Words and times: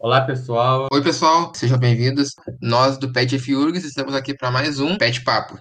Olá, 0.00 0.20
pessoal. 0.20 0.86
Oi, 0.92 1.02
pessoal, 1.02 1.52
sejam 1.56 1.76
bem-vindos. 1.76 2.36
Nós 2.62 2.96
do 2.98 3.12
Pet 3.12 3.36
FURGS 3.36 3.84
estamos 3.84 4.14
aqui 4.14 4.32
para 4.32 4.48
mais 4.48 4.78
um 4.78 4.96
Pet 4.96 5.24
Papo. 5.24 5.58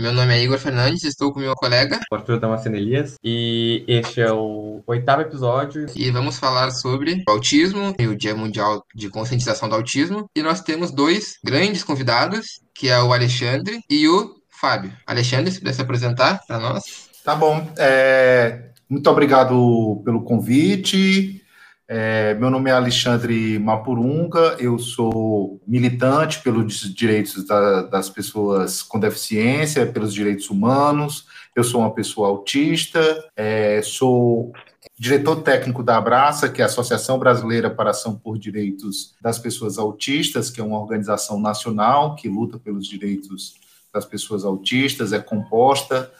Meu 0.00 0.10
nome 0.10 0.34
é 0.34 0.42
Igor 0.42 0.58
Fernandes, 0.58 1.04
estou 1.04 1.30
com 1.30 1.38
meu 1.38 1.54
colega 1.54 2.00
Arthur 2.10 2.40
Damasceno 2.40 2.76
Elias 2.76 3.16
e 3.22 3.84
este 3.86 4.22
é 4.22 4.32
o 4.32 4.82
oitavo 4.86 5.20
episódio. 5.20 5.84
e 5.94 6.10
vamos 6.10 6.38
falar 6.38 6.70
sobre 6.70 7.22
o 7.28 7.32
autismo 7.32 7.94
e 7.98 8.06
o 8.06 8.16
Dia 8.16 8.34
Mundial 8.34 8.82
de 8.94 9.10
Conscientização 9.10 9.68
do 9.68 9.74
Autismo. 9.74 10.24
E 10.34 10.42
nós 10.42 10.62
temos 10.62 10.90
dois 10.90 11.34
grandes 11.44 11.84
convidados, 11.84 12.46
que 12.74 12.88
é 12.88 12.98
o 13.02 13.12
Alexandre 13.12 13.80
e 13.90 14.08
o 14.08 14.34
Fábio. 14.48 14.90
Alexandre, 15.06 15.52
se 15.52 15.58
puder 15.58 15.74
se 15.74 15.82
apresentar 15.82 16.40
para 16.48 16.58
nós. 16.58 17.10
Tá 17.22 17.34
bom. 17.34 17.70
É, 17.76 18.70
muito 18.88 19.10
obrigado 19.10 20.00
pelo 20.06 20.24
convite. 20.24 21.43
É, 21.86 22.32
meu 22.34 22.48
nome 22.48 22.70
é 22.70 22.72
Alexandre 22.72 23.58
Mapurunga, 23.58 24.56
eu 24.58 24.78
sou 24.78 25.60
militante 25.66 26.40
pelos 26.40 26.80
direitos 26.94 27.44
da- 27.46 27.82
das 27.82 28.08
pessoas 28.08 28.82
com 28.82 28.98
deficiência, 28.98 29.84
pelos 29.86 30.14
direitos 30.14 30.48
humanos. 30.48 31.26
Eu 31.54 31.62
sou 31.62 31.82
uma 31.82 31.92
pessoa 31.92 32.28
autista, 32.28 33.22
é, 33.36 33.82
sou 33.82 34.50
diretor 34.98 35.42
técnico 35.42 35.82
da 35.82 35.98
Abraça, 35.98 36.48
que 36.48 36.62
é 36.62 36.64
a 36.64 36.68
Associação 36.68 37.18
Brasileira 37.18 37.68
para 37.68 37.90
Ação 37.90 38.16
por 38.16 38.38
Direitos 38.38 39.14
das 39.20 39.38
Pessoas 39.38 39.76
Autistas, 39.76 40.48
que 40.48 40.62
é 40.62 40.64
uma 40.64 40.80
organização 40.80 41.38
nacional 41.38 42.14
que 42.14 42.28
luta 42.28 42.58
pelos 42.58 42.86
direitos 42.86 43.56
das 43.92 44.06
pessoas 44.06 44.42
autistas, 44.44 45.12
é 45.12 45.18
composta 45.18 46.10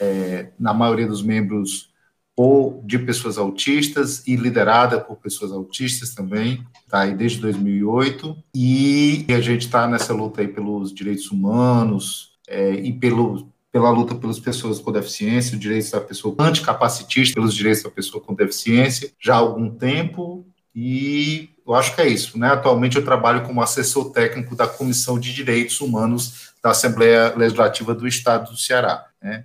é, 0.00 0.50
na 0.58 0.74
maioria 0.74 1.06
dos 1.06 1.22
membros 1.22 1.93
ou 2.36 2.82
de 2.84 2.98
pessoas 2.98 3.38
autistas 3.38 4.26
e 4.26 4.34
liderada 4.34 5.00
por 5.00 5.16
pessoas 5.16 5.52
autistas 5.52 6.14
também, 6.14 6.64
tá 6.88 7.00
aí 7.00 7.14
desde 7.14 7.40
2008, 7.40 8.36
e 8.54 9.24
a 9.28 9.40
gente 9.40 9.66
está 9.66 9.86
nessa 9.86 10.12
luta 10.12 10.40
aí 10.40 10.48
pelos 10.48 10.92
direitos 10.92 11.30
humanos 11.30 12.32
é, 12.48 12.72
e 12.74 12.92
pelo, 12.92 13.48
pela 13.70 13.90
luta 13.90 14.14
pelas 14.14 14.38
pessoas 14.40 14.80
com 14.80 14.90
deficiência, 14.90 15.54
os 15.54 15.60
direitos 15.60 15.90
da 15.90 16.00
pessoa 16.00 16.34
anticapacitista, 16.38 17.34
pelos 17.34 17.54
direitos 17.54 17.84
da 17.84 17.90
pessoa 17.90 18.22
com 18.22 18.34
deficiência, 18.34 19.12
já 19.20 19.34
há 19.34 19.38
algum 19.38 19.70
tempo, 19.70 20.44
e 20.74 21.50
eu 21.66 21.74
acho 21.74 21.94
que 21.94 22.02
é 22.02 22.08
isso, 22.08 22.38
né? 22.38 22.48
Atualmente 22.48 22.96
eu 22.96 23.04
trabalho 23.04 23.42
como 23.44 23.62
assessor 23.62 24.10
técnico 24.10 24.56
da 24.56 24.66
Comissão 24.66 25.18
de 25.18 25.32
Direitos 25.32 25.80
Humanos 25.80 26.52
da 26.62 26.70
Assembleia 26.70 27.34
Legislativa 27.36 27.94
do 27.94 28.08
Estado 28.08 28.50
do 28.50 28.56
Ceará, 28.56 29.06
né? 29.22 29.44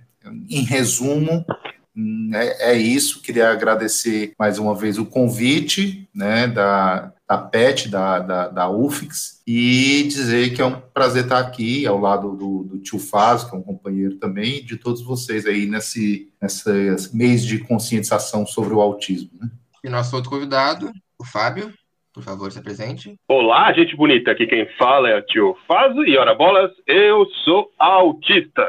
Em 0.50 0.62
resumo, 0.64 1.46
É, 2.34 2.72
é 2.72 2.74
isso, 2.76 3.22
queria 3.22 3.50
agradecer 3.50 4.32
mais 4.38 4.58
uma 4.58 4.74
vez 4.74 4.98
o 4.98 5.06
convite 5.06 6.08
né, 6.14 6.46
da, 6.46 7.12
da 7.28 7.38
PET, 7.38 7.88
da, 7.88 8.18
da, 8.18 8.48
da 8.48 8.70
UFIX, 8.70 9.42
e 9.46 10.04
dizer 10.04 10.54
que 10.54 10.62
é 10.62 10.66
um 10.66 10.80
prazer 10.80 11.24
estar 11.24 11.38
aqui 11.38 11.86
ao 11.86 11.98
lado 11.98 12.36
do, 12.36 12.64
do 12.64 12.78
tio 12.78 12.98
Faz, 12.98 13.44
que 13.44 13.54
é 13.54 13.58
um 13.58 13.62
companheiro 13.62 14.16
também, 14.16 14.56
e 14.56 14.62
de 14.62 14.76
todos 14.76 15.02
vocês 15.02 15.46
aí 15.46 15.66
nesse, 15.66 16.32
nesse 16.40 17.16
mês 17.16 17.44
de 17.44 17.58
conscientização 17.58 18.46
sobre 18.46 18.74
o 18.74 18.80
autismo. 18.80 19.30
Né? 19.40 19.48
E 19.84 19.88
nosso 19.88 20.14
outro 20.14 20.30
convidado, 20.30 20.90
o 21.18 21.24
Fábio. 21.24 21.72
Por 22.12 22.24
favor, 22.24 22.50
se 22.50 22.58
apresente. 22.58 23.14
Olá, 23.28 23.72
gente 23.72 23.94
bonita. 23.94 24.32
Aqui 24.32 24.44
quem 24.44 24.66
fala 24.76 25.08
é 25.08 25.16
o 25.16 25.22
tio 25.22 25.56
Fazo 25.66 26.04
e 26.04 26.18
ora 26.18 26.34
bolas, 26.34 26.72
eu 26.84 27.24
sou 27.44 27.70
autista. 27.78 28.66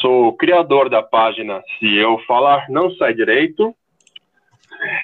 Sou 0.00 0.32
criador 0.36 0.88
da 0.88 1.02
página 1.02 1.60
Se 1.78 1.96
Eu 1.96 2.18
Falar 2.20 2.66
Não 2.68 2.90
Sai 2.92 3.14
Direito. 3.14 3.74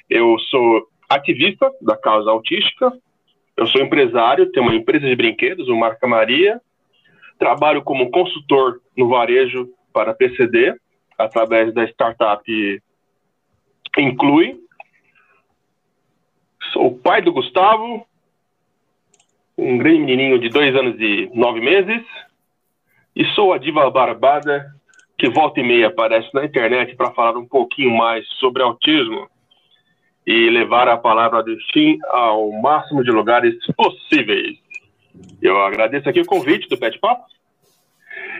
Eu 0.09 0.39
sou 0.39 0.87
ativista 1.09 1.69
da 1.81 1.97
causa 1.97 2.31
autística. 2.31 2.93
Eu 3.57 3.67
sou 3.67 3.81
empresário, 3.81 4.51
tenho 4.51 4.65
uma 4.65 4.75
empresa 4.75 5.05
de 5.05 5.15
brinquedos, 5.15 5.67
o 5.67 5.75
Marca 5.75 6.07
Maria. 6.07 6.61
Trabalho 7.37 7.83
como 7.83 8.09
consultor 8.09 8.81
no 8.95 9.09
varejo 9.09 9.69
para 9.91 10.13
PCD, 10.13 10.73
através 11.17 11.73
da 11.73 11.83
startup 11.85 12.81
Inclui. 13.97 14.59
Sou 16.71 16.97
pai 16.99 17.21
do 17.21 17.33
Gustavo, 17.33 18.05
um 19.57 19.77
grande 19.77 19.99
menininho 19.99 20.39
de 20.39 20.49
dois 20.49 20.73
anos 20.73 20.95
e 20.99 21.29
nove 21.33 21.59
meses. 21.59 22.05
E 23.13 23.25
sou 23.33 23.51
a 23.53 23.57
diva 23.57 23.89
barbada 23.89 24.75
que 25.17 25.29
volta 25.29 25.59
e 25.59 25.63
meia 25.63 25.87
aparece 25.87 26.29
na 26.33 26.45
internet 26.45 26.95
para 26.95 27.11
falar 27.11 27.37
um 27.37 27.47
pouquinho 27.47 27.95
mais 27.95 28.27
sobre 28.39 28.61
autismo 28.61 29.27
e 30.27 30.49
levar 30.49 30.87
a 30.87 30.97
palavra 30.97 31.43
do 31.43 31.55
fim 31.71 31.97
ao 32.09 32.51
máximo 32.61 33.03
de 33.03 33.11
lugares 33.11 33.55
possíveis. 33.77 34.57
Eu 35.41 35.61
agradeço 35.63 36.09
aqui 36.09 36.19
o 36.21 36.25
convite 36.25 36.67
do 36.67 36.77
Pet 36.77 36.99
Papo 36.99 37.23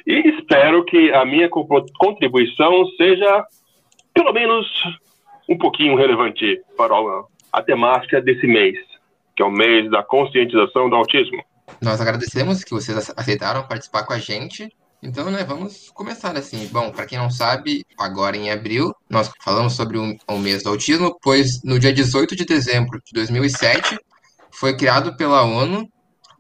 e 0.06 0.14
espero 0.38 0.84
que 0.84 1.12
a 1.14 1.24
minha 1.26 1.48
co- 1.50 1.66
contribuição 1.98 2.86
seja 2.98 3.46
pelo 4.14 4.34
menos 4.34 4.68
um 5.48 5.58
pouquinho 5.58 5.96
relevante 5.96 6.60
para 6.78 6.94
a- 7.54 7.62
temática 7.64 8.20
desse 8.22 8.46
mês, 8.48 8.78
que 9.36 9.42
é 9.42 9.46
o 9.46 9.52
mês 9.52 9.90
da 9.90 10.04
conscientização 10.04 10.90
do 10.90 10.96
autismo. 10.96 11.42
Nós 11.82 12.02
agradecemos 12.02 12.64
que 12.64 12.72
vocês 12.72 12.98
ace- 12.98 13.14
aceitaram 13.16 13.66
participar 13.68 14.04
com 14.06 14.14
a 14.14 14.18
gente. 14.20 14.70
Então, 15.06 15.30
né, 15.30 15.44
vamos 15.44 15.92
começar 15.94 16.36
assim. 16.36 16.68
Bom, 16.72 16.92
para 16.92 17.06
quem 17.06 17.20
não 17.20 17.30
sabe, 17.30 17.86
agora 17.96 18.36
em 18.36 18.50
abril, 18.50 18.92
nós 19.08 19.30
falamos 19.44 19.74
sobre 19.74 20.00
o, 20.00 20.38
mês 20.40 20.64
do 20.64 20.70
autismo, 20.70 21.16
pois 21.22 21.62
no 21.64 21.78
dia 21.78 21.94
18 21.94 22.36
de 22.36 22.44
dezembro 22.44 23.00
de 23.06 23.14
2007 23.14 24.00
foi 24.52 24.76
criado 24.76 25.16
pela 25.16 25.44
ONU 25.44 25.88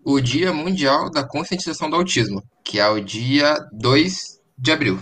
o 0.03 0.19
Dia 0.19 0.51
Mundial 0.51 1.11
da 1.11 1.23
Conscientização 1.23 1.91
do 1.91 1.95
Autismo, 1.95 2.41
que 2.63 2.79
é 2.79 2.89
o 2.89 2.99
dia 2.99 3.55
2 3.71 4.39
de 4.57 4.71
abril. 4.71 4.99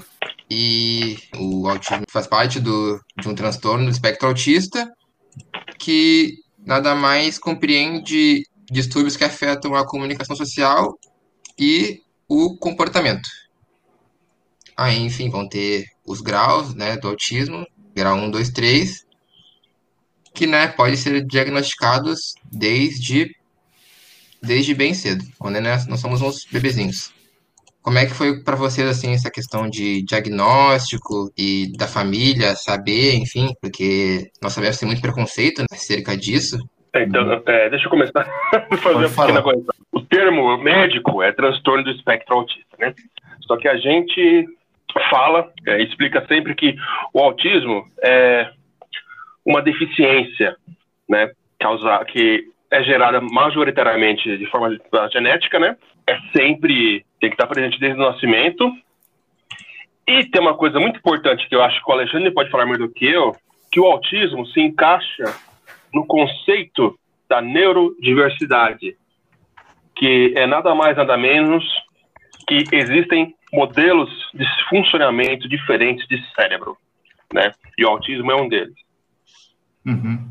E 0.50 1.18
o 1.38 1.70
autismo 1.70 2.04
faz 2.10 2.28
parte 2.28 2.60
do, 2.60 3.00
de 3.18 3.30
um 3.30 3.36
transtorno 3.36 3.86
do 3.86 3.92
espectro 3.92 4.28
autista 4.28 4.92
que 5.80 6.34
nada 6.66 6.94
mais 6.96 7.40
compreende 7.40 8.44
distúrbios 8.70 9.16
que 9.16 9.24
afetam 9.24 9.74
a 9.74 9.88
comunicação 9.88 10.36
social 10.36 10.98
e 11.58 12.02
o 12.28 12.58
comportamento. 12.58 13.30
Aí, 14.76 15.00
enfim, 15.00 15.30
vão 15.30 15.48
ter 15.48 15.86
os 16.06 16.22
graus, 16.22 16.74
né, 16.74 16.98
do 16.98 17.08
autismo, 17.08 17.66
grau 17.96 18.16
1, 18.16 18.32
2, 18.32 18.50
3, 18.50 19.06
que, 20.34 20.48
né, 20.48 20.68
podem 20.68 20.96
ser 20.96 21.24
diagnosticados 21.26 22.34
desde, 22.52 23.36
desde 24.42 24.74
bem 24.74 24.94
cedo, 24.94 25.24
quando 25.38 25.60
né, 25.62 25.78
nós 25.88 26.00
somos 26.00 26.22
uns 26.22 26.46
bebezinhos. 26.52 27.14
Como 27.82 27.98
é 27.98 28.06
que 28.06 28.14
foi 28.14 28.42
para 28.42 28.56
vocês, 28.56 28.88
assim, 28.88 29.12
essa 29.12 29.30
questão 29.30 29.70
de 29.70 30.04
diagnóstico 30.04 31.32
e 31.38 31.72
da 31.78 31.86
família 31.86 32.56
saber, 32.56 33.16
enfim, 33.16 33.54
porque 33.62 34.32
nós 34.42 34.54
sabemos 34.54 34.78
que 34.78 34.80
tem 34.82 34.88
muito 34.88 35.02
preconceito 35.02 35.64
acerca 35.70 36.16
disso, 36.16 36.58
Então, 36.96 37.44
é, 37.46 37.70
deixa 37.70 37.86
eu 37.86 37.90
começar 37.90 38.22
a 38.72 38.78
fazer 38.78 39.06
uma 39.06 39.10
pequena 39.10 39.42
coisa. 39.42 39.66
O 39.92 40.02
termo 40.02 40.58
médico 40.58 41.22
é 41.22 41.32
transtorno 41.34 41.84
do 41.84 41.92
espectro 41.92 42.36
autista, 42.36 42.78
né? 42.80 42.94
Só 43.42 43.58
que 43.58 43.68
a 43.68 43.76
gente 43.78 44.48
fala, 45.10 45.52
é, 45.68 45.82
explica 45.82 46.26
sempre 46.28 46.56
que 46.56 46.76
o 47.14 47.20
autismo 47.20 47.86
é 48.02 48.52
uma 49.46 49.62
deficiência, 49.62 50.56
né? 51.10 51.32
Causa, 51.60 52.04
que 52.06 52.46
é 52.72 52.84
gerada 52.84 53.22
majoritariamente 53.22 54.38
de 54.38 54.46
forma 54.48 54.78
genética, 55.12 55.60
né? 55.60 55.78
É 56.08 56.18
sempre, 56.36 57.06
tem 57.20 57.30
que 57.30 57.36
estar 57.36 57.48
presente 57.48 57.80
desde 57.80 58.00
o 58.00 58.06
nascimento. 58.06 58.72
E 60.08 60.26
tem 60.26 60.42
uma 60.42 60.56
coisa 60.56 60.80
muito 60.80 60.98
importante 60.98 61.48
que 61.48 61.56
eu 61.56 61.64
acho 61.64 61.84
que 61.84 61.90
o 61.90 61.94
Alexandre 61.94 62.32
pode 62.32 62.50
falar 62.50 62.66
mais 62.66 62.80
do 62.80 62.90
que 62.90 63.06
eu, 63.06 63.36
que 63.72 63.80
o 63.80 63.86
autismo 63.86 64.46
se 64.48 64.60
encaixa 64.60 65.24
no 65.94 66.06
conceito 66.06 66.98
da 67.30 67.42
neurodiversidade, 67.42 68.98
que 69.96 70.34
é 70.36 70.46
nada 70.46 70.76
mais 70.76 70.98
nada 70.98 71.16
menos 71.16 71.64
que 72.46 72.64
existem 72.72 73.36
modelos 73.52 74.10
de 74.34 74.46
funcionamento 74.70 75.48
diferentes 75.48 76.08
de 76.08 76.18
cérebro, 76.36 76.78
né? 77.34 77.52
E 77.78 77.86
o 77.86 77.90
autismo 77.90 78.32
é 78.32 78.36
um 78.36 78.50
deles. 78.50 78.76
Uhum. 79.86 80.28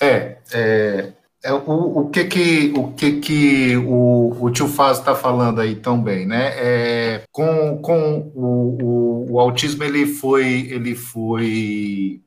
É, 0.00 0.36
é, 0.52 1.12
é 1.42 1.52
o, 1.52 1.98
o 1.98 2.10
que 2.10 2.24
que 2.24 2.72
o 2.76 2.92
que 2.92 3.20
que 3.20 3.76
o, 3.76 4.36
o 4.40 4.50
tio 4.50 4.68
Faz 4.68 4.98
está 4.98 5.14
falando 5.14 5.60
aí 5.60 5.74
tão 5.74 6.02
bem, 6.02 6.26
né? 6.26 6.52
É, 6.56 7.22
com 7.32 7.78
com 7.78 8.32
o, 8.34 8.78
o, 8.82 9.32
o 9.32 9.40
autismo 9.40 9.84
ele 9.84 10.06
foi 10.06 10.68
ele 10.70 10.94
foi 10.94 12.20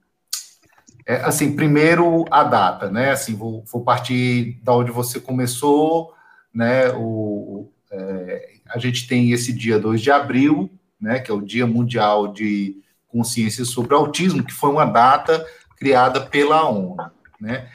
é, 1.06 1.16
assim 1.18 1.56
primeiro 1.56 2.26
a 2.30 2.44
data, 2.44 2.92
né? 2.92 3.12
Assim 3.12 3.36
vou, 3.36 3.64
vou 3.72 3.84
partir 3.84 4.60
da 4.62 4.74
onde 4.74 4.92
você 4.92 5.20
começou, 5.20 6.14
né? 6.54 6.90
O, 6.90 7.72
é, 7.92 8.57
a 8.70 8.80
gente 8.80 9.08
tem 9.08 9.32
esse 9.32 9.54
dia 9.54 9.80
2 9.80 10.02
de 10.02 10.12
abril, 10.12 10.72
né? 11.00 11.20
Que 11.20 11.32
é 11.32 11.34
o 11.34 11.42
Dia 11.42 11.68
Mundial 11.68 12.32
de 12.32 12.76
Consciência 13.08 13.66
sobre 13.66 13.96
Autismo, 13.96 14.44
que 14.44 14.54
foi 14.54 14.70
uma 14.70 14.86
data 14.86 15.46
criada 15.78 16.22
pela 16.22 16.68
ONU, 16.68 16.98
né? 17.40 17.70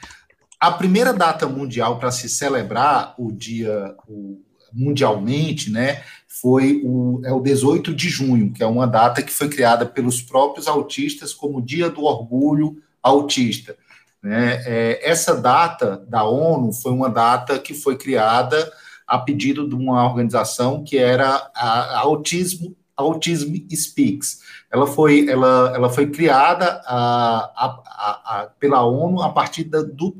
a 0.63 0.71
primeira 0.71 1.11
data 1.11 1.45
mundial 1.45 1.99
para 1.99 2.09
se 2.09 2.29
celebrar 2.29 3.15
o 3.17 3.33
dia 3.33 3.93
o, 4.07 4.41
mundialmente, 4.71 5.69
né, 5.69 6.01
foi 6.25 6.81
o, 6.85 7.21
é 7.25 7.33
o 7.33 7.41
18 7.41 7.93
de 7.93 8.07
junho, 8.07 8.53
que 8.53 8.63
é 8.63 8.65
uma 8.65 8.87
data 8.87 9.21
que 9.21 9.33
foi 9.33 9.49
criada 9.49 9.85
pelos 9.85 10.21
próprios 10.21 10.65
autistas 10.65 11.33
como 11.33 11.61
Dia 11.61 11.89
do 11.89 12.03
Orgulho 12.03 12.81
Autista. 13.01 13.75
Né? 14.21 14.63
É, 14.65 15.01
essa 15.03 15.35
data 15.35 15.97
da 16.07 16.23
ONU 16.23 16.71
foi 16.71 16.93
uma 16.93 17.09
data 17.09 17.59
que 17.59 17.73
foi 17.73 17.97
criada 17.97 18.71
a 19.07 19.17
pedido 19.17 19.67
de 19.67 19.75
uma 19.75 20.05
organização 20.05 20.83
que 20.83 20.97
era 20.97 21.49
a, 21.55 21.99
Autismo 21.99 22.75
Autism 22.95 23.55
Speaks. 23.73 24.39
Ela 24.71 24.85
foi, 24.85 25.27
ela, 25.27 25.71
ela 25.75 25.89
foi 25.89 26.09
criada 26.11 26.81
a, 26.85 27.51
a, 27.55 28.41
a, 28.41 28.51
pela 28.59 28.85
ONU 28.85 29.21
a 29.21 29.31
partir 29.31 29.63
da, 29.63 29.81
do 29.81 30.15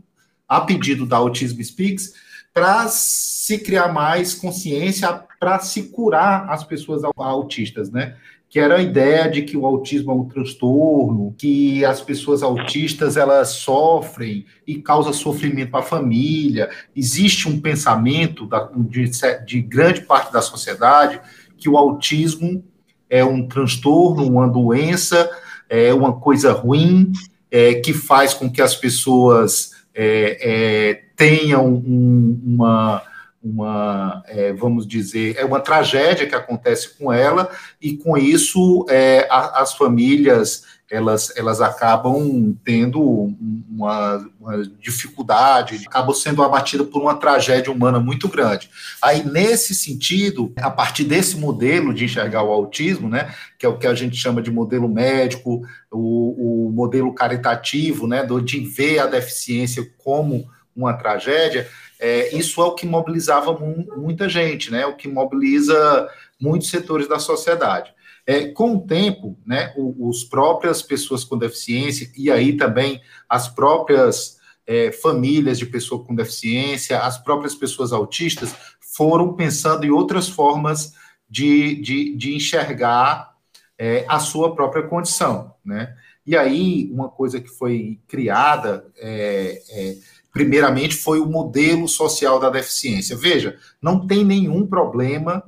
a 0.47 0.61
pedido 0.61 1.05
da 1.05 1.17
Autism 1.17 1.61
Speaks 1.61 2.13
para 2.53 2.87
se 2.87 3.57
criar 3.59 3.91
mais 3.91 4.33
consciência 4.33 5.23
para 5.39 5.59
se 5.59 5.83
curar 5.83 6.49
as 6.49 6.63
pessoas 6.63 7.03
autistas, 7.03 7.89
né? 7.89 8.15
Que 8.53 8.59
era 8.59 8.75
a 8.75 8.81
ideia 8.83 9.27
de 9.27 9.41
que 9.41 9.57
o 9.57 9.65
autismo 9.65 10.11
é 10.11 10.13
um 10.13 10.25
transtorno, 10.25 11.33
que 11.39 11.83
as 11.83 12.01
pessoas 12.01 12.43
autistas 12.43 13.17
elas 13.17 13.49
sofrem 13.49 14.45
e 14.67 14.75
causa 14.75 15.11
sofrimento 15.11 15.75
a 15.75 15.81
família. 15.81 16.69
Existe 16.95 17.49
um 17.49 17.59
pensamento 17.59 18.45
da, 18.45 18.69
de, 18.75 19.09
de 19.43 19.59
grande 19.59 20.01
parte 20.01 20.31
da 20.31 20.39
sociedade 20.39 21.19
que 21.57 21.67
o 21.67 21.75
autismo 21.75 22.63
é 23.09 23.25
um 23.25 23.47
transtorno, 23.47 24.23
uma 24.23 24.47
doença, 24.47 25.27
é 25.67 25.91
uma 25.91 26.13
coisa 26.13 26.51
ruim, 26.51 27.11
é, 27.49 27.73
que 27.73 27.91
faz 27.91 28.35
com 28.35 28.51
que 28.51 28.61
as 28.61 28.75
pessoas 28.75 29.71
é, 29.95 30.37
é, 30.41 31.03
tenham 31.15 31.73
um, 31.73 32.39
uma, 32.45 33.01
uma 33.43 34.23
é, 34.27 34.53
vamos 34.53 34.87
dizer, 34.87 35.35
é 35.37 35.43
uma 35.43 35.59
tragédia 35.59 36.25
que 36.25 36.35
acontece 36.35 36.97
com 36.97 37.11
ela, 37.11 37.49
e 37.81 37.97
com 37.97 38.17
isso 38.17 38.85
é, 38.89 39.27
a, 39.29 39.61
as 39.61 39.73
famílias 39.73 40.63
elas, 40.93 41.35
elas 41.35 41.59
acabam 41.59 42.55
tendo 42.63 43.01
uma, 43.01 44.29
uma, 44.39 44.63
dificuldade, 44.79 45.83
acabam 45.87 46.13
sendo 46.13 46.43
abatidas 46.43 46.87
por 46.87 47.01
uma 47.01 47.15
tragédia 47.15 47.71
humana 47.71 47.99
muito 47.99 48.27
grande. 48.27 48.69
Aí, 49.01 49.25
nesse 49.25 49.73
sentido, 49.73 50.53
a 50.57 50.69
partir 50.69 51.05
desse 51.05 51.35
modelo 51.35 51.95
de 51.95 52.05
enxergar 52.05 52.43
o 52.43 52.51
autismo, 52.51 53.09
né, 53.09 53.33
que 53.57 53.65
é 53.65 53.69
o 53.69 53.77
que 53.77 53.87
a 53.87 53.95
gente 53.95 54.15
chama 54.15 54.39
de 54.39 54.51
modelo 54.51 54.87
médico, 54.87 55.65
o, 55.91 56.67
o 56.67 56.71
modelo 56.71 57.11
caritativo, 57.11 58.05
né, 58.05 58.23
de 58.43 58.59
ver 58.59 58.99
a 58.99 59.07
deficiência 59.07 59.89
como 59.97 60.47
uma 60.75 60.93
tragédia, 60.93 61.67
é, 62.03 62.35
isso 62.35 62.61
é 62.61 62.65
o 62.65 62.75
que 62.75 62.85
mobilizava 62.85 63.57
muita 63.57 64.27
gente, 64.27 64.69
né, 64.69 64.85
o 64.85 64.97
que 64.97 65.07
mobiliza 65.07 66.09
muitos 66.37 66.69
setores 66.69 67.07
da 67.07 67.17
sociedade. 67.17 67.93
É, 68.27 68.49
com 68.49 68.75
o 68.75 68.81
tempo, 68.85 69.39
né, 69.45 69.73
os 69.77 70.25
próprias 70.25 70.81
pessoas 70.81 71.23
com 71.23 71.37
deficiência 71.37 72.11
e 72.17 72.29
aí 72.29 72.57
também 72.57 73.01
as 73.29 73.47
próprias 73.47 74.37
é, 74.67 74.91
famílias 74.91 75.57
de 75.57 75.65
pessoas 75.65 76.05
com 76.05 76.13
deficiência, 76.13 76.99
as 76.99 77.17
próprias 77.17 77.55
pessoas 77.55 77.93
autistas 77.93 78.53
foram 78.97 79.33
pensando 79.33 79.85
em 79.85 79.89
outras 79.89 80.27
formas 80.27 80.91
de, 81.29 81.75
de, 81.81 82.17
de 82.17 82.35
enxergar 82.35 83.33
é, 83.77 84.03
a 84.09 84.19
sua 84.19 84.53
própria 84.53 84.83
condição, 84.83 85.53
né? 85.63 85.95
E 86.25 86.37
aí 86.37 86.89
uma 86.91 87.09
coisa 87.09 87.39
que 87.39 87.49
foi 87.49 87.99
criada 88.07 88.85
é, 88.97 89.61
é 89.69 89.97
primeiramente 90.33 90.95
foi 90.95 91.19
o 91.19 91.27
modelo 91.27 91.87
social 91.87 92.39
da 92.39 92.49
deficiência. 92.49 93.15
Veja, 93.15 93.57
não 93.79 94.05
tem 94.05 94.25
nenhum 94.25 94.65
problema 94.65 95.43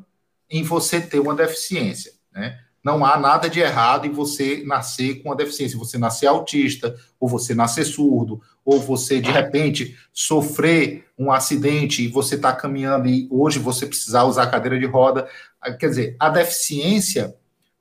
em 0.50 0.64
você 0.64 1.02
ter 1.02 1.20
uma 1.20 1.34
deficiência, 1.34 2.14
né? 2.32 2.60
não 2.86 3.04
há 3.04 3.18
nada 3.18 3.50
de 3.50 3.60
errado 3.60 4.06
em 4.06 4.12
você 4.12 4.64
nascer 4.64 5.16
com 5.16 5.30
uma 5.30 5.36
deficiência, 5.36 5.76
você 5.76 5.98
nascer 5.98 6.28
autista, 6.28 6.96
ou 7.20 7.28
você 7.28 7.56
nascer 7.56 7.84
surdo, 7.84 8.40
ou 8.64 8.80
você 8.80 9.20
de 9.20 9.32
repente 9.32 9.98
sofrer 10.14 11.08
um 11.18 11.32
acidente 11.32 12.04
e 12.04 12.08
você 12.08 12.36
está 12.36 12.54
caminhando 12.54 13.08
e 13.08 13.28
hoje 13.32 13.58
você 13.58 13.88
precisar 13.88 14.26
usar 14.26 14.52
cadeira 14.52 14.80
de 14.80 14.86
roda. 14.86 15.28
Ah, 15.60 15.74
quer 15.74 15.90
dizer, 15.90 16.16
a 16.20 16.30
deficiência, 16.30 17.36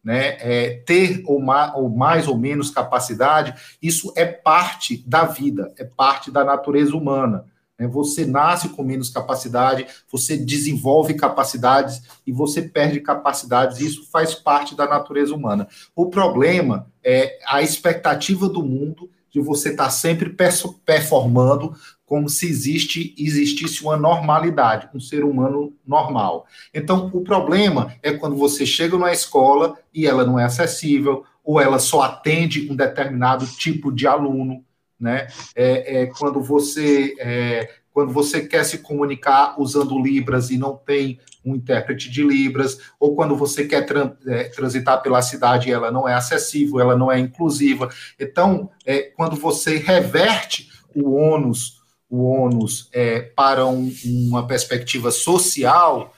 né, 0.05 0.37
é, 0.39 0.83
ter 0.85 1.23
ou 1.27 1.41
mais, 1.41 1.73
ou 1.75 1.89
mais 1.89 2.29
ou 2.29 2.37
menos 2.37 2.71
capacidade, 2.71 3.55
isso 3.81 4.13
é 4.15 4.27
parte 4.27 5.03
da 5.07 5.25
vida, 5.25 5.73
é 5.79 5.85
parte 5.85 6.31
da 6.31 6.45
natureza 6.45 6.95
humana. 6.95 7.47
Né? 7.79 7.87
Você 7.89 8.27
nasce 8.27 8.69
com 8.69 8.83
menos 8.83 9.09
capacidade, 9.09 9.87
você 10.11 10.37
desenvolve 10.37 11.15
capacidades 11.15 12.03
e 12.27 12.33
você 12.33 12.63
perde 12.63 13.01
capacidades. 13.01 13.81
Isso 13.81 14.09
faz 14.11 14.35
parte 14.35 14.77
da 14.77 14.87
natureza 14.87 15.35
humana. 15.35 15.67
O 15.97 16.07
problema 16.07 16.87
é 17.03 17.39
a 17.47 17.63
expectativa 17.63 18.49
do 18.49 18.63
mundo 18.63 19.11
de 19.31 19.41
você 19.41 19.71
estar 19.71 19.91
sempre 19.91 20.37
performando 20.85 21.75
como 22.07 22.29
se 22.29 22.47
existe, 22.47 23.15
existisse 23.19 23.83
uma 23.83 23.97
normalidade, 23.97 24.89
um 24.95 25.01
ser 25.01 25.25
humano 25.25 25.73
normal. 25.87 26.47
Então, 26.73 27.11
o 27.13 27.23
problema 27.23 27.95
é 28.03 28.13
quando 28.13 28.37
você 28.37 28.67
chega 28.67 28.93
numa 28.97 29.13
escola 29.13 29.79
e 29.93 30.07
ela 30.07 30.25
não 30.25 30.39
é 30.39 30.45
acessível, 30.45 31.25
ou 31.43 31.61
ela 31.61 31.79
só 31.79 32.03
atende 32.03 32.71
um 32.71 32.77
determinado 32.77 33.47
tipo 33.47 33.93
de 33.93 34.07
aluno, 34.07 34.65
né? 34.99 35.27
É, 35.55 36.03
é 36.03 36.07
quando 36.07 36.43
você 36.43 37.15
é, 37.19 37.69
quando 37.95 38.13
você 38.13 38.45
quer 38.45 38.65
se 38.65 38.79
comunicar 38.79 39.55
usando 39.57 40.03
Libras 40.03 40.51
e 40.51 40.59
não 40.59 40.77
tem 40.77 41.21
um 41.45 41.55
intérprete 41.55 42.11
de 42.11 42.25
Libras, 42.25 42.79
ou 42.99 43.15
quando 43.15 43.37
você 43.37 43.67
quer 43.67 43.87
é, 44.27 44.45
transitar 44.45 45.01
pela 45.01 45.23
cidade 45.23 45.69
e 45.69 45.73
ela 45.73 45.93
não 45.93 46.09
é 46.09 46.15
acessível, 46.15 46.81
ela 46.81 46.97
não 46.97 47.13
é 47.13 47.21
inclusiva. 47.21 47.89
Então, 48.19 48.69
é, 48.85 49.03
quando 49.03 49.37
você 49.37 49.77
reverte 49.77 50.71
o 50.93 51.13
ônus, 51.13 51.84
o 52.09 52.25
ônus 52.25 52.89
é, 52.93 53.21
para 53.21 53.67
um, 53.67 53.93
uma 54.05 54.47
perspectiva 54.47 55.11
social, 55.11 56.13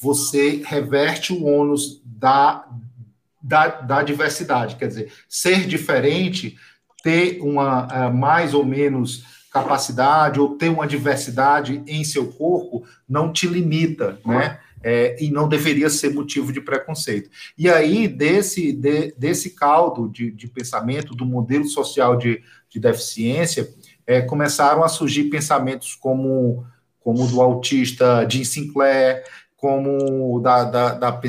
você 0.00 0.62
reverte 0.64 1.32
o 1.32 1.44
ônus 1.44 2.00
da, 2.04 2.66
da, 3.42 3.68
da 3.68 4.02
diversidade. 4.02 4.76
Quer 4.76 4.88
dizer, 4.88 5.12
ser 5.28 5.66
diferente 5.66 6.56
ter 7.02 7.40
uma 7.40 7.86
uh, 7.86 8.14
mais 8.14 8.54
ou 8.54 8.64
menos 8.64 9.24
capacidade 9.50 10.38
ou 10.38 10.56
ter 10.56 10.68
uma 10.68 10.86
diversidade 10.86 11.82
em 11.86 12.04
seu 12.04 12.28
corpo 12.32 12.84
não 13.08 13.32
te 13.32 13.46
limita, 13.46 14.20
né? 14.24 14.60
É, 14.82 15.22
e 15.22 15.30
não 15.30 15.46
deveria 15.46 15.90
ser 15.90 16.14
motivo 16.14 16.50
de 16.50 16.58
preconceito. 16.58 17.28
E 17.58 17.68
aí, 17.68 18.08
desse, 18.08 18.72
de, 18.72 19.12
desse 19.18 19.50
caldo 19.50 20.08
de, 20.08 20.30
de, 20.30 20.48
pensamento, 20.48 21.14
do 21.14 21.26
modelo 21.26 21.66
social 21.66 22.16
de, 22.16 22.42
de 22.66 22.80
deficiência, 22.80 23.68
é, 24.10 24.20
começaram 24.20 24.82
a 24.82 24.88
surgir 24.88 25.30
pensamentos 25.30 25.94
como, 25.94 26.66
como 26.98 27.28
do 27.28 27.40
autista 27.40 28.28
Jim 28.28 28.42
Sinclair, 28.42 29.22
como 29.56 30.40
da, 30.40 30.64
da, 30.64 30.94
da 30.94 31.20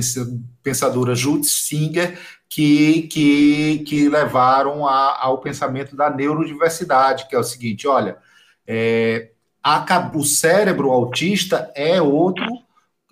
pensadora 0.64 1.14
Judith 1.14 1.46
Singer, 1.46 2.18
que, 2.50 3.04
que, 3.04 3.84
que 3.88 4.10
levaram 4.10 4.88
a, 4.88 5.16
ao 5.24 5.38
pensamento 5.38 5.96
da 5.96 6.10
neurodiversidade, 6.10 7.28
que 7.28 7.36
é 7.36 7.40
o 7.40 7.44
seguinte: 7.44 7.88
olha, 7.88 8.18
é, 8.66 9.30
a, 9.62 10.12
o 10.16 10.24
cérebro 10.24 10.90
autista 10.90 11.72
é 11.76 12.02
outro, 12.02 12.48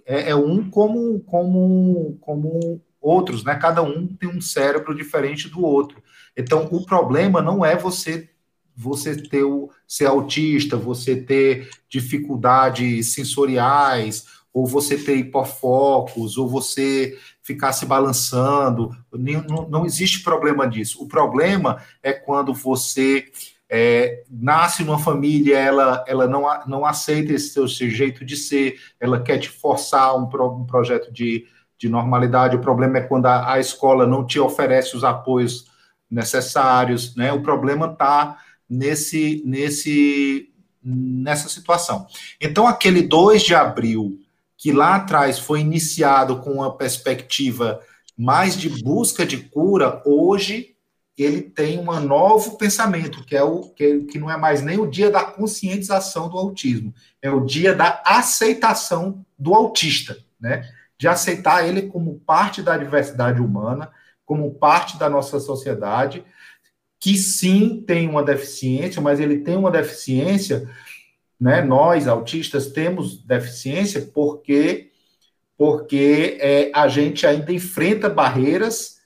é, 0.03 0.31
é, 0.31 0.35
um 0.35 0.67
como, 0.67 1.19
como, 1.19 2.17
como 2.21 2.81
outros, 2.99 3.43
né? 3.43 3.53
Cada 3.53 3.83
um 3.83 4.07
tem 4.07 4.27
um 4.27 4.41
cérebro 4.41 4.95
diferente 4.95 5.47
do 5.47 5.63
outro. 5.63 6.01
Então, 6.35 6.67
o 6.71 6.83
problema 6.83 7.39
não 7.39 7.63
é 7.63 7.75
você 7.75 8.29
você 8.79 9.13
ter 9.13 9.43
ser 9.85 10.05
autista, 10.05 10.77
você 10.77 11.17
ter 11.17 11.69
dificuldades 11.89 13.13
sensoriais, 13.13 14.25
ou 14.53 14.65
você 14.65 14.97
ter 14.97 15.17
hipofocos, 15.17 16.37
ou 16.37 16.47
você 16.47 17.17
ficar 17.43 17.73
se 17.73 17.85
balançando. 17.85 18.95
Não, 19.11 19.67
não 19.67 19.85
existe 19.85 20.23
problema 20.23 20.65
disso. 20.67 21.03
O 21.03 21.07
problema 21.07 21.81
é 22.01 22.13
quando 22.13 22.53
você 22.53 23.29
é, 23.69 24.23
nasce 24.29 24.83
numa 24.83 24.97
família, 24.97 25.59
ela, 25.59 26.03
ela 26.07 26.25
não, 26.25 26.45
não 26.65 26.85
aceita 26.85 27.33
esse 27.33 27.49
seu, 27.49 27.67
seu 27.67 27.89
jeito 27.89 28.23
de 28.23 28.37
ser, 28.37 28.79
ela 28.97 29.21
quer 29.21 29.39
te 29.39 29.49
forçar 29.49 30.15
um, 30.17 30.25
pro, 30.25 30.49
um 30.49 30.65
projeto 30.65 31.11
de, 31.11 31.45
de 31.77 31.89
normalidade. 31.89 32.55
O 32.55 32.61
problema 32.61 32.99
é 32.99 33.01
quando 33.01 33.25
a, 33.25 33.53
a 33.53 33.59
escola 33.59 34.07
não 34.07 34.25
te 34.25 34.39
oferece 34.39 34.95
os 34.95 35.03
apoios 35.03 35.67
necessários, 36.09 37.15
né? 37.15 37.31
O 37.31 37.43
problema 37.43 37.85
está 37.87 38.37
nesse, 38.69 39.41
nesse, 39.45 40.49
nessa 40.83 41.49
situação. 41.49 42.07
Então, 42.39 42.67
aquele 42.67 43.01
2 43.01 43.43
de 43.43 43.55
abril 43.55 44.19
que 44.57 44.71
lá 44.71 44.95
atrás 44.95 45.39
foi 45.39 45.61
iniciado 45.61 46.39
com 46.41 46.51
uma 46.51 46.75
perspectiva 46.75 47.81
mais 48.17 48.57
de 48.57 48.69
busca 48.83 49.25
de 49.25 49.37
cura, 49.37 50.01
hoje 50.05 50.75
ele 51.17 51.41
tem 51.41 51.79
um 51.79 51.99
novo 52.01 52.57
pensamento, 52.57 53.25
que 53.25 53.35
é 53.35 53.43
o 53.43 53.69
que, 53.69 54.01
que 54.01 54.19
não 54.19 54.29
é 54.29 54.37
mais 54.37 54.61
nem 54.61 54.77
o 54.77 54.89
dia 54.89 55.09
da 55.09 55.23
conscientização 55.23 56.29
do 56.29 56.37
autismo, 56.37 56.93
é 57.21 57.29
o 57.29 57.45
dia 57.45 57.73
da 57.73 58.01
aceitação 58.05 59.25
do 59.37 59.53
autista, 59.53 60.17
né? 60.39 60.69
De 60.97 61.07
aceitar 61.07 61.65
ele 61.65 61.83
como 61.83 62.19
parte 62.19 62.61
da 62.61 62.77
diversidade 62.77 63.41
humana, 63.41 63.89
como 64.25 64.53
parte 64.53 64.97
da 64.97 65.09
nossa 65.09 65.39
sociedade, 65.39 66.23
que 66.99 67.17
sim 67.17 67.81
tem 67.85 68.09
uma 68.09 68.23
deficiência, 68.23 69.01
mas 69.01 69.19
ele 69.19 69.39
tem 69.39 69.55
uma 69.55 69.71
deficiência, 69.71 70.69
né? 71.39 71.61
Nós 71.61 72.07
autistas 72.07 72.67
temos 72.67 73.23
deficiência 73.23 74.09
porque 74.13 74.87
porque 75.57 76.37
é, 76.39 76.71
a 76.73 76.87
gente 76.87 77.27
ainda 77.27 77.51
enfrenta 77.51 78.09
barreiras 78.09 78.99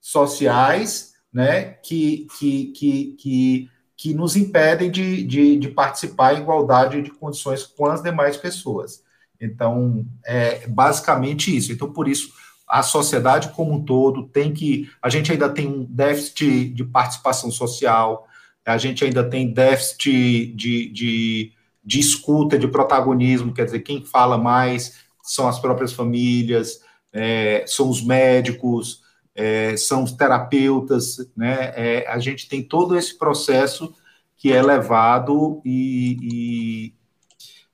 sociais, 0.00 1.14
né? 1.32 1.74
Que 1.82 2.26
que 2.38 2.66
que, 2.66 3.16
que, 3.18 3.70
que 3.96 4.14
nos 4.14 4.36
impedem 4.36 4.90
de, 4.90 5.24
de, 5.24 5.56
de 5.56 5.68
participar 5.68 6.34
em 6.34 6.42
igualdade 6.42 7.02
de 7.02 7.10
condições 7.10 7.64
com 7.64 7.86
as 7.86 8.02
demais 8.02 8.36
pessoas. 8.36 9.02
Então, 9.40 10.06
é 10.24 10.66
basicamente 10.68 11.56
isso. 11.56 11.72
Então, 11.72 11.92
por 11.92 12.06
isso, 12.06 12.30
a 12.70 12.82
sociedade 12.82 13.48
como 13.48 13.74
um 13.74 13.84
todo 13.84 14.28
tem 14.28 14.52
que. 14.52 14.88
A 15.02 15.08
gente 15.10 15.32
ainda 15.32 15.48
tem 15.48 15.66
um 15.66 15.84
déficit 15.84 16.68
de 16.68 16.84
participação 16.84 17.50
social, 17.50 18.28
a 18.64 18.78
gente 18.78 19.04
ainda 19.04 19.28
tem 19.28 19.52
déficit 19.52 20.54
de, 20.54 20.88
de, 20.90 21.52
de 21.84 21.98
escuta, 21.98 22.56
de 22.56 22.68
protagonismo, 22.68 23.52
quer 23.52 23.64
dizer, 23.64 23.80
quem 23.80 24.04
fala 24.04 24.38
mais 24.38 25.00
são 25.22 25.48
as 25.48 25.58
próprias 25.58 25.92
famílias, 25.92 26.80
é, 27.12 27.64
são 27.66 27.88
os 27.88 28.02
médicos, 28.02 29.02
é, 29.34 29.76
são 29.76 30.04
os 30.04 30.12
terapeutas, 30.12 31.16
né? 31.36 31.72
É, 31.74 32.06
a 32.08 32.18
gente 32.18 32.48
tem 32.48 32.62
todo 32.62 32.96
esse 32.96 33.18
processo 33.18 33.92
que 34.36 34.52
é 34.52 34.62
levado 34.62 35.60
e, 35.64 36.16
e 36.22 36.94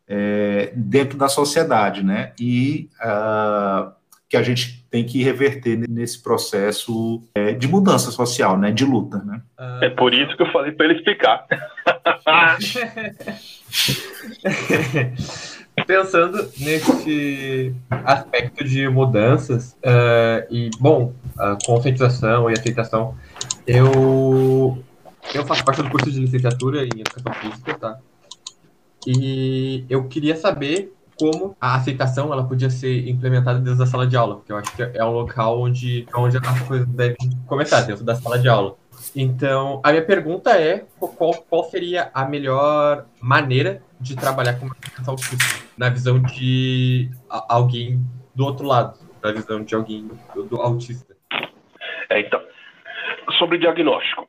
é, 0.08 0.72
dentro 0.74 1.18
da 1.18 1.28
sociedade, 1.28 2.02
né? 2.02 2.32
E 2.40 2.88
uh, 3.00 3.92
que 4.28 4.36
a 4.36 4.42
gente 4.42 4.84
tem 4.90 5.04
que 5.04 5.22
reverter 5.22 5.78
nesse 5.88 6.20
processo 6.20 7.22
é, 7.34 7.52
de 7.52 7.68
mudança 7.68 8.10
social, 8.10 8.58
né, 8.58 8.72
de 8.72 8.84
luta, 8.84 9.18
né? 9.18 9.40
É 9.80 9.88
por 9.88 10.12
isso 10.12 10.36
que 10.36 10.42
eu 10.42 10.50
falei 10.50 10.72
para 10.72 10.86
ele 10.86 10.96
explicar. 10.96 11.46
Pensando 15.86 16.50
nesse 16.58 17.72
aspecto 17.90 18.64
de 18.64 18.88
mudanças 18.88 19.76
uh, 19.84 20.42
e, 20.50 20.70
bom, 20.80 21.12
a 21.38 21.56
conscientização 21.64 22.50
e 22.50 22.54
aceitação, 22.54 23.14
eu, 23.66 24.82
eu 25.34 25.44
faço 25.44 25.62
parte 25.64 25.82
do 25.82 25.90
curso 25.90 26.10
de 26.10 26.18
licenciatura 26.18 26.82
em 26.82 27.00
Educação 27.00 27.32
Física, 27.34 27.74
tá? 27.74 27.98
E 29.06 29.84
eu 29.88 30.08
queria 30.08 30.34
saber 30.34 30.95
como 31.18 31.56
a 31.60 31.76
aceitação 31.76 32.32
ela 32.32 32.46
podia 32.46 32.70
ser 32.70 33.08
implementada 33.08 33.58
dentro 33.58 33.78
da 33.78 33.86
sala 33.86 34.06
de 34.06 34.16
aula, 34.16 34.36
porque 34.36 34.52
eu 34.52 34.56
acho 34.56 34.76
que 34.76 34.82
é 34.82 35.04
um 35.04 35.12
local 35.12 35.60
onde, 35.60 36.06
onde 36.14 36.36
as 36.36 36.62
coisas 36.62 36.86
devem 36.88 37.16
começar, 37.46 37.82
dentro 37.82 38.04
da 38.04 38.14
sala 38.14 38.38
de 38.38 38.48
aula. 38.48 38.76
Então, 39.14 39.80
a 39.84 39.90
minha 39.90 40.04
pergunta 40.04 40.50
é 40.60 40.84
qual, 40.98 41.34
qual 41.34 41.64
seria 41.64 42.10
a 42.14 42.24
melhor 42.24 43.06
maneira 43.20 43.82
de 44.00 44.14
trabalhar 44.14 44.54
com 44.54 44.66
uma 44.66 44.74
criança 44.74 45.10
autista, 45.10 45.64
na 45.76 45.88
visão 45.88 46.20
de 46.20 47.10
alguém 47.48 48.00
do 48.34 48.44
outro 48.44 48.66
lado, 48.66 48.98
na 49.22 49.32
visão 49.32 49.62
de 49.64 49.74
alguém 49.74 50.08
do, 50.34 50.44
do 50.44 50.60
autista. 50.60 51.16
É, 52.10 52.20
então, 52.20 52.40
sobre 53.38 53.58
diagnóstico. 53.58 54.28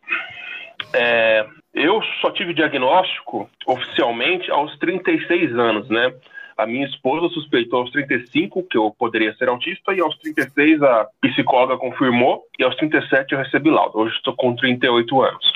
É, 0.93 1.45
eu 1.73 2.01
só 2.21 2.31
tive 2.31 2.53
diagnóstico 2.53 3.49
oficialmente 3.65 4.49
aos 4.49 4.75
36 4.79 5.57
anos, 5.57 5.89
né? 5.89 6.13
A 6.57 6.65
minha 6.65 6.87
esposa 6.87 7.31
suspeitou 7.33 7.81
aos 7.81 7.91
35 7.91 8.63
que 8.63 8.77
eu 8.77 8.89
poderia 8.97 9.33
ser 9.35 9.47
autista 9.47 9.93
e 9.93 10.01
aos 10.01 10.17
36 10.17 10.81
a 10.81 11.07
psicóloga 11.21 11.77
confirmou 11.77 12.43
e 12.57 12.63
aos 12.63 12.75
37 12.77 13.33
eu 13.33 13.37
recebi 13.37 13.69
laudo. 13.69 13.99
Hoje 13.99 14.15
estou 14.15 14.35
com 14.35 14.55
38 14.55 15.21
anos. 15.21 15.53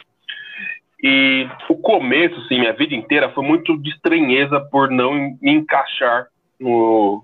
E 1.03 1.49
o 1.67 1.75
começo, 1.75 2.39
assim, 2.41 2.59
minha 2.59 2.73
vida 2.73 2.93
inteira 2.93 3.31
foi 3.31 3.43
muito 3.43 3.75
de 3.81 3.89
estranheza 3.89 4.59
por 4.71 4.91
não 4.91 5.13
me 5.41 5.51
encaixar 5.51 6.27
no, 6.59 7.23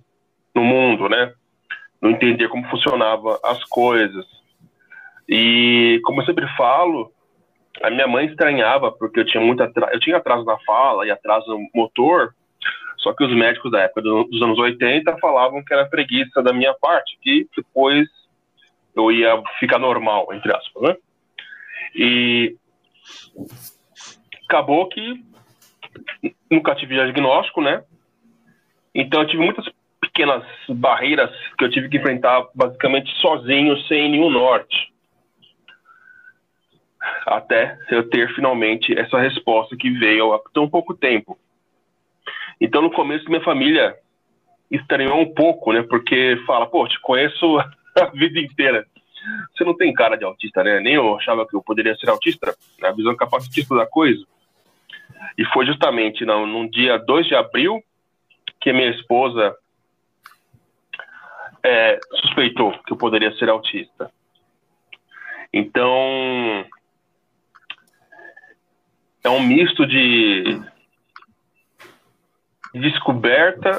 no 0.56 0.64
mundo, 0.64 1.08
né? 1.08 1.32
Não 2.02 2.10
entender 2.10 2.48
como 2.50 2.68
funcionava 2.70 3.40
as 3.44 3.64
coisas. 3.66 4.26
E 5.30 6.02
como 6.04 6.22
eu 6.22 6.26
sempre 6.26 6.48
falo, 6.58 7.12
a 7.84 7.92
minha 7.92 8.08
mãe 8.08 8.26
estranhava 8.26 8.92
porque 8.92 9.20
eu 9.20 9.26
tinha 9.26 9.44
muito 9.44 9.62
eu 9.62 10.00
tinha 10.00 10.18
atraso 10.18 10.44
na 10.46 10.58
fala 10.66 11.06
e 11.06 11.12
atraso 11.12 11.46
no 11.48 11.68
motor 11.76 12.34
só 13.08 13.14
que 13.14 13.24
os 13.24 13.34
médicos 13.34 13.72
da 13.72 13.84
época 13.84 14.02
dos 14.02 14.42
anos 14.42 14.60
80 14.60 15.18
falavam 15.20 15.64
que 15.64 15.74
era 15.74 15.86
preguiça 15.86 16.44
da 16.44 16.52
minha 16.52 16.74
parte, 16.74 17.18
que 17.22 17.48
depois 17.56 18.06
eu 18.94 19.10
ia 19.10 19.42
ficar 19.62 19.80
normal, 19.80 20.28
entre 20.34 20.54
aspas, 20.54 20.84
né? 20.84 20.98
E 21.96 22.58
acabou 24.46 24.90
que 24.90 25.24
nunca 26.52 26.76
tive 26.76 26.96
diagnóstico, 26.96 27.62
né? 27.62 27.82
Então 28.94 29.22
eu 29.22 29.28
tive 29.28 29.42
muitas 29.42 29.66
pequenas 30.02 30.44
barreiras 30.68 31.32
que 31.58 31.64
eu 31.64 31.72
tive 31.72 31.88
que 31.88 31.98
enfrentar 31.98 32.46
basicamente 32.54 33.10
sozinho, 33.22 33.78
sem 33.84 34.12
nenhum 34.12 34.30
norte. 34.30 34.92
Até 37.26 37.80
eu 37.90 38.10
ter 38.10 38.36
finalmente 38.36 39.00
essa 39.00 39.18
resposta 39.18 39.78
que 39.78 39.90
veio 39.92 40.34
há 40.34 40.42
tão 40.54 40.70
pouco 40.70 40.94
tempo. 40.94 41.40
Então, 42.60 42.82
no 42.82 42.92
começo, 42.92 43.30
minha 43.30 43.44
família 43.44 43.96
estranhou 44.70 45.20
um 45.20 45.34
pouco, 45.34 45.72
né? 45.72 45.84
Porque 45.84 46.42
fala, 46.46 46.66
pô, 46.66 46.88
te 46.88 47.00
conheço 47.02 47.60
a 47.96 48.06
vida 48.14 48.40
inteira. 48.40 48.86
Você 49.54 49.64
não 49.64 49.76
tem 49.76 49.94
cara 49.94 50.16
de 50.16 50.24
autista, 50.24 50.64
né? 50.64 50.80
Nem 50.80 50.96
eu 50.96 51.16
achava 51.18 51.46
que 51.48 51.56
eu 51.56 51.62
poderia 51.62 51.96
ser 51.96 52.10
autista, 52.10 52.56
na 52.80 52.92
visão 52.92 53.16
capacitista 53.16 53.76
da 53.76 53.86
coisa. 53.86 54.24
E 55.38 55.46
foi 55.46 55.66
justamente 55.66 56.26
no 56.26 56.70
dia 56.70 56.98
2 56.98 57.28
de 57.28 57.36
abril 57.36 57.84
que 58.60 58.74
minha 58.74 58.90
esposa 58.90 59.56
é, 61.64 62.00
suspeitou 62.22 62.72
que 62.86 62.94
eu 62.94 62.98
poderia 62.98 63.36
ser 63.38 63.50
autista. 63.50 64.12
Então, 65.54 66.66
é 69.24 69.30
um 69.30 69.42
misto 69.42 69.86
de 69.86 70.62
descoberta 72.74 73.78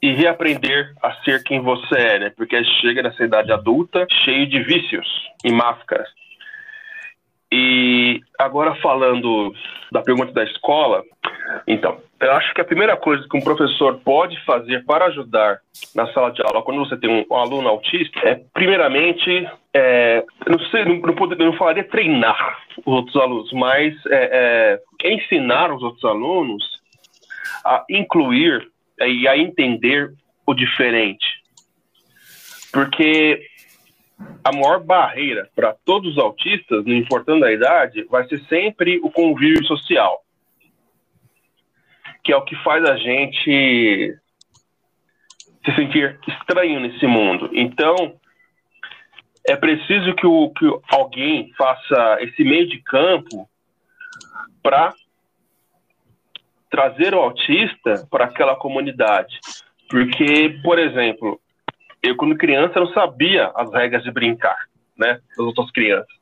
e 0.00 0.12
reaprender 0.12 0.94
a 1.02 1.12
ser 1.22 1.42
quem 1.42 1.60
você 1.60 1.94
é, 1.96 2.18
né? 2.18 2.32
Porque 2.36 2.62
chega 2.80 3.02
nessa 3.02 3.24
idade 3.24 3.52
adulta 3.52 4.06
cheio 4.24 4.46
de 4.46 4.62
vícios 4.62 5.06
e 5.44 5.52
máscaras. 5.52 6.08
E 7.50 8.20
agora 8.38 8.74
falando 8.76 9.52
da 9.90 10.02
pergunta 10.02 10.32
da 10.32 10.44
escola, 10.44 11.02
então, 11.66 11.98
eu 12.20 12.32
acho 12.32 12.52
que 12.52 12.60
a 12.60 12.64
primeira 12.64 12.96
coisa 12.96 13.26
que 13.28 13.36
um 13.36 13.40
professor 13.40 13.98
pode 14.04 14.38
fazer 14.44 14.84
para 14.84 15.06
ajudar 15.06 15.60
na 15.94 16.06
sala 16.12 16.30
de 16.30 16.42
aula, 16.42 16.62
quando 16.62 16.80
você 16.80 16.96
tem 16.96 17.10
um, 17.10 17.24
um 17.30 17.36
aluno 17.36 17.68
autista, 17.68 18.20
é 18.20 18.40
primeiramente, 18.52 19.48
é, 19.72 20.24
não 20.46 20.58
sei, 20.70 20.84
não, 20.84 20.96
não, 20.96 21.14
poder, 21.14 21.38
não 21.38 21.54
falaria 21.54 21.84
treinar 21.84 22.58
os 22.84 22.94
outros 22.94 23.16
alunos, 23.16 23.52
mas 23.52 23.94
é, 24.06 24.80
é, 25.02 25.10
ensinar 25.12 25.72
os 25.72 25.82
outros 25.82 26.04
alunos 26.04 26.77
a 27.64 27.84
incluir 27.88 28.70
e 29.00 29.28
a 29.28 29.36
entender 29.36 30.12
o 30.46 30.54
diferente. 30.54 31.26
Porque 32.72 33.42
a 34.44 34.52
maior 34.52 34.82
barreira 34.82 35.48
para 35.54 35.74
todos 35.84 36.12
os 36.12 36.18
autistas, 36.18 36.84
não 36.84 36.94
importando 36.94 37.44
a 37.44 37.52
idade, 37.52 38.04
vai 38.04 38.26
ser 38.28 38.40
sempre 38.46 38.98
o 39.02 39.10
convívio 39.10 39.64
social, 39.66 40.22
que 42.24 42.32
é 42.32 42.36
o 42.36 42.44
que 42.44 42.56
faz 42.62 42.84
a 42.84 42.96
gente 42.96 44.18
se 45.64 45.74
sentir 45.74 46.18
estranho 46.26 46.80
nesse 46.80 47.06
mundo. 47.06 47.50
Então, 47.52 48.18
é 49.46 49.56
preciso 49.56 50.14
que, 50.14 50.26
o, 50.26 50.50
que 50.50 50.66
alguém 50.90 51.52
faça 51.56 52.18
esse 52.20 52.42
meio 52.44 52.68
de 52.68 52.82
campo 52.82 53.48
para 54.62 54.92
trazer 56.70 57.14
o 57.14 57.20
autista 57.20 58.06
para 58.10 58.24
aquela 58.24 58.56
comunidade. 58.56 59.38
Porque, 59.88 60.58
por 60.62 60.78
exemplo, 60.78 61.40
eu 62.02 62.16
quando 62.16 62.36
criança 62.36 62.78
não 62.78 62.92
sabia 62.92 63.50
as 63.54 63.72
regras 63.72 64.02
de 64.02 64.10
brincar, 64.10 64.56
né, 64.96 65.20
das 65.36 65.38
outras 65.38 65.70
crianças. 65.70 66.18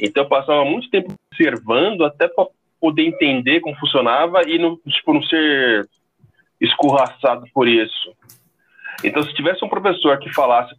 Então 0.00 0.24
eu 0.24 0.28
passava 0.28 0.64
muito 0.64 0.90
tempo 0.90 1.14
observando 1.32 2.04
até 2.04 2.28
para 2.28 2.46
poder 2.80 3.02
entender 3.02 3.60
como 3.60 3.76
funcionava 3.76 4.42
e 4.48 4.58
não, 4.58 4.76
tipo, 4.76 5.12
não 5.12 5.22
ser 5.22 5.88
escorraçado 6.60 7.44
por 7.52 7.68
isso. 7.68 8.14
Então 9.02 9.22
se 9.22 9.34
tivesse 9.34 9.64
um 9.64 9.68
professor 9.68 10.18
que 10.18 10.32
falasse 10.32 10.74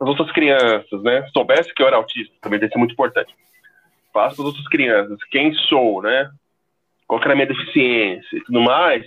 as 0.00 0.08
outras 0.08 0.30
crianças, 0.32 1.02
né, 1.02 1.26
soubesse 1.32 1.74
que 1.74 1.82
eu 1.82 1.86
era 1.86 1.96
autista, 1.96 2.34
também 2.40 2.58
deve 2.58 2.72
ser 2.72 2.78
muito 2.78 2.92
importante. 2.92 3.34
faço 4.12 4.36
para 4.36 4.44
as 4.44 4.46
outras 4.46 4.68
crianças, 4.68 5.18
quem 5.30 5.52
sou, 5.52 6.02
né? 6.02 6.30
Qual 7.08 7.20
é 7.22 7.32
a 7.32 7.34
minha 7.34 7.46
deficiência 7.46 8.36
e 8.36 8.44
tudo 8.44 8.60
mais, 8.60 9.04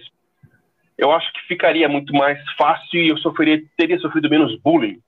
eu 0.98 1.12
acho 1.12 1.32
que 1.34 1.48
ficaria 1.48 1.88
muito 1.88 2.14
mais 2.14 2.40
fácil 2.54 3.00
e 3.00 3.10
eu 3.10 3.18
sofreria, 3.18 3.64
teria 3.78 4.00
sofrido 4.00 4.30
menos 4.30 4.60
bullying 4.60 5.02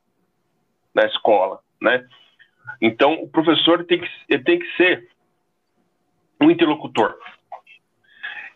na 0.93 1.03
escola, 1.05 1.59
né? 1.81 2.07
Então, 2.79 3.13
o 3.15 3.27
professor 3.27 3.83
tem 3.85 3.99
que, 3.99 4.37
tem 4.39 4.59
que 4.59 4.77
ser 4.77 5.09
um 6.39 6.51
interlocutor 6.51 7.17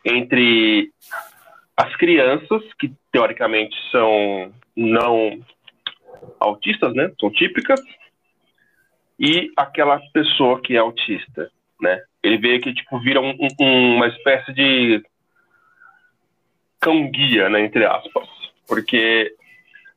entre 0.06 0.91
as 1.75 1.96
crianças, 1.96 2.62
que 2.79 2.94
teoricamente 3.12 3.75
são 3.91 4.53
não 4.75 5.44
autistas, 6.39 6.94
né? 6.94 7.12
São 7.20 7.32
típicas, 7.32 7.82
e 9.20 9.51
aquela 9.58 10.00
pessoa 10.13 10.62
que 10.62 10.75
é 10.75 10.79
autista, 10.79 11.51
né? 11.82 12.03
Ele 12.24 12.38
vê 12.38 12.60
que 12.60 12.74
tipo 12.74 13.00
vira 13.00 13.22
um, 13.22 13.36
um, 13.60 13.96
uma 13.96 14.08
espécie 14.08 14.54
de 14.54 15.04
cão 16.80 17.10
guia, 17.10 17.50
né? 17.50 17.62
Entre 17.62 17.86
aspas, 17.86 18.28
porque 18.68 19.34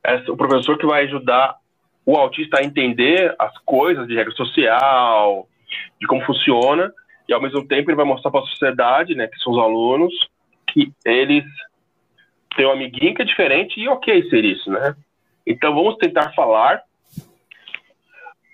é 0.04 0.16
o 0.30 0.36
professor 0.36 0.78
que 0.78 0.86
vai 0.86 1.04
ajudar 1.04 1.56
o 2.04 2.16
autista 2.16 2.58
a 2.58 2.64
entender 2.64 3.34
as 3.38 3.56
coisas 3.58 4.06
de 4.06 4.14
regra 4.14 4.32
social, 4.32 5.48
de 6.00 6.06
como 6.06 6.24
funciona, 6.24 6.92
e 7.28 7.32
ao 7.32 7.40
mesmo 7.40 7.66
tempo 7.66 7.90
ele 7.90 7.96
vai 7.96 8.06
mostrar 8.06 8.30
para 8.30 8.40
a 8.40 8.46
sociedade, 8.46 9.14
né, 9.14 9.28
que 9.28 9.38
são 9.38 9.52
os 9.52 9.58
alunos, 9.58 10.12
que 10.68 10.92
eles 11.04 11.44
têm 12.56 12.66
um 12.66 12.72
amiguinho 12.72 13.14
que 13.14 13.22
é 13.22 13.24
diferente 13.24 13.78
e 13.78 13.88
ok 13.88 14.28
ser 14.28 14.44
isso, 14.44 14.70
né? 14.70 14.96
Então 15.46 15.74
vamos 15.74 15.96
tentar 15.96 16.32
falar 16.32 16.82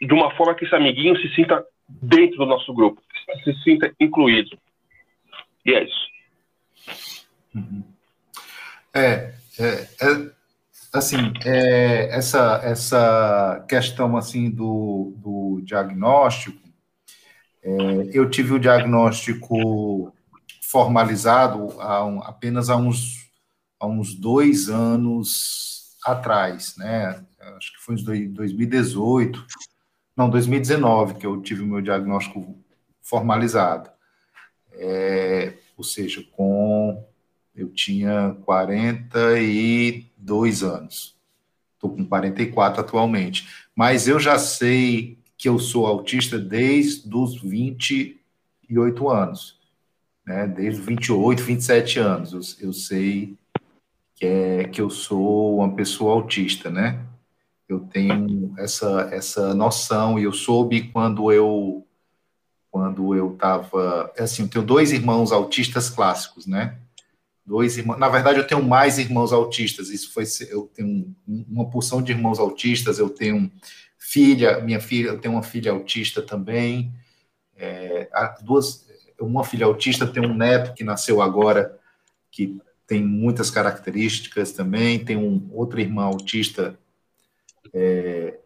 de 0.00 0.12
uma 0.12 0.30
forma 0.36 0.54
que 0.54 0.64
esse 0.64 0.74
amiguinho 0.74 1.16
se 1.18 1.34
sinta 1.34 1.64
dentro 1.88 2.36
do 2.36 2.46
nosso 2.46 2.72
grupo, 2.74 3.00
se 3.42 3.54
sinta 3.62 3.92
incluído. 4.00 4.58
E 5.64 5.74
é 5.74 5.84
isso. 5.84 6.06
Uhum. 7.54 7.82
É, 8.94 9.34
é, 9.58 9.88
é, 10.00 10.30
assim, 10.92 11.32
é, 11.44 12.16
essa, 12.16 12.60
essa 12.62 13.64
questão 13.68 14.16
assim 14.16 14.50
do, 14.50 15.12
do 15.16 15.60
diagnóstico, 15.62 16.60
é, 17.62 17.72
eu 18.12 18.30
tive 18.30 18.54
o 18.54 18.58
diagnóstico 18.58 20.14
formalizado 20.62 21.80
há 21.80 22.04
um, 22.04 22.22
apenas 22.22 22.70
há 22.70 22.76
uns, 22.76 23.30
há 23.80 23.86
uns 23.86 24.14
dois 24.14 24.68
anos 24.68 25.96
atrás, 26.04 26.76
né? 26.76 27.24
Acho 27.56 27.72
que 27.72 27.80
foi 27.80 27.96
em 27.96 28.32
2018, 28.32 29.44
não, 30.16 30.30
2019, 30.30 31.14
que 31.14 31.26
eu 31.26 31.40
tive 31.42 31.62
o 31.62 31.66
meu 31.66 31.80
diagnóstico 31.80 32.58
formalizado. 33.06 33.90
É, 34.72 35.54
ou 35.76 35.84
seja, 35.84 36.24
com 36.32 37.04
eu 37.54 37.68
tinha 37.70 38.36
42 38.44 40.62
anos. 40.62 41.16
Estou 41.74 41.90
com 41.90 42.04
44 42.04 42.82
atualmente. 42.82 43.48
Mas 43.74 44.06
eu 44.06 44.20
já 44.20 44.38
sei 44.38 45.18
que 45.38 45.48
eu 45.48 45.58
sou 45.58 45.86
autista 45.86 46.38
desde 46.38 47.08
os 47.14 47.40
28 47.40 49.08
anos. 49.08 49.58
Né? 50.26 50.46
Desde 50.46 50.80
os 50.80 50.86
28, 50.86 51.42
27 51.42 51.98
anos. 51.98 52.32
Eu, 52.32 52.40
eu 52.68 52.74
sei 52.74 53.38
que, 54.14 54.26
é, 54.26 54.64
que 54.64 54.80
eu 54.80 54.90
sou 54.90 55.58
uma 55.58 55.74
pessoa 55.74 56.12
autista, 56.12 56.70
né? 56.70 57.02
Eu 57.68 57.80
tenho 57.80 58.54
essa, 58.58 59.08
essa 59.12 59.52
noção 59.54 60.18
e 60.18 60.24
eu 60.24 60.32
soube 60.32 60.90
quando 60.92 61.32
eu 61.32 61.85
quando 62.76 63.14
eu 63.14 63.32
estava 63.32 64.12
assim, 64.18 64.42
eu 64.42 64.48
tenho 64.48 64.64
dois 64.64 64.92
irmãos 64.92 65.32
autistas 65.32 65.88
clássicos, 65.88 66.46
né? 66.46 66.76
dois 67.46 67.78
irmãos. 67.78 67.98
Na 67.98 68.10
verdade, 68.10 68.38
eu 68.38 68.46
tenho 68.46 68.62
mais 68.62 68.98
irmãos 68.98 69.32
autistas. 69.32 69.88
Isso 69.88 70.12
foi 70.12 70.24
eu 70.50 70.70
tenho 70.74 71.16
uma 71.26 71.70
porção 71.70 72.02
de 72.02 72.12
irmãos 72.12 72.38
autistas. 72.38 72.98
Eu 72.98 73.08
tenho 73.08 73.50
filha, 73.96 74.60
minha 74.60 74.78
filha, 74.78 75.08
eu 75.08 75.18
tenho 75.18 75.32
uma 75.32 75.42
filha 75.42 75.72
autista 75.72 76.20
também. 76.20 76.92
É, 77.56 78.10
duas, 78.42 78.86
uma 79.18 79.42
filha 79.42 79.64
autista, 79.64 80.06
tem 80.06 80.22
um 80.22 80.34
neto 80.34 80.74
que 80.74 80.84
nasceu 80.84 81.22
agora 81.22 81.78
que 82.30 82.60
tem 82.86 83.02
muitas 83.02 83.50
características 83.50 84.52
também. 84.52 85.02
Tem 85.02 85.16
um 85.16 85.48
outro 85.50 85.80
irmão 85.80 86.04
autista 86.04 86.78
é, 87.72 88.38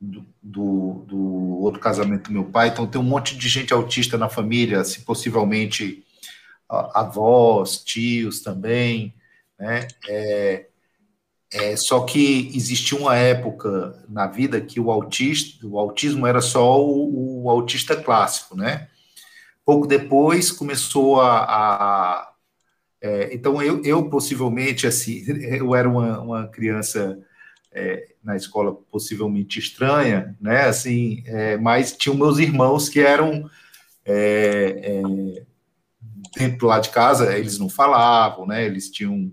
do, 0.00 0.24
do, 0.42 1.58
outro 1.60 1.80
casamento 1.80 2.24
do 2.24 2.32
meu 2.32 2.44
pai. 2.44 2.68
Então 2.68 2.86
tem 2.86 3.00
um 3.00 3.04
monte 3.04 3.36
de 3.36 3.48
gente 3.48 3.72
autista 3.72 4.18
na 4.18 4.28
família, 4.28 4.84
se 4.84 5.02
possivelmente 5.02 6.04
avós, 6.68 7.78
tios 7.78 8.40
também, 8.40 9.14
né? 9.58 9.86
É, 10.08 10.66
é, 11.52 11.76
só 11.76 12.00
que 12.04 12.50
existia 12.54 12.98
uma 12.98 13.16
época 13.16 14.04
na 14.08 14.26
vida 14.26 14.60
que 14.60 14.80
o, 14.80 14.90
autista, 14.90 15.64
o 15.64 15.78
autismo 15.78 16.26
era 16.26 16.40
só 16.40 16.80
o, 16.82 17.44
o 17.44 17.50
autista 17.50 17.94
clássico, 17.94 18.56
né? 18.56 18.88
Pouco 19.64 19.86
depois 19.86 20.50
começou 20.50 21.20
a. 21.20 21.44
a 21.44 22.32
é, 23.00 23.34
então, 23.34 23.62
eu, 23.62 23.82
eu 23.84 24.08
possivelmente, 24.10 24.86
assim, 24.86 25.22
eu 25.52 25.74
era 25.74 25.88
uma, 25.88 26.20
uma 26.20 26.48
criança 26.48 27.18
é, 27.74 28.14
na 28.22 28.36
escola 28.36 28.72
possivelmente 28.72 29.58
estranha, 29.58 30.36
né? 30.40 30.62
Assim, 30.62 31.24
é, 31.26 31.56
mas 31.56 31.92
tinha 31.92 32.14
meus 32.14 32.38
irmãos 32.38 32.88
que 32.88 33.00
eram 33.00 33.50
é, 34.04 35.02
é, 35.02 35.42
dentro 36.36 36.68
lá 36.68 36.78
de 36.78 36.90
casa 36.90 37.36
eles 37.36 37.58
não 37.58 37.68
falavam, 37.68 38.46
né? 38.46 38.64
Eles 38.64 38.90
tinham 38.90 39.30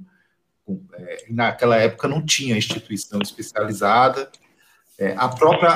é, 0.94 1.26
naquela 1.30 1.78
época 1.78 2.08
não 2.08 2.26
tinha 2.26 2.58
instituição 2.58 3.22
especializada. 3.22 4.32
É, 4.98 5.14
a, 5.18 5.30
própria, 5.30 5.72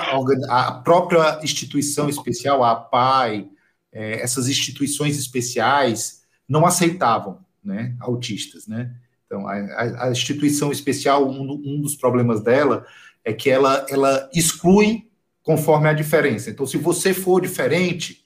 a 0.49 0.71
própria 0.71 1.39
instituição 1.43 2.09
especial, 2.09 2.63
a 2.63 2.71
APAI, 2.71 3.49
essas 3.91 4.49
instituições 4.49 5.17
especiais 5.17 6.25
não 6.47 6.65
aceitavam 6.65 7.39
né, 7.63 7.95
autistas. 8.01 8.67
Né? 8.67 8.93
Então, 9.25 9.47
a, 9.47 10.05
a 10.05 10.11
instituição 10.11 10.71
especial, 10.71 11.27
um, 11.29 11.51
um, 11.51 11.81
dos 11.81 11.95
problemas 11.95 12.41
dela 12.41 12.85
é 13.23 13.33
que 13.33 13.49
ela, 13.49 13.85
ela 13.89 14.29
exclui 14.33 15.09
conforme 15.41 15.89
a 15.89 15.93
diferença. 15.93 16.49
Então, 16.49 16.65
se 16.65 16.77
você 16.77 17.13
for 17.13 17.41
diferente, 17.41 18.25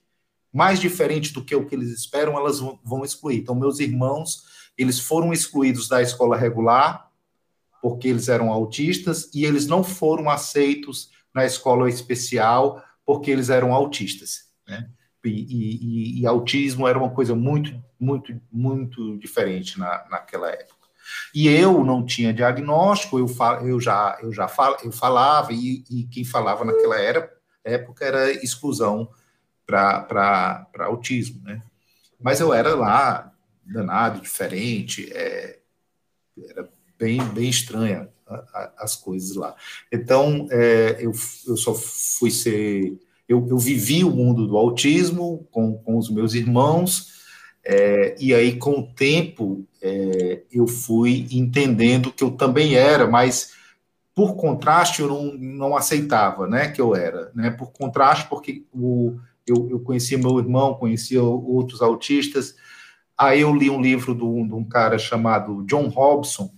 mais 0.52 0.80
diferente 0.80 1.34
do 1.34 1.44
que 1.44 1.56
o 1.56 1.66
que 1.66 1.76
eles 1.76 1.90
esperam, 1.90 2.38
elas 2.38 2.60
vão 2.60 3.04
excluir. 3.04 3.38
Então, 3.38 3.56
meus 3.56 3.80
irmãos, 3.80 4.44
eles 4.78 5.00
foram 5.00 5.32
excluídos 5.32 5.88
da 5.88 6.02
escola 6.02 6.38
regular, 6.38 7.10
porque 7.82 8.08
eles 8.08 8.28
eram 8.28 8.52
autistas, 8.52 9.30
e 9.34 9.46
eles 9.46 9.68
não 9.68 9.84
foram 9.84 10.30
aceitos 10.30 11.12
na 11.34 11.46
escola 11.46 11.90
especial, 11.90 12.84
porque 13.06 13.32
eles 13.32 13.50
eram 13.50 13.74
autistas. 13.74 14.50
Né? 14.68 14.90
E, 15.24 15.30
e, 15.30 16.22
e, 16.22 16.26
autismo 16.26 16.88
era 16.88 16.98
uma 16.98 17.10
coisa 17.10 17.36
muito, 17.36 17.82
muito, 18.00 18.40
muito 18.52 19.18
diferente 19.18 19.78
na, 19.78 20.06
naquela 20.10 20.50
época. 20.50 20.79
E 21.34 21.48
eu 21.48 21.84
não 21.84 22.06
tinha 22.06 22.34
diagnóstico, 22.34 23.20
eu, 23.20 23.28
fal, 23.28 23.68
eu 23.68 23.80
já, 23.80 24.18
eu 24.22 24.34
já 24.34 24.48
fal, 24.48 24.78
eu 24.84 24.92
falava, 24.92 25.54
e, 25.54 25.84
e 25.90 26.04
quem 26.12 26.24
falava 26.24 26.66
naquela 26.66 27.00
era, 27.00 27.32
época 27.64 28.06
era 28.06 28.32
exclusão 28.32 29.10
para 29.66 30.68
autismo, 30.80 31.42
né? 31.44 31.62
Mas 32.20 32.40
eu 32.40 32.54
era 32.54 32.76
lá 32.76 33.32
danado, 33.64 34.20
diferente, 34.20 35.12
é, 35.14 35.60
era 36.50 36.68
bem, 36.98 37.24
bem 37.30 37.50
estranha 37.50 38.10
a, 38.28 38.36
a, 38.36 38.74
as 38.80 38.96
coisas 38.96 39.36
lá. 39.36 39.56
Então, 39.92 40.48
é, 40.52 40.98
eu, 41.00 41.12
eu 41.48 41.58
só 41.58 41.74
fui 41.74 42.32
ser. 42.32 43.00
Eu, 43.28 43.48
eu 43.48 43.58
vivi 43.58 44.04
o 44.04 44.10
mundo 44.10 44.48
do 44.48 44.58
autismo 44.58 45.48
com, 45.52 45.78
com 45.78 45.98
os 45.98 46.10
meus 46.10 46.34
irmãos, 46.34 47.20
é, 47.64 48.16
e 48.20 48.34
aí, 48.34 48.58
com 48.58 48.80
o 48.80 48.94
tempo, 48.94 49.68
é, 49.82 50.44
eu 50.52 50.68
fui 50.68 51.28
entendendo 51.32 52.12
que 52.12 52.24
eu 52.24 52.32
também 52.32 52.76
era, 52.76 53.08
mas 53.08 53.54
por 54.14 54.36
contraste, 54.36 55.02
eu 55.02 55.08
não, 55.08 55.34
não 55.34 55.78
aceitava 55.78 56.46
né, 56.46 56.70
que 56.70 56.82
eu 56.82 56.96
era. 56.96 57.32
Né, 57.34 57.50
por 57.50 57.72
contraste, 57.72 58.28
porque 58.28 58.66
o, 58.74 59.18
eu, 59.48 59.70
eu 59.70 59.80
conhecia 59.80 60.18
meu 60.18 60.38
irmão, 60.40 60.74
conhecia 60.74 61.24
outros 61.24 61.82
autistas. 61.82 62.56
Aí 63.18 63.42
eu 63.42 63.56
li 63.56 63.70
um 63.70 63.82
livro 63.82 64.14
de 64.14 64.24
um, 64.24 64.48
de 64.48 64.54
um 64.54 64.64
cara 64.64 64.98
chamado 64.98 65.64
John 65.66 65.88
Robson, 65.88 66.52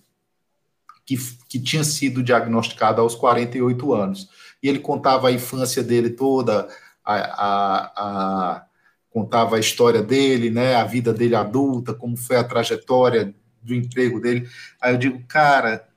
que, 1.05 1.15
que 1.47 1.59
tinha 1.59 1.83
sido 1.83 2.23
diagnosticado 2.23 3.01
aos 3.01 3.15
48 3.15 3.93
anos. 3.93 4.29
E 4.61 4.67
ele 4.67 4.79
contava 4.79 5.27
a 5.27 5.31
infância 5.31 5.83
dele 5.83 6.11
toda, 6.11 6.67
a, 7.03 7.13
a, 7.13 7.91
a, 7.95 8.65
contava 9.11 9.57
a 9.57 9.59
história 9.59 10.01
dele, 10.01 10.49
né, 10.49 10.75
a 10.75 10.85
vida 10.85 11.13
dele 11.13 11.35
adulta, 11.35 11.93
como 11.93 12.17
foi 12.17 12.37
a 12.37 12.43
trajetória 12.43 13.35
do 13.61 13.75
emprego 13.75 14.19
dele. 14.19 14.49
Aí 14.81 14.93
eu 14.93 14.97
digo, 14.97 15.23
cara, 15.27 15.87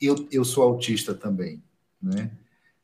eu, 0.00 0.28
eu 0.30 0.44
sou 0.44 0.62
autista 0.62 1.14
também, 1.14 1.62
né? 2.00 2.30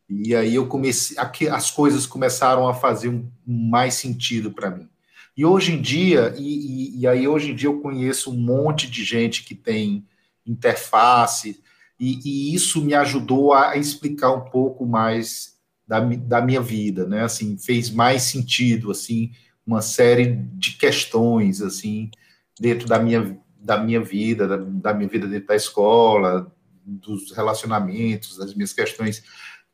E, 0.08 0.34
aí 0.34 0.54
eu 0.54 0.66
comecei, 0.66 1.16
aqui, 1.18 1.48
as 1.48 1.70
coisas 1.70 2.06
começaram 2.06 2.68
a 2.68 2.74
fazer 2.74 3.08
um, 3.08 3.26
mais 3.46 3.94
sentido 3.94 4.50
para 4.50 4.70
mim. 4.70 4.88
E 5.36 5.44
hoje 5.44 5.72
em 5.72 5.80
dia, 5.80 6.34
e, 6.36 6.42
e, 6.42 7.00
e, 7.00 7.06
aí 7.06 7.26
hoje 7.26 7.50
em 7.50 7.54
dia 7.54 7.68
eu 7.68 7.80
conheço 7.80 8.30
um 8.30 8.36
monte 8.36 8.88
de 8.88 9.04
gente 9.04 9.44
que 9.44 9.54
tem 9.54 10.06
interface, 10.46 11.62
e, 11.98 12.20
e 12.24 12.54
isso 12.54 12.84
me 12.84 12.94
ajudou 12.94 13.52
a 13.52 13.76
explicar 13.76 14.32
um 14.32 14.44
pouco 14.50 14.84
mais 14.84 15.54
da, 15.86 16.00
da 16.00 16.40
minha 16.40 16.60
vida, 16.60 17.06
né? 17.06 17.22
Assim, 17.22 17.56
fez 17.56 17.90
mais 17.90 18.22
sentido, 18.22 18.90
assim, 18.90 19.32
uma 19.66 19.82
série 19.82 20.26
de 20.54 20.72
questões, 20.72 21.62
assim, 21.62 22.10
dentro 22.58 22.86
da 22.86 22.98
minha, 22.98 23.38
da 23.58 23.78
minha 23.78 24.00
vida, 24.00 24.46
da, 24.46 24.56
da 24.56 24.94
minha 24.94 25.08
vida 25.08 25.26
dentro 25.26 25.48
da 25.48 25.56
escola, 25.56 26.52
dos 26.84 27.32
relacionamentos, 27.32 28.36
das 28.36 28.54
minhas 28.54 28.72
questões 28.72 29.22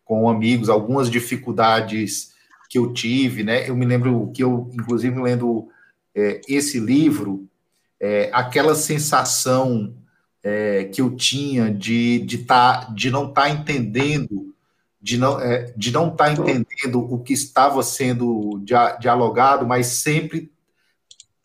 com 0.05 0.29
amigos, 0.29 0.69
algumas 0.69 1.11
dificuldades 1.11 2.33
que 2.69 2.79
eu 2.79 2.93
tive, 2.93 3.43
né? 3.43 3.69
Eu 3.69 3.77
me 3.77 3.85
lembro 3.85 4.31
que 4.33 4.43
eu, 4.43 4.71
inclusive, 4.73 5.21
lendo 5.21 5.69
é, 6.15 6.41
esse 6.49 6.79
livro, 6.79 7.49
é, 7.99 8.31
aquela 8.33 8.75
sensação 8.75 9.95
é, 10.43 10.85
que 10.85 11.01
eu 11.01 11.15
tinha 11.15 11.73
de, 11.73 12.21
de, 12.21 12.39
tá, 12.39 12.85
de 12.95 13.11
não 13.11 13.29
estar 13.29 13.43
tá 13.43 13.51
entendendo, 13.51 14.50
de 15.01 15.17
não 15.17 15.41
é, 15.41 15.73
de 15.77 15.91
não 15.91 16.09
estar 16.09 16.27
tá 16.27 16.33
entendendo 16.33 17.01
o 17.01 17.19
que 17.23 17.33
estava 17.33 17.83
sendo 17.83 18.61
dia, 18.65 18.97
dialogado, 18.97 19.67
mas 19.67 19.87
sempre 19.87 20.53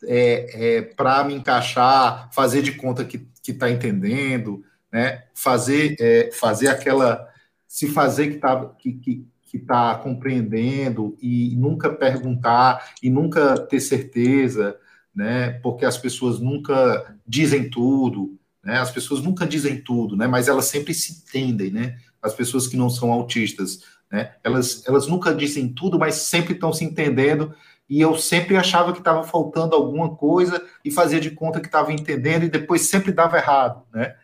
é, 0.04 0.76
é, 0.76 0.82
para 0.82 1.24
me 1.24 1.34
encaixar, 1.34 2.30
fazer 2.32 2.62
de 2.62 2.72
conta 2.72 3.04
que 3.04 3.28
está 3.46 3.70
entendendo, 3.70 4.62
né? 4.92 5.24
fazer, 5.34 5.96
é, 6.00 6.30
fazer 6.32 6.68
aquela. 6.68 7.28
se 7.66 7.88
fazer 7.88 8.28
que 8.28 8.34
está 8.36 8.66
que, 8.78 8.92
que, 8.94 9.26
que 9.42 9.58
tá 9.58 9.94
compreendendo 9.96 11.16
e 11.20 11.54
nunca 11.56 11.90
perguntar 11.90 12.92
e 13.02 13.08
nunca 13.08 13.58
ter 13.58 13.80
certeza, 13.80 14.76
né? 15.14 15.52
porque 15.62 15.84
as 15.84 15.96
pessoas 15.96 16.38
nunca 16.38 17.16
dizem 17.26 17.70
tudo. 17.70 18.38
Né? 18.62 18.78
As 18.78 18.90
pessoas 18.90 19.22
nunca 19.22 19.46
dizem 19.46 19.80
tudo, 19.80 20.16
né? 20.16 20.26
mas 20.26 20.48
elas 20.48 20.66
sempre 20.66 20.92
se 20.92 21.12
entendem, 21.12 21.70
né? 21.70 21.98
As 22.26 22.34
pessoas 22.34 22.66
que 22.66 22.76
não 22.76 22.90
são 22.90 23.12
autistas, 23.12 23.82
né? 24.10 24.34
Elas, 24.42 24.86
elas 24.86 25.06
nunca 25.06 25.34
dizem 25.34 25.68
tudo, 25.68 25.98
mas 25.98 26.14
sempre 26.16 26.54
estão 26.54 26.72
se 26.72 26.84
entendendo 26.84 27.54
e 27.88 28.00
eu 28.00 28.16
sempre 28.16 28.56
achava 28.56 28.92
que 28.92 28.98
estava 28.98 29.22
faltando 29.22 29.74
alguma 29.74 30.14
coisa 30.16 30.64
e 30.84 30.90
fazia 30.90 31.20
de 31.20 31.30
conta 31.30 31.60
que 31.60 31.66
estava 31.66 31.92
entendendo 31.92 32.44
e 32.44 32.50
depois 32.50 32.82
sempre 32.82 33.12
dava 33.12 33.36
errado, 33.36 33.84
né? 33.92 34.16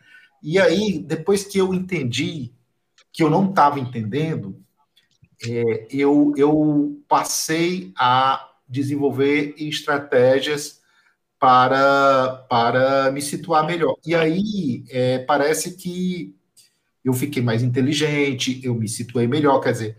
E 0.43 0.59
aí, 0.59 0.99
depois 0.99 1.45
que 1.45 1.59
eu 1.59 1.73
entendi 1.73 2.53
que 3.12 3.23
eu 3.23 3.31
não 3.31 3.51
estava 3.51 3.79
entendendo, 3.79 4.61
é, 5.47 5.87
eu, 5.91 6.33
eu 6.37 7.01
passei 7.07 7.93
a 7.97 8.51
desenvolver 8.69 9.55
estratégias 9.57 10.81
para, 11.38 12.45
para 12.49 13.12
me 13.12 13.23
situar 13.23 13.65
melhor. 13.65 13.97
E 14.05 14.15
aí, 14.15 14.85
é, 14.91 15.19
parece 15.21 15.77
que 15.77 16.35
eu 17.05 17.12
fiquei 17.12 17.43
mais 17.43 17.62
inteligente, 17.62 18.61
eu 18.62 18.75
me 18.75 18.88
situei 18.88 19.27
melhor, 19.27 19.61
quer 19.61 19.73
dizer, 19.73 19.97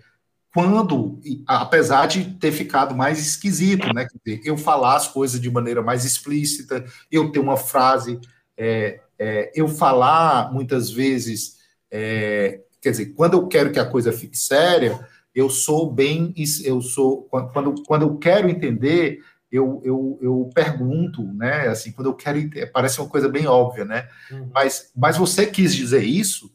quando, 0.54 1.20
apesar 1.48 2.06
de 2.06 2.36
ter 2.36 2.52
ficado 2.52 2.96
mais 2.96 3.20
esquisito, 3.20 3.92
né? 3.92 4.08
Dizer, 4.24 4.42
eu 4.46 4.56
falar 4.56 4.96
as 4.96 5.08
coisas 5.08 5.42
de 5.42 5.50
maneira 5.50 5.82
mais 5.82 6.06
explícita, 6.06 6.86
eu 7.12 7.32
ter 7.32 7.40
uma 7.40 7.58
frase, 7.58 8.20
é, 8.56 9.00
é, 9.18 9.52
eu 9.56 9.68
falar 9.68 10.54
muitas 10.54 10.92
vezes, 10.92 11.58
é, 11.92 12.62
quer 12.80 12.92
dizer, 12.92 13.08
quando 13.16 13.34
eu 13.34 13.48
quero 13.48 13.72
que 13.72 13.80
a 13.80 13.90
coisa 13.90 14.12
fique 14.12 14.38
séria, 14.38 15.00
eu 15.34 15.50
sou 15.50 15.92
bem, 15.92 16.32
eu 16.64 16.82
sou 16.82 17.24
quando, 17.24 17.84
quando 17.84 18.04
eu 18.04 18.18
quero 18.18 18.48
entender, 18.48 19.22
eu, 19.52 19.82
eu, 19.84 20.20
eu 20.22 20.50
pergunto, 20.54 21.24
né? 21.34 21.68
Assim, 21.68 21.92
quando 21.92 22.08
eu 22.08 22.14
quero, 22.14 22.40
parece 22.72 23.00
uma 23.00 23.10
coisa 23.10 23.28
bem 23.28 23.48
óbvia, 23.48 23.86
né? 23.86 24.08
Uhum. 24.32 24.50
Mas, 24.54 24.92
mas 24.96 25.18
você 25.18 25.48
quis 25.48 25.76
dizer 25.76 26.04
isso, 26.04 26.52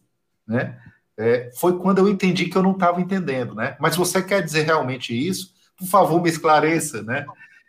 né? 0.49 0.79
é, 1.19 1.51
foi 1.57 1.77
quando 1.79 1.99
eu 1.99 2.09
entendi 2.09 2.47
que 2.47 2.57
eu 2.57 2.63
não 2.63 2.71
estava 2.71 3.01
entendendo, 3.01 3.55
né? 3.55 3.77
Mas 3.81 3.97
você 3.97 4.23
quer 4.23 4.41
dizer 4.41 4.63
realmente 4.63 5.13
isso? 5.13 5.53
Por 5.77 5.89
favor, 5.89 6.23
me 6.23 6.31
esclareça, 6.31 7.03
né? 7.03 7.27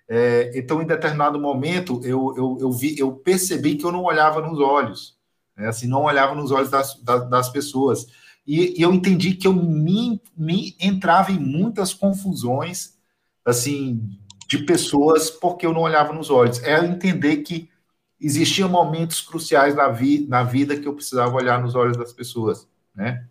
É, 0.08 0.52
então, 0.54 0.82
em 0.82 0.86
determinado 0.86 1.40
momento, 1.40 2.00
eu, 2.04 2.34
eu, 2.38 2.58
eu, 2.62 2.72
vi, 2.72 2.98
eu 2.98 3.12
percebi 3.12 3.76
que 3.76 3.84
eu 3.84 3.92
não 3.92 4.04
olhava 4.04 4.40
nos 4.40 4.60
olhos, 4.60 5.18
né? 5.58 5.68
assim, 5.68 5.88
não 5.88 6.04
olhava 6.04 6.36
nos 6.36 6.52
olhos 6.52 6.70
das, 6.70 6.96
das, 7.02 7.28
das 7.28 7.50
pessoas. 7.50 8.06
E, 8.46 8.80
e, 8.80 8.82
eu 8.82 8.94
entendi 8.94 9.34
que 9.34 9.48
eu 9.48 9.54
me, 9.54 10.22
me 10.38 10.76
entrava 10.80 11.32
em 11.32 11.40
muitas 11.40 11.94
confusões, 11.94 12.96
assim, 13.44 14.02
de 14.48 14.60
pessoas 14.60 15.30
porque 15.30 15.66
eu 15.66 15.74
não 15.74 15.82
olhava 15.82 16.14
nos 16.14 16.30
olhos. 16.30 16.62
É 16.64 16.84
entender 16.86 17.38
que 17.38 17.70
existiam 18.20 18.68
momentos 18.68 19.22
cruciais 19.22 19.76
na, 19.76 19.88
vi, 19.88 20.26
na 20.28 20.44
vida 20.44 20.78
que 20.78 20.88
eu 20.88 20.94
precisava 20.94 21.36
olhar 21.36 21.62
nos 21.62 21.76
olhos 21.76 21.98
das 21.98 22.12
pessoas, 22.12 22.68
né? 22.96 23.26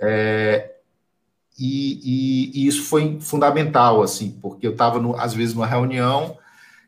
É, 0.00 0.74
e, 1.58 2.00
e, 2.02 2.62
e, 2.62 2.66
isso 2.68 2.84
foi 2.84 3.18
fundamental, 3.20 4.02
assim, 4.02 4.38
porque 4.40 4.66
eu 4.66 4.72
estava, 4.72 5.00
às 5.20 5.34
vezes, 5.34 5.54
numa 5.54 5.66
reunião 5.66 6.38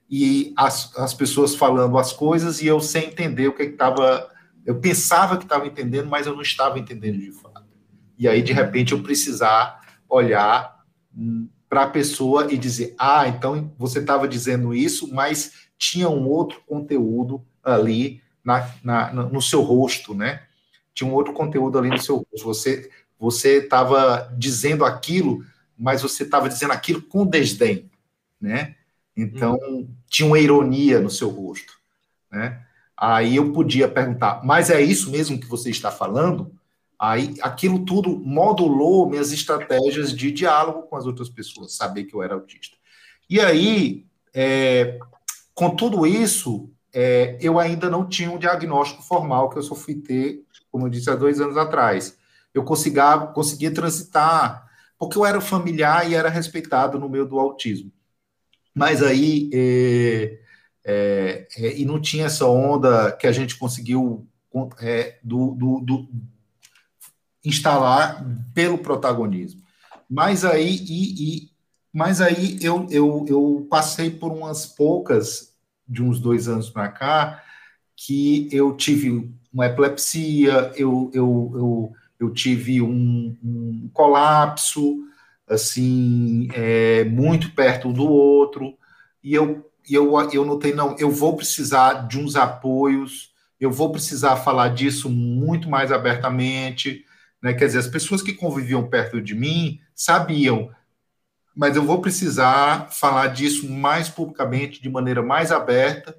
e 0.08 0.52
as, 0.56 0.96
as 0.96 1.12
pessoas 1.12 1.54
falando 1.54 1.98
as 1.98 2.12
coisas 2.12 2.60
e 2.60 2.66
eu 2.66 2.80
sem 2.80 3.06
entender 3.06 3.48
o 3.48 3.54
que 3.54 3.62
estava. 3.62 4.28
Eu 4.64 4.78
pensava 4.78 5.36
que 5.36 5.44
estava 5.44 5.66
entendendo, 5.66 6.08
mas 6.08 6.26
eu 6.26 6.34
não 6.34 6.42
estava 6.42 6.78
entendendo 6.78 7.18
de 7.18 7.32
fato. 7.32 7.64
E 8.18 8.28
aí, 8.28 8.42
de 8.42 8.52
repente, 8.52 8.92
eu 8.92 9.02
precisar 9.02 9.80
olhar 10.08 10.84
hum, 11.16 11.48
para 11.68 11.84
a 11.84 11.88
pessoa 11.88 12.52
e 12.52 12.58
dizer: 12.58 12.94
ah, 12.98 13.26
então 13.26 13.72
você 13.78 14.00
estava 14.00 14.28
dizendo 14.28 14.74
isso, 14.74 15.12
mas 15.12 15.69
tinha 15.80 16.10
um 16.10 16.28
outro 16.28 16.60
conteúdo 16.66 17.42
ali 17.64 18.22
na, 18.44 18.70
na, 18.84 19.12
no 19.12 19.40
seu 19.40 19.62
rosto, 19.62 20.14
né? 20.14 20.42
Tinha 20.92 21.08
um 21.08 21.14
outro 21.14 21.32
conteúdo 21.32 21.78
ali 21.78 21.88
no 21.88 21.98
seu 21.98 22.16
rosto. 22.16 22.44
Você 22.44 22.90
você 23.18 23.58
estava 23.58 24.32
dizendo 24.38 24.82
aquilo, 24.82 25.44
mas 25.76 26.00
você 26.00 26.22
estava 26.22 26.48
dizendo 26.48 26.72
aquilo 26.72 27.02
com 27.02 27.26
desdém, 27.26 27.90
né? 28.40 28.76
Então, 29.14 29.58
tinha 30.08 30.26
uma 30.26 30.38
ironia 30.38 31.00
no 31.00 31.10
seu 31.10 31.28
rosto, 31.28 31.74
né? 32.30 32.64
Aí 32.96 33.36
eu 33.36 33.52
podia 33.52 33.88
perguntar, 33.88 34.42
mas 34.44 34.70
é 34.70 34.80
isso 34.80 35.10
mesmo 35.10 35.38
que 35.38 35.46
você 35.46 35.68
está 35.68 35.90
falando? 35.90 36.54
Aí 36.98 37.34
aquilo 37.42 37.84
tudo 37.84 38.18
modulou 38.18 39.08
minhas 39.08 39.32
estratégias 39.32 40.14
de 40.14 40.30
diálogo 40.30 40.82
com 40.82 40.96
as 40.96 41.06
outras 41.06 41.28
pessoas, 41.28 41.74
saber 41.74 42.04
que 42.04 42.14
eu 42.14 42.22
era 42.22 42.34
autista. 42.34 42.76
E 43.28 43.38
aí, 43.38 44.06
é, 44.32 44.98
com 45.60 45.76
tudo 45.76 46.06
isso, 46.06 46.70
é, 46.90 47.36
eu 47.38 47.58
ainda 47.58 47.90
não 47.90 48.08
tinha 48.08 48.30
um 48.30 48.38
diagnóstico 48.38 49.02
formal 49.02 49.50
que 49.50 49.58
eu 49.58 49.62
só 49.62 49.74
fui 49.74 49.94
ter, 49.94 50.42
como 50.72 50.86
eu 50.86 50.90
disse, 50.90 51.10
há 51.10 51.14
dois 51.14 51.38
anos 51.38 51.58
atrás 51.58 52.16
eu 52.54 52.64
conseguia, 52.64 53.18
conseguia 53.26 53.70
transitar, 53.70 54.66
porque 54.98 55.18
eu 55.18 55.26
era 55.26 55.38
familiar 55.38 56.10
e 56.10 56.14
era 56.14 56.30
respeitado 56.30 56.98
no 56.98 57.10
meio 57.10 57.26
do 57.26 57.38
autismo. 57.38 57.92
Mas 58.74 59.02
aí, 59.02 59.50
é, 59.52 60.38
é, 60.82 61.48
é, 61.58 61.78
e 61.78 61.84
não 61.84 62.00
tinha 62.00 62.24
essa 62.24 62.46
onda 62.46 63.12
que 63.12 63.26
a 63.26 63.32
gente 63.32 63.58
conseguiu 63.58 64.26
é, 64.80 65.18
do, 65.22 65.50
do, 65.50 65.80
do, 65.80 66.08
instalar 67.44 68.24
pelo 68.54 68.78
protagonismo. 68.78 69.60
Mas 70.08 70.42
aí, 70.42 70.74
e, 70.88 71.44
e, 71.44 71.50
mas 71.92 72.22
aí 72.22 72.58
eu, 72.62 72.86
eu, 72.90 73.26
eu 73.28 73.66
passei 73.68 74.08
por 74.08 74.32
umas 74.32 74.64
poucas, 74.64 75.49
de 75.90 76.02
uns 76.02 76.20
dois 76.20 76.48
anos 76.48 76.70
para 76.70 76.88
cá, 76.88 77.42
que 77.96 78.48
eu 78.52 78.74
tive 78.76 79.30
uma 79.52 79.66
epilepsia, 79.66 80.72
eu, 80.76 81.10
eu, 81.12 81.52
eu 81.54 81.92
eu 82.20 82.30
tive 82.30 82.82
um, 82.82 83.34
um 83.42 83.90
colapso, 83.94 84.98
assim, 85.48 86.48
é, 86.52 87.02
muito 87.04 87.52
perto 87.52 87.90
do 87.92 88.06
outro, 88.06 88.76
e 89.24 89.34
eu, 89.34 89.66
eu, 89.88 90.14
eu 90.30 90.44
notei, 90.44 90.74
não, 90.74 90.94
eu 90.98 91.10
vou 91.10 91.34
precisar 91.34 92.06
de 92.06 92.18
uns 92.18 92.36
apoios, 92.36 93.32
eu 93.58 93.70
vou 93.70 93.90
precisar 93.90 94.36
falar 94.36 94.68
disso 94.68 95.08
muito 95.08 95.68
mais 95.68 95.90
abertamente, 95.90 97.04
né? 97.42 97.54
Quer 97.54 97.66
dizer, 97.66 97.78
as 97.78 97.88
pessoas 97.88 98.22
que 98.22 98.34
conviviam 98.34 98.88
perto 98.88 99.20
de 99.20 99.34
mim 99.34 99.80
sabiam, 99.94 100.70
mas 101.60 101.76
eu 101.76 101.82
vou 101.82 102.00
precisar 102.00 102.88
falar 102.90 103.26
disso 103.26 103.70
mais 103.70 104.08
publicamente, 104.08 104.80
de 104.80 104.88
maneira 104.88 105.22
mais 105.22 105.52
aberta, 105.52 106.16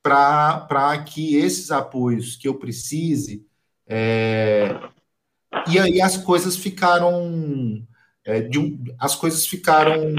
para 0.00 1.02
que 1.04 1.34
esses 1.34 1.72
apoios 1.72 2.36
que 2.36 2.46
eu 2.46 2.54
precise 2.54 3.44
é, 3.88 4.78
e 5.68 5.80
aí 5.80 6.00
as 6.00 6.16
coisas 6.16 6.56
ficaram 6.56 7.84
é, 8.24 8.48
um, 8.56 8.84
as 8.96 9.16
coisas 9.16 9.44
ficaram 9.44 10.14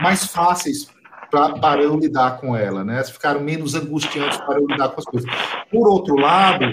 mais 0.00 0.24
fáceis 0.24 0.88
pra, 1.30 1.58
para 1.58 1.82
eu 1.82 1.94
lidar 1.98 2.40
com 2.40 2.56
ela, 2.56 2.82
né? 2.82 3.04
Ficaram 3.04 3.42
menos 3.42 3.74
angustiantes 3.74 4.38
para 4.38 4.58
eu 4.58 4.66
lidar 4.66 4.88
com 4.88 5.00
as 5.00 5.04
coisas. 5.04 5.30
Por 5.70 5.86
outro 5.86 6.16
lado, 6.16 6.64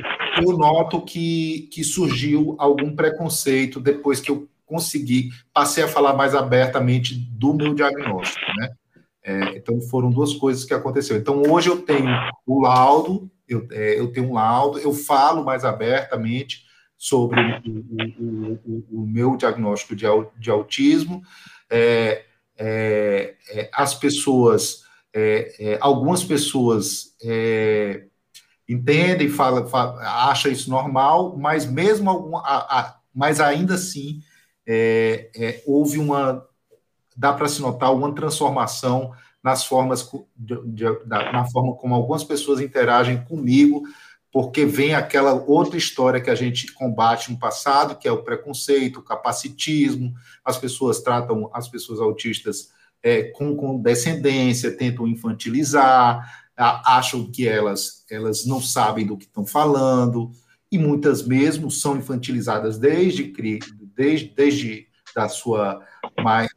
eu 0.41 0.57
noto 0.57 1.01
que, 1.01 1.67
que 1.69 1.83
surgiu 1.83 2.55
algum 2.57 2.95
preconceito 2.95 3.81
depois 3.81 4.21
que 4.21 4.31
eu 4.31 4.47
consegui, 4.69 5.31
passei 5.51 5.83
a 5.83 5.87
falar 5.87 6.13
mais 6.13 6.35
abertamente 6.35 7.15
do 7.15 7.53
meu 7.53 7.73
diagnóstico, 7.73 8.45
né? 8.57 8.69
É, 9.23 9.57
então 9.57 9.81
foram 9.81 10.09
duas 10.09 10.33
coisas 10.33 10.63
que 10.63 10.73
aconteceram. 10.73 11.19
Então 11.19 11.43
hoje 11.49 11.69
eu 11.69 11.81
tenho 11.81 12.07
o 12.45 12.61
laudo, 12.61 13.29
eu, 13.47 13.67
é, 13.71 13.99
eu 13.99 14.11
tenho 14.11 14.29
um 14.29 14.33
laudo, 14.33 14.79
eu 14.79 14.93
falo 14.93 15.43
mais 15.43 15.65
abertamente 15.65 16.63
sobre 16.95 17.39
o, 17.65 17.79
o, 18.19 18.59
o, 18.65 19.01
o 19.01 19.07
meu 19.07 19.35
diagnóstico 19.35 19.95
de, 19.95 20.05
de 20.39 20.49
autismo. 20.49 21.21
É, 21.69 22.23
é, 22.57 23.35
é 23.49 23.69
as 23.73 23.95
pessoas, 23.95 24.83
é, 25.13 25.77
algumas 25.81 26.23
pessoas 26.23 27.15
entendem, 28.67 29.29
fala, 29.29 29.67
fala, 29.67 29.99
acha 30.29 30.49
isso 30.49 30.69
normal, 30.69 31.35
mas 31.37 31.65
mesmo 31.65 32.37
a, 32.37 32.79
a, 32.79 32.95
mas 33.13 33.39
ainda 33.39 33.73
assim 33.75 34.21
houve 35.65 35.97
uma 35.97 36.47
dá 37.19 37.33
para 37.33 37.49
se 37.49 37.61
notar 37.61 37.93
uma 37.93 38.13
transformação 38.15 39.11
nas 39.43 39.65
formas 39.65 40.09
de, 40.37 40.55
de, 40.67 40.85
na 41.05 41.45
forma 41.49 41.75
como 41.75 41.93
algumas 41.93 42.23
pessoas 42.23 42.61
interagem 42.61 43.23
comigo, 43.25 43.83
porque 44.31 44.65
vem 44.65 44.93
aquela 44.93 45.33
outra 45.33 45.77
história 45.77 46.21
que 46.21 46.29
a 46.29 46.35
gente 46.35 46.71
combate 46.71 47.31
no 47.31 47.37
passado, 47.37 47.97
que 47.97 48.07
é 48.07 48.11
o 48.11 48.23
preconceito, 48.23 48.99
o 48.99 49.03
capacitismo, 49.03 50.13
as 50.45 50.57
pessoas 50.57 51.01
tratam 51.01 51.49
as 51.53 51.67
pessoas 51.67 51.99
autistas 51.99 52.69
é, 53.03 53.23
com 53.23 53.55
condescendência, 53.55 54.75
tentam 54.75 55.07
infantilizar, 55.07 56.47
acham 56.55 57.29
que 57.29 57.47
elas, 57.47 58.05
elas 58.09 58.45
não 58.45 58.61
sabem 58.61 59.05
do 59.05 59.17
que 59.17 59.25
estão 59.25 59.45
falando, 59.45 60.31
e 60.71 60.77
muitas 60.77 61.25
mesmo 61.25 61.71
são 61.71 61.97
infantilizadas 61.97 62.77
desde, 62.77 63.23
desde, 63.99 64.29
desde 64.33 64.87
da 65.13 65.27
sua 65.27 65.85
mais, 66.23 66.49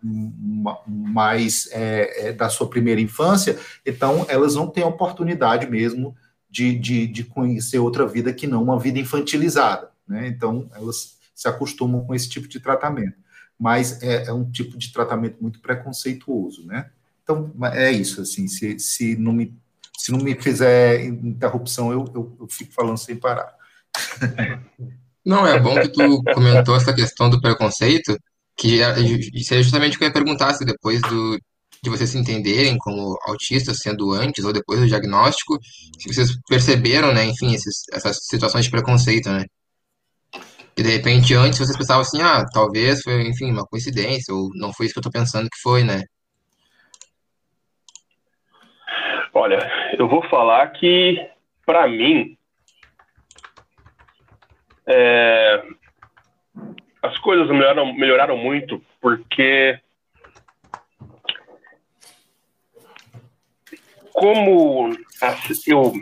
mais 0.87 1.69
é, 1.73 2.29
é, 2.29 2.33
da 2.33 2.49
sua 2.49 2.71
primeira 2.71 3.01
infância, 3.01 3.59
então 3.85 4.25
elas 4.29 4.55
não 4.55 4.69
têm 4.69 4.85
oportunidade 4.85 5.69
mesmo 5.69 6.15
de, 6.49 6.79
de, 6.79 7.09
de 7.09 7.25
conhecer 7.25 7.81
outra 7.81 8.07
vida 8.07 8.33
que 8.33 8.47
não 8.47 8.63
uma 8.63 8.79
vida 8.79 9.01
infantilizada, 9.01 9.91
né? 10.07 10.29
Então 10.29 10.71
elas 10.73 11.19
se 11.35 11.49
acostumam 11.49 12.05
com 12.05 12.15
esse 12.15 12.29
tipo 12.29 12.47
de 12.47 12.61
tratamento, 12.61 13.17
mas 13.59 14.01
é, 14.03 14.27
é 14.27 14.33
um 14.33 14.49
tipo 14.49 14.79
de 14.79 14.93
tratamento 14.93 15.39
muito 15.41 15.61
preconceituoso, 15.61 16.65
né? 16.65 16.91
Então 17.25 17.53
é 17.73 17.91
isso, 17.91 18.21
assim, 18.21 18.47
se, 18.47 18.79
se 18.79 19.17
não 19.17 19.33
me 19.33 19.53
se 19.99 20.13
não 20.13 20.19
me 20.19 20.35
fizer 20.35 21.05
interrupção, 21.05 21.93
eu, 21.93 22.05
eu, 22.15 22.37
eu 22.41 22.49
fico 22.49 22.73
falando 22.73 22.99
sem 22.99 23.17
parar. 23.17 23.55
Não, 25.25 25.47
é 25.47 25.59
bom 25.59 25.75
que 25.81 25.89
tu 25.89 26.23
comentou 26.35 26.75
essa 26.75 26.93
questão 26.93 27.31
do 27.31 27.41
preconceito, 27.41 28.17
que 28.57 28.81
isso 29.35 29.55
é 29.55 29.63
justamente 29.63 29.97
o 29.97 29.99
que 29.99 30.05
eu 30.05 30.09
ia 30.09 30.13
perguntar, 30.13 30.53
se 30.55 30.65
depois 30.65 31.01
do, 31.03 31.39
de 31.83 31.91
vocês 31.91 32.11
se 32.11 32.19
entenderem 32.19 32.77
como 32.79 33.17
autistas, 33.27 33.79
sendo 33.79 34.13
antes 34.13 34.45
ou 34.45 34.53
depois 34.53 34.81
do 34.81 34.87
diagnóstico, 34.87 35.59
se 35.99 36.13
vocês 36.13 36.31
perceberam, 36.49 37.13
né, 37.13 37.25
enfim, 37.25 37.55
esses, 37.55 37.83
essas 37.93 38.19
situações 38.23 38.65
de 38.65 38.71
preconceito, 38.71 39.29
né? 39.31 39.45
Que 40.75 40.83
de 40.83 40.91
repente 40.91 41.35
antes 41.35 41.59
vocês 41.59 41.77
pensavam 41.77 42.03
assim, 42.03 42.21
ah, 42.23 42.45
talvez 42.53 43.03
foi, 43.03 43.23
enfim, 43.23 43.51
uma 43.51 43.67
coincidência, 43.67 44.35
ou 44.35 44.51
não 44.55 44.73
foi 44.73 44.87
isso 44.87 44.95
que 44.95 44.99
eu 44.99 45.05
tô 45.05 45.11
pensando 45.11 45.49
que 45.49 45.61
foi, 45.63 45.85
né? 45.85 46.03
Olha, 49.35 49.59
eu 49.99 50.09
vou 50.09 50.23
falar 50.29 50.69
que, 50.73 51.17
para 51.65 51.89
mim, 51.89 52.37
é, 54.87 55.63
as 57.03 57.19
coisas 57.19 57.49
melhoraram, 57.49 57.93
melhoraram 57.95 58.37
muito 58.37 58.83
porque 59.01 59.79
como 64.13 64.91
eu 65.67 65.93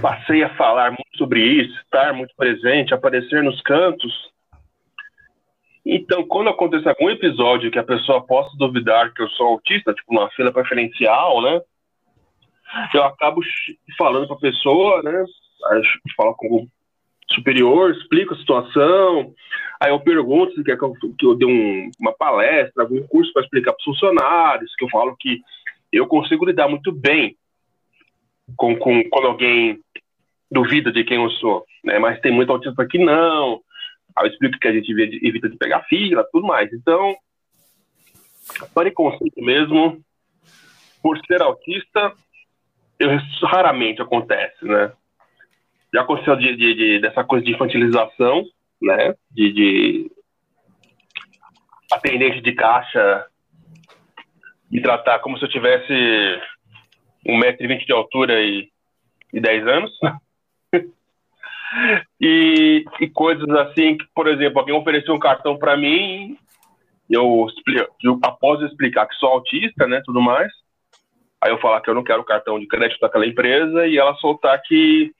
passei 0.00 0.42
a 0.42 0.54
falar 0.56 0.90
muito 0.90 1.16
sobre 1.16 1.40
isso, 1.40 1.78
estar 1.80 2.12
muito 2.12 2.34
presente, 2.34 2.94
aparecer 2.94 3.42
nos 3.42 3.60
cantos, 3.62 4.32
então 5.84 6.24
quando 6.26 6.48
acontece 6.48 6.88
algum 6.88 7.10
episódio 7.10 7.70
que 7.70 7.78
a 7.78 7.84
pessoa 7.84 8.24
possa 8.26 8.56
duvidar 8.56 9.12
que 9.12 9.22
eu 9.22 9.28
sou 9.30 9.48
autista, 9.48 9.92
tipo 9.92 10.14
numa 10.14 10.30
fila 10.30 10.52
preferencial, 10.52 11.42
né? 11.42 11.60
Eu 12.94 13.04
acabo 13.04 13.40
falando 13.98 14.26
para 14.26 14.36
a 14.36 14.40
pessoa, 14.40 15.02
né? 15.02 15.24
Falo 16.16 16.34
com 16.34 16.66
superior, 17.34 17.90
explico 17.90 18.34
a 18.34 18.38
situação, 18.38 19.34
aí 19.80 19.90
eu 19.90 20.00
pergunto 20.00 20.54
se 20.54 20.64
quer 20.64 20.76
que 20.76 20.84
eu, 20.84 20.94
que 21.18 21.26
eu 21.26 21.34
dê 21.34 21.44
um, 21.44 21.90
uma 21.98 22.12
palestra, 22.12 22.82
algum 22.82 23.02
curso 23.06 23.32
para 23.32 23.42
explicar 23.42 23.72
para 23.72 23.80
os 23.80 23.84
funcionários, 23.84 24.74
que 24.76 24.84
eu 24.84 24.88
falo 24.90 25.16
que 25.18 25.40
eu 25.92 26.06
consigo 26.06 26.46
lidar 26.46 26.68
muito 26.68 26.90
bem 26.90 27.36
com, 28.56 28.76
com 28.76 29.02
quando 29.10 29.26
alguém 29.26 29.78
duvida 30.50 30.92
de 30.92 31.04
quem 31.04 31.22
eu 31.22 31.30
sou, 31.30 31.64
né? 31.84 31.98
Mas 31.98 32.20
tem 32.20 32.32
muito 32.32 32.52
autista 32.52 32.86
que 32.86 32.98
não. 32.98 33.60
Aí 34.16 34.26
eu 34.26 34.30
explico 34.30 34.58
que 34.58 34.68
a 34.68 34.72
gente 34.72 34.90
evita 35.26 35.48
de 35.48 35.56
pegar 35.56 35.82
fila, 35.84 36.26
tudo 36.30 36.46
mais. 36.46 36.72
Então, 36.72 37.16
preconceito 38.74 39.42
mesmo, 39.42 40.02
por 41.02 41.18
ser 41.26 41.40
autista, 41.40 42.12
eu, 42.98 43.10
raramente 43.44 44.02
acontece, 44.02 44.64
né? 44.64 44.92
Já 45.92 46.00
aconteceu 46.00 46.36
de, 46.36 46.56
de, 46.56 46.74
de, 46.74 47.00
dessa 47.00 47.22
coisa 47.22 47.44
de 47.44 47.52
infantilização, 47.52 48.44
né? 48.80 49.14
De, 49.30 49.52
de 49.52 50.10
atendente 51.92 52.40
de 52.40 52.52
caixa 52.52 53.26
me 54.70 54.80
tratar 54.80 55.18
como 55.18 55.38
se 55.38 55.44
eu 55.44 55.50
tivesse 55.50 55.92
1,20m 57.26 57.84
de 57.84 57.92
altura 57.92 58.40
e, 58.40 58.70
e 59.32 59.40
10 59.40 59.66
anos. 59.66 59.90
e, 62.18 62.84
e 62.98 63.08
coisas 63.10 63.48
assim 63.50 63.98
que, 63.98 64.06
por 64.14 64.26
exemplo, 64.26 64.60
alguém 64.60 64.74
ofereceu 64.74 65.14
um 65.14 65.18
cartão 65.18 65.58
para 65.58 65.76
mim, 65.76 66.38
eu, 67.10 67.46
eu 68.02 68.18
após 68.24 68.60
eu 68.60 68.66
explicar 68.66 69.06
que 69.06 69.14
sou 69.16 69.28
autista, 69.28 69.86
né, 69.86 70.00
tudo 70.06 70.22
mais, 70.22 70.50
aí 71.38 71.50
eu 71.50 71.58
falar 71.58 71.82
que 71.82 71.90
eu 71.90 71.94
não 71.94 72.02
quero 72.02 72.24
cartão 72.24 72.58
de 72.58 72.66
crédito 72.66 73.00
daquela 73.00 73.26
empresa 73.26 73.86
e 73.86 73.98
ela 73.98 74.14
soltar 74.14 74.60
que 74.62 75.12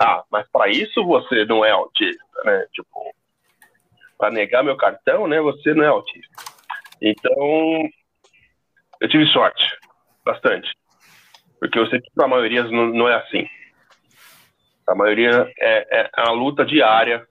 ah, 0.00 0.24
mas 0.30 0.46
para 0.50 0.68
isso 0.68 1.04
você 1.04 1.44
não 1.44 1.64
é 1.64 1.70
autista, 1.70 2.24
né? 2.44 2.66
Tipo, 2.72 3.14
para 4.18 4.30
negar 4.30 4.64
meu 4.64 4.76
cartão, 4.76 5.26
né? 5.26 5.40
Você 5.40 5.74
não 5.74 5.84
é 5.84 5.88
autista. 5.88 6.34
Então, 7.00 7.88
eu 9.00 9.08
tive 9.08 9.26
sorte, 9.26 9.64
bastante. 10.24 10.72
Porque 11.60 11.78
eu 11.78 11.86
sei 11.88 12.00
que 12.00 12.10
para 12.14 12.24
a 12.24 12.28
maioria 12.28 12.62
não, 12.64 12.86
não, 12.86 13.08
é 13.08 13.16
assim. 13.16 13.46
A 14.86 14.94
maioria 14.94 15.50
é, 15.58 16.10
é 16.16 16.22
uma 16.22 16.32
luta 16.32 16.64
diária 16.64 17.26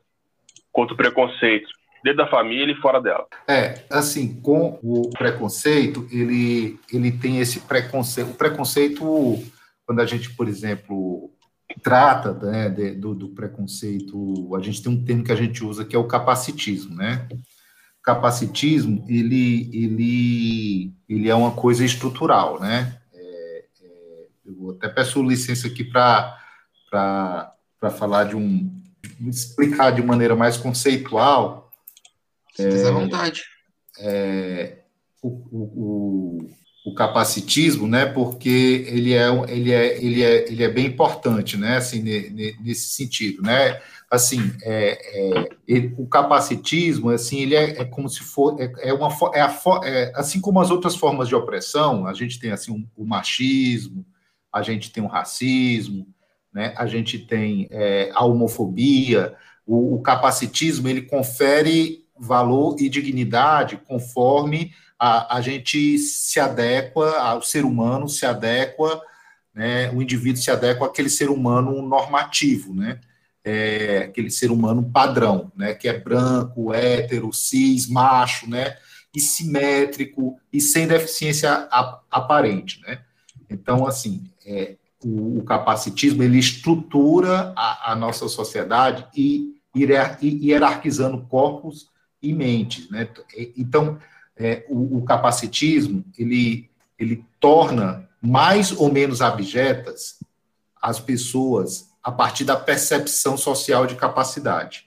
contra 0.72 0.94
o 0.94 0.98
preconceito, 0.98 1.70
dentro 2.04 2.18
da 2.18 2.28
família 2.28 2.74
e 2.74 2.82
fora 2.82 3.00
dela. 3.00 3.28
É, 3.48 3.84
assim, 3.90 4.42
com 4.42 4.80
o 4.84 5.10
preconceito, 5.12 6.08
ele, 6.12 6.80
ele 6.92 7.12
tem 7.12 7.40
esse 7.40 7.62
preconceito. 7.62 8.32
O 8.32 8.38
preconceito, 8.38 9.04
quando 9.86 10.02
a 10.02 10.06
gente, 10.06 10.36
por 10.36 10.48
exemplo, 10.48 11.03
trata 11.84 12.34
né, 12.34 12.70
de, 12.70 12.96
do, 12.96 13.14
do, 13.14 13.30
preconceito, 13.30 14.56
a 14.56 14.62
gente 14.62 14.82
tem 14.82 14.92
um 14.92 15.04
termo 15.04 15.24
que 15.24 15.32
a 15.32 15.36
gente 15.36 15.64
usa 15.64 15.86
que 15.86 15.96
é 15.96 16.00
o 16.00 16.08
capacitismo, 16.08 16.96
né? 16.96 17.28
O 17.32 18.02
capacitismo, 18.02 19.06
ele, 19.08 19.70
ele, 19.74 20.94
ele 21.08 21.30
é 21.30 21.36
uma 21.36 21.52
coisa 21.52 21.84
estrutural, 21.84 22.60
né? 22.60 22.98
É, 23.14 23.66
é, 23.82 24.28
eu 24.46 24.72
até 24.72 24.88
peço 24.88 25.22
licença 25.22 25.68
aqui 25.68 25.84
para 25.84 26.38
falar 27.98 28.24
de 28.26 28.36
um, 28.36 28.82
explicar 29.28 29.92
de 29.92 30.02
maneira 30.02 30.36
mais 30.36 30.58
conceitual. 30.58 31.70
Se 32.56 32.64
é, 32.64 32.88
à 32.88 32.92
vontade. 32.92 33.44
É, 34.00 34.84
o, 35.22 35.28
o 35.28 36.34
o 36.36 36.63
capacitismo, 36.92 37.88
né? 37.88 38.06
Porque 38.06 38.86
ele 38.90 39.14
é, 39.14 39.28
ele 39.48 39.72
é, 39.72 40.04
ele 40.04 40.24
é, 40.24 40.52
ele 40.52 40.64
é 40.64 40.70
bem 40.70 40.88
importante, 40.88 41.56
né? 41.56 41.78
Assim, 41.78 42.02
nesse 42.02 42.90
sentido, 42.90 43.42
né? 43.42 43.80
Assim, 44.12 44.54
é, 44.64 44.92
é 44.92 45.50
ele, 45.66 45.94
o 45.98 46.06
capacitismo, 46.06 47.10
assim, 47.10 47.42
ele 47.42 47.56
é, 47.56 47.82
é 47.82 47.86
como 47.86 48.10
se 48.10 48.20
for 48.20 48.60
é, 48.60 48.90
é 48.90 48.94
uma 48.94 49.08
é, 49.34 49.42
a, 49.42 49.60
é, 49.86 50.12
assim 50.16 50.42
como 50.42 50.60
as 50.60 50.70
outras 50.70 50.96
formas 50.96 51.30
de 51.30 51.36
opressão, 51.36 52.06
a 52.06 52.14
gente 52.14 52.38
tem 52.38 52.52
assim 52.52 52.72
um, 52.72 52.86
o 52.98 53.06
machismo, 53.06 54.06
a 54.52 54.62
gente 54.62 54.92
tem 54.92 55.02
o 55.02 55.08
racismo, 55.08 56.06
né? 56.54 56.74
A 56.76 56.86
gente 56.86 57.18
tem 57.18 57.68
é, 57.72 58.12
a 58.14 58.26
homofobia. 58.26 59.36
O, 59.66 59.96
o 59.96 60.02
capacitismo 60.02 60.90
ele 60.90 61.04
confere 61.04 62.04
valor 62.20 62.76
e 62.80 62.90
dignidade 62.90 63.78
conforme 63.78 64.74
a, 65.04 65.38
a 65.38 65.42
gente 65.42 65.98
se 65.98 66.40
adequa, 66.40 67.36
o 67.36 67.42
ser 67.42 67.66
humano 67.66 68.08
se 68.08 68.26
adequa, 68.26 69.02
né, 69.54 69.92
o 69.92 70.02
indivíduo 70.02 70.42
se 70.42 70.50
adequa 70.50 70.86
àquele 70.86 71.10
ser 71.10 71.30
humano 71.30 71.82
normativo, 71.82 72.74
né? 72.74 73.00
é, 73.44 73.98
aquele 74.10 74.32
ser 74.32 74.52
humano 74.52 74.90
padrão, 74.90 75.52
né, 75.56 75.74
que 75.74 75.88
é 75.88 76.00
branco, 76.00 76.74
hétero, 76.74 77.34
cis, 77.34 77.90
macho, 77.90 78.50
né, 78.50 78.78
e 79.14 79.20
simétrico 79.20 80.40
e 80.52 80.62
sem 80.62 80.88
deficiência 80.88 81.68
aparente, 82.10 82.82
né. 82.82 83.02
Então, 83.50 83.86
assim, 83.86 84.24
é, 84.46 84.78
o, 85.04 85.40
o, 85.40 85.44
capacitismo 85.44 86.24
ele 86.24 86.40
estrutura 86.40 87.54
a, 87.56 87.92
a 87.92 87.96
nossa 87.96 88.28
sociedade 88.30 89.06
e, 89.16 89.52
hierarquizando 89.76 91.26
corpos 91.28 91.90
e 92.22 92.32
mentes, 92.32 92.90
né. 92.90 93.10
Então, 93.58 94.00
é, 94.38 94.66
o, 94.68 94.98
o 94.98 95.04
capacitismo 95.04 96.04
ele 96.18 96.70
ele 96.98 97.26
torna 97.40 98.08
mais 98.22 98.72
ou 98.72 98.92
menos 98.92 99.22
abjetas 99.22 100.20
as 100.82 101.00
pessoas 101.00 101.90
a 102.02 102.12
partir 102.12 102.44
da 102.44 102.56
percepção 102.56 103.38
social 103.38 103.86
de 103.86 103.96
capacidade. 103.96 104.86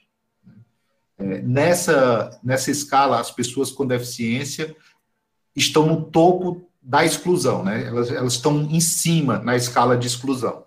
É, 1.17 1.41
nessa, 1.41 2.39
nessa 2.43 2.69
escala, 2.69 3.19
as 3.19 3.31
pessoas 3.31 3.71
com 3.71 3.87
deficiência 3.87 4.75
estão 5.55 5.87
no 5.87 6.05
topo 6.05 6.69
da 6.81 7.03
exclusão, 7.03 7.63
né? 7.63 7.85
elas, 7.85 8.11
elas 8.11 8.33
estão 8.33 8.61
em 8.61 8.79
cima 8.79 9.39
na 9.39 9.55
escala 9.55 9.97
de 9.97 10.07
exclusão, 10.07 10.63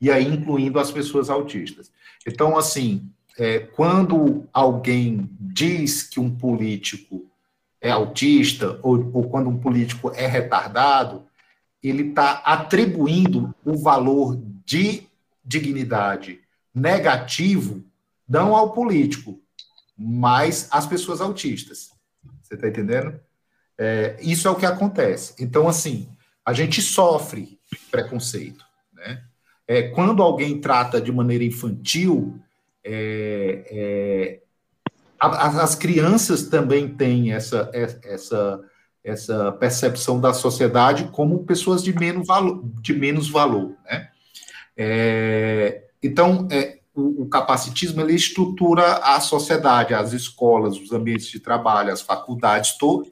e 0.00 0.10
aí 0.10 0.26
incluindo 0.26 0.80
as 0.80 0.90
pessoas 0.90 1.28
autistas. 1.28 1.92
Então, 2.26 2.56
assim, 2.56 3.06
é, 3.38 3.58
quando 3.58 4.48
alguém 4.52 5.28
diz 5.38 6.02
que 6.02 6.18
um 6.18 6.34
político 6.34 7.30
é 7.82 7.90
autista, 7.90 8.78
ou, 8.80 9.10
ou 9.12 9.28
quando 9.28 9.50
um 9.50 9.58
político 9.58 10.12
é 10.14 10.26
retardado, 10.26 11.26
ele 11.82 12.10
está 12.10 12.34
atribuindo 12.44 13.52
o 13.64 13.76
valor 13.76 14.40
de 14.64 15.08
dignidade 15.44 16.40
negativo 16.72 17.84
não 18.28 18.54
ao 18.54 18.72
político, 18.72 19.42
mas 19.98 20.68
às 20.70 20.86
pessoas 20.86 21.20
autistas. 21.20 21.90
Você 22.40 22.54
está 22.54 22.68
entendendo? 22.68 23.20
É, 23.76 24.16
isso 24.22 24.46
é 24.46 24.50
o 24.50 24.56
que 24.56 24.64
acontece. 24.64 25.34
Então, 25.38 25.68
assim, 25.68 26.08
a 26.46 26.52
gente 26.52 26.80
sofre 26.80 27.58
preconceito. 27.90 28.64
Né? 28.92 29.24
É, 29.66 29.82
quando 29.88 30.22
alguém 30.22 30.60
trata 30.60 31.00
de 31.00 31.10
maneira 31.10 31.44
infantil, 31.44 32.40
é, 32.84 33.64
é 33.70 34.42
as 35.22 35.74
crianças 35.76 36.48
também 36.48 36.88
têm 36.88 37.32
essa, 37.32 37.70
essa, 37.72 38.60
essa 39.04 39.52
percepção 39.52 40.20
da 40.20 40.34
sociedade 40.34 41.08
como 41.12 41.44
pessoas 41.44 41.82
de 41.82 41.96
menos 41.96 42.26
valor, 42.26 42.62
de 42.80 42.92
menos 42.92 43.30
valor 43.30 43.76
né? 43.84 44.08
É, 44.76 45.84
então, 46.02 46.48
é, 46.50 46.80
o, 46.94 47.22
o, 47.22 47.28
capacitismo 47.28 48.00
ele 48.00 48.14
estrutura 48.14 48.94
a 48.96 49.20
sociedade, 49.20 49.94
as 49.94 50.12
escolas, 50.12 50.78
os 50.78 50.92
ambientes 50.92 51.26
de 51.26 51.38
trabalho, 51.38 51.92
as 51.92 52.02
faculdades, 52.02 52.76
to, 52.76 53.06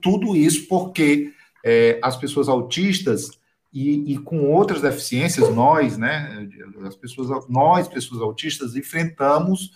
tudo 0.00 0.34
isso 0.34 0.66
porque 0.66 1.32
é, 1.64 2.00
as 2.02 2.16
pessoas 2.16 2.48
autistas 2.48 3.30
e, 3.72 4.14
e, 4.14 4.18
com 4.18 4.50
outras 4.50 4.80
deficiências, 4.80 5.48
nós, 5.54 5.96
né, 5.96 6.48
as 6.84 6.96
pessoas, 6.96 7.46
nós, 7.48 7.86
pessoas 7.86 8.20
autistas, 8.20 8.74
enfrentamos 8.74 9.70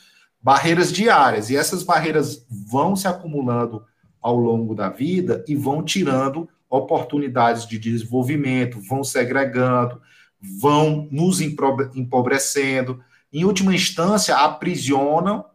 barreiras 0.45 0.93
diárias, 0.93 1.49
e 1.49 1.57
essas 1.57 1.83
barreiras 1.83 2.45
vão 2.51 2.95
se 2.95 3.09
acumulando 3.09 3.83
ao 4.21 4.37
longo 4.37 4.75
da 4.75 4.91
vida 4.91 5.43
e 5.49 5.57
vão 5.57 5.83
tirando 5.83 6.47
oportunidades 6.69 7.67
de 7.67 7.79
desenvolvimento, 7.79 8.79
vão 8.79 9.03
segregando, 9.03 10.03
vão 10.61 11.09
nos 11.11 11.41
empobrecendo, 11.41 13.03
em 13.33 13.47
última 13.47 13.75
instância, 13.75 14.37
aprisionam 14.37 15.47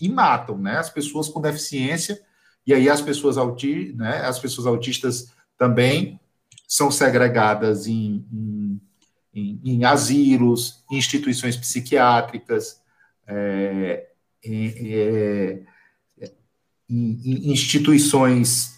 e 0.00 0.08
matam, 0.08 0.58
né? 0.58 0.78
As 0.78 0.90
pessoas 0.90 1.28
com 1.28 1.40
deficiência, 1.40 2.20
e 2.66 2.74
aí 2.74 2.88
as 2.88 3.00
pessoas, 3.00 3.38
auti 3.38 3.94
né? 3.96 4.16
as 4.22 4.40
pessoas 4.40 4.66
autistas 4.66 5.32
também 5.56 6.18
são 6.66 6.90
segregadas 6.90 7.86
em, 7.86 8.26
em, 8.32 8.80
em, 9.32 9.60
em 9.64 9.84
asilos, 9.84 10.82
instituições 10.90 11.56
psiquiátricas, 11.56 12.82
é, 13.28 14.08
é, 14.44 15.62
em, 16.88 17.50
instituições 17.52 18.74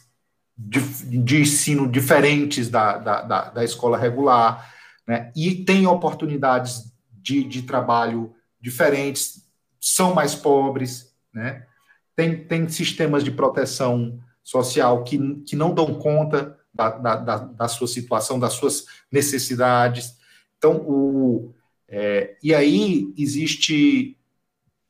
de, 0.57 0.81
de, 1.21 1.41
ensino 1.43 1.91
diferentes 1.91 2.69
da, 2.69 2.99
da, 2.99 3.23
da, 3.23 3.51
da 3.51 3.65
escola 3.65 3.99
regular 3.99 4.73
né? 5.07 5.31
e 5.37 5.55
têm 5.55 5.87
oportunidades 5.87 6.93
de, 7.13 7.45
de 7.45 7.63
trabalho 7.63 8.35
diferentes, 8.61 9.47
são 9.81 10.15
mais 10.15 10.35
pobres, 10.35 11.13
né? 11.33 11.67
tem, 12.15 12.45
tem 12.45 12.69
sistemas 12.69 13.23
de 13.23 13.31
proteção 13.31 14.19
social 14.43 15.05
que, 15.05 15.19
que 15.45 15.55
não 15.55 15.75
dão 15.75 15.95
conta 15.95 16.57
da, 16.73 16.91
da, 16.91 17.17
da, 17.17 17.39
da 17.39 17.69
sua 17.69 17.87
situação, 17.87 18.39
das 18.39 18.55
suas 18.55 18.87
necessidades. 19.11 20.17
Então, 20.57 20.77
o, 20.77 21.53
é, 21.89 22.37
e 22.43 22.55
aí 22.55 23.13
existe 23.17 24.16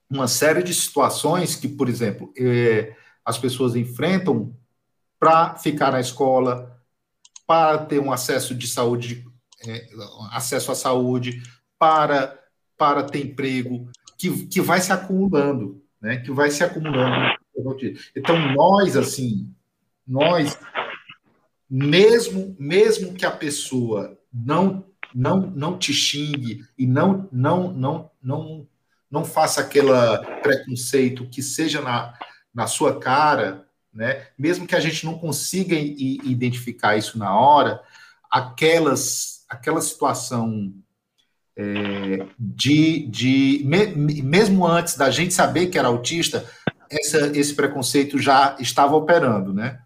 uma 0.09 0.29
série 0.29 0.63
de 0.63 0.73
situações 0.73 1.57
que, 1.57 1.69
por 1.69 1.89
exemplo, 1.89 2.33
é, 2.39 2.95
as 3.25 3.39
pessoas 3.39 3.75
enfrentam 3.75 4.57
para 5.19 5.57
ficar 5.57 5.93
na 5.93 6.01
escola, 6.01 6.81
para 7.47 7.79
ter 7.79 7.99
um 7.99 8.13
acesso 8.13 8.55
de 8.55 8.67
saúde 8.67 9.25
é, 9.67 9.89
acesso 10.33 10.71
à 10.71 10.75
saúde, 10.75 11.43
para, 11.79 12.39
para 12.77 13.03
ter 13.03 13.25
emprego, 13.25 13.89
que, 14.19 14.47
que 14.47 14.61
vai 14.61 14.81
se 14.81 14.93
acumulando, 14.93 15.83
né? 16.01 16.19
Que 16.19 16.31
vai 16.31 16.51
se 16.51 16.63
acumulando. 16.63 17.35
Então, 18.15 18.55
nós, 18.55 18.97
assim, 18.97 19.51
nós, 20.07 20.59
mesmo, 21.69 22.55
mesmo 22.59 23.15
que 23.15 23.27
a 23.27 23.31
pessoa 23.31 24.19
não 24.33 24.85
não 25.15 25.41
não 25.41 25.79
te 25.79 25.95
xingue 25.95 26.65
e 26.77 26.87
não 26.87 27.27
não 27.33 27.73
não 27.73 28.11
não 28.23 28.69
não 29.11 29.25
faça 29.25 29.61
aquele 29.61 29.93
preconceito 30.43 31.29
que 31.29 31.43
seja 31.43 31.81
na, 31.81 32.15
na 32.55 32.67
sua 32.67 32.99
cara, 32.99 33.67
né? 33.93 34.27
Mesmo 34.39 34.67
que 34.67 34.77
a 34.77 34.81
gente 34.81 35.05
não 35.05 35.19
consiga 35.19 35.75
identificar 35.75 36.97
isso 36.97 37.19
na 37.19 37.35
hora, 37.35 37.81
aquelas 38.31 39.37
aquela 39.49 39.81
situação 39.81 40.73
é, 41.57 42.27
de, 42.39 43.07
de 43.07 43.63
me, 43.65 43.87
mesmo 44.23 44.67
antes 44.67 44.97
da 44.97 45.11
gente 45.11 45.33
saber 45.33 45.69
que 45.69 45.79
era 45.79 45.89
autista, 45.89 46.45
essa, 46.91 47.29
esse 47.37 47.55
preconceito 47.55 48.19
já 48.19 48.57
estava 48.61 48.95
operando, 48.95 49.55
né? 49.55 49.81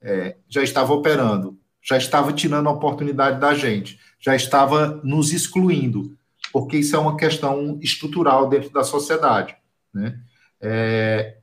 É, 0.00 0.36
já 0.48 0.62
estava 0.62 0.92
operando, 0.92 1.58
já 1.80 1.96
estava 1.96 2.32
tirando 2.32 2.68
a 2.68 2.72
oportunidade 2.72 3.38
da 3.38 3.54
gente, 3.54 4.00
já 4.18 4.34
estava 4.34 5.00
nos 5.04 5.32
excluindo, 5.32 6.16
porque 6.52 6.78
isso 6.78 6.94
é 6.94 6.98
uma 6.98 7.16
questão 7.16 7.78
estrutural 7.82 8.48
dentro 8.48 8.70
da 8.70 8.84
sociedade, 8.84 9.56
né? 9.92 10.18
É, 10.60 11.38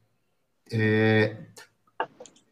é, 0.72 1.36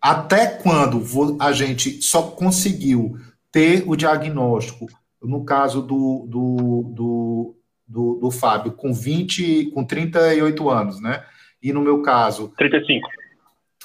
até 0.01 0.47
quando 0.47 1.01
a 1.39 1.51
gente 1.51 2.01
só 2.01 2.23
conseguiu 2.23 3.17
ter 3.51 3.83
o 3.87 3.95
diagnóstico 3.95 4.87
no 5.21 5.43
caso 5.43 5.81
do, 5.81 6.25
do, 6.27 6.91
do, 6.93 7.55
do, 7.87 8.19
do 8.21 8.31
Fábio, 8.31 8.71
com 8.73 8.93
20, 8.93 9.71
com 9.71 9.83
38 9.83 10.69
anos, 10.69 11.01
né? 11.01 11.23
E 11.61 11.73
no 11.73 11.81
meu 11.81 12.01
caso. 12.01 12.53
35. 12.57 13.09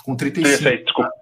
Com 0.05 0.17
35. 0.17 0.59
36, 0.63 0.85
desculpa. 0.85 1.13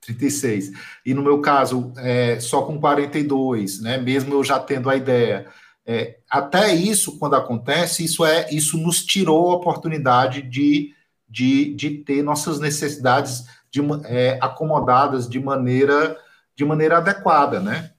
36. 0.00 0.72
E 1.04 1.14
no 1.14 1.22
meu 1.22 1.40
caso, 1.40 1.92
é, 1.98 2.40
só 2.40 2.62
com 2.62 2.80
42, 2.80 3.80
né? 3.82 3.98
Mesmo 3.98 4.34
eu 4.34 4.42
já 4.42 4.58
tendo 4.58 4.88
a 4.88 4.96
ideia. 4.96 5.46
É, 5.84 6.18
até 6.30 6.72
isso, 6.74 7.18
quando 7.18 7.34
acontece, 7.34 8.04
isso 8.04 8.24
é 8.24 8.48
isso 8.52 8.78
nos 8.78 9.04
tirou 9.04 9.50
a 9.50 9.56
oportunidade 9.56 10.42
de, 10.42 10.94
de, 11.28 11.74
de 11.74 11.90
ter 11.98 12.22
nossas 12.22 12.60
necessidades 12.60 13.44
de, 13.70 13.80
é, 14.04 14.38
acomodadas 14.40 15.28
de 15.28 15.40
maneira, 15.40 16.16
de 16.54 16.64
maneira 16.64 16.98
adequada, 16.98 17.58
né? 17.58 17.92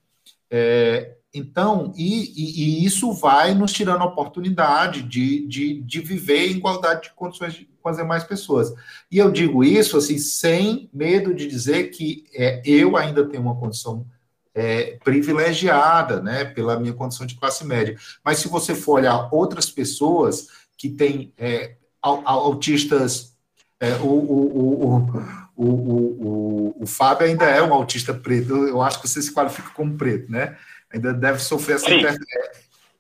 É, 0.50 1.16
então, 1.34 1.92
e, 1.98 2.32
e, 2.36 2.64
e, 2.64 2.86
isso 2.86 3.12
vai 3.12 3.56
nos 3.56 3.74
tirando 3.74 4.04
a 4.04 4.06
oportunidade 4.06 5.02
de, 5.02 5.48
de, 5.48 5.82
de 5.82 6.00
viver 6.00 6.48
em 6.48 6.58
igualdade 6.58 7.10
de 7.10 7.14
condições 7.16 7.66
com 7.82 7.90
as 7.90 7.98
demais 7.98 8.24
pessoas. 8.24 8.72
E 9.12 9.18
eu 9.18 9.32
digo 9.32 9.64
isso 9.64 9.98
assim, 9.98 10.20
sem 10.20 10.90
medo 10.94 11.34
de 11.34 11.48
dizer 11.48 11.90
que 11.90 12.26
é, 12.36 12.62
eu 12.64 12.96
ainda 12.96 13.28
tenho 13.28 13.42
uma 13.42 13.56
condição 13.56 14.06
é, 14.54 14.98
privilegiada, 15.04 16.22
né, 16.22 16.46
pela 16.46 16.80
minha 16.80 16.94
condição 16.94 17.26
de 17.26 17.36
classe 17.36 17.66
média. 17.66 17.98
Mas 18.24 18.40
se 18.40 18.48
você 18.48 18.76
for 18.76 18.94
olhar 18.94 19.30
outras 19.32 19.70
pessoas 19.70 20.48
que 20.78 20.90
têm 20.90 21.34
é, 21.38 21.76
autistas, 22.02 23.36
é, 23.80 23.94
o, 23.96 24.08
o, 24.08 24.60
o, 24.60 25.14
o, 25.56 25.66
o, 25.66 26.76
o, 26.84 26.86
Fábio 26.86 27.28
ainda 27.28 27.46
é 27.46 27.62
um 27.62 27.74
autista 27.74 28.14
preto, 28.14 28.54
eu 28.68 28.82
acho 28.82 29.02
que 29.02 29.08
você 29.08 29.22
se 29.22 29.34
qualifica 29.34 29.70
como 29.72 29.98
preto, 29.98 30.32
né? 30.32 30.58
Ainda 30.92 31.14
deve 31.14 31.40
sofrer 31.40 31.76
essa, 31.76 31.92
inter... 31.92 32.18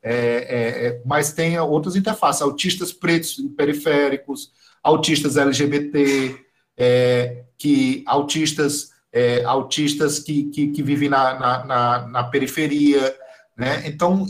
é, 0.01 0.11
é, 0.11 0.87
é, 0.87 1.01
mas 1.05 1.31
tem 1.31 1.59
outras 1.59 1.95
interfaces, 1.95 2.41
autistas 2.41 2.91
pretos 2.91 3.37
periféricos, 3.55 4.51
autistas 4.81 5.37
LGBT, 5.37 6.39
que 7.57 8.03
autistas 8.07 8.92
é, 9.13 9.43
autistas 9.45 10.17
que, 10.17 10.45
que, 10.45 10.67
que 10.69 10.81
vivem 10.81 11.07
na, 11.07 11.39
na, 11.39 11.65
na, 11.65 12.07
na 12.07 12.23
periferia, 12.23 13.15
né? 13.55 13.83
Então, 13.85 14.25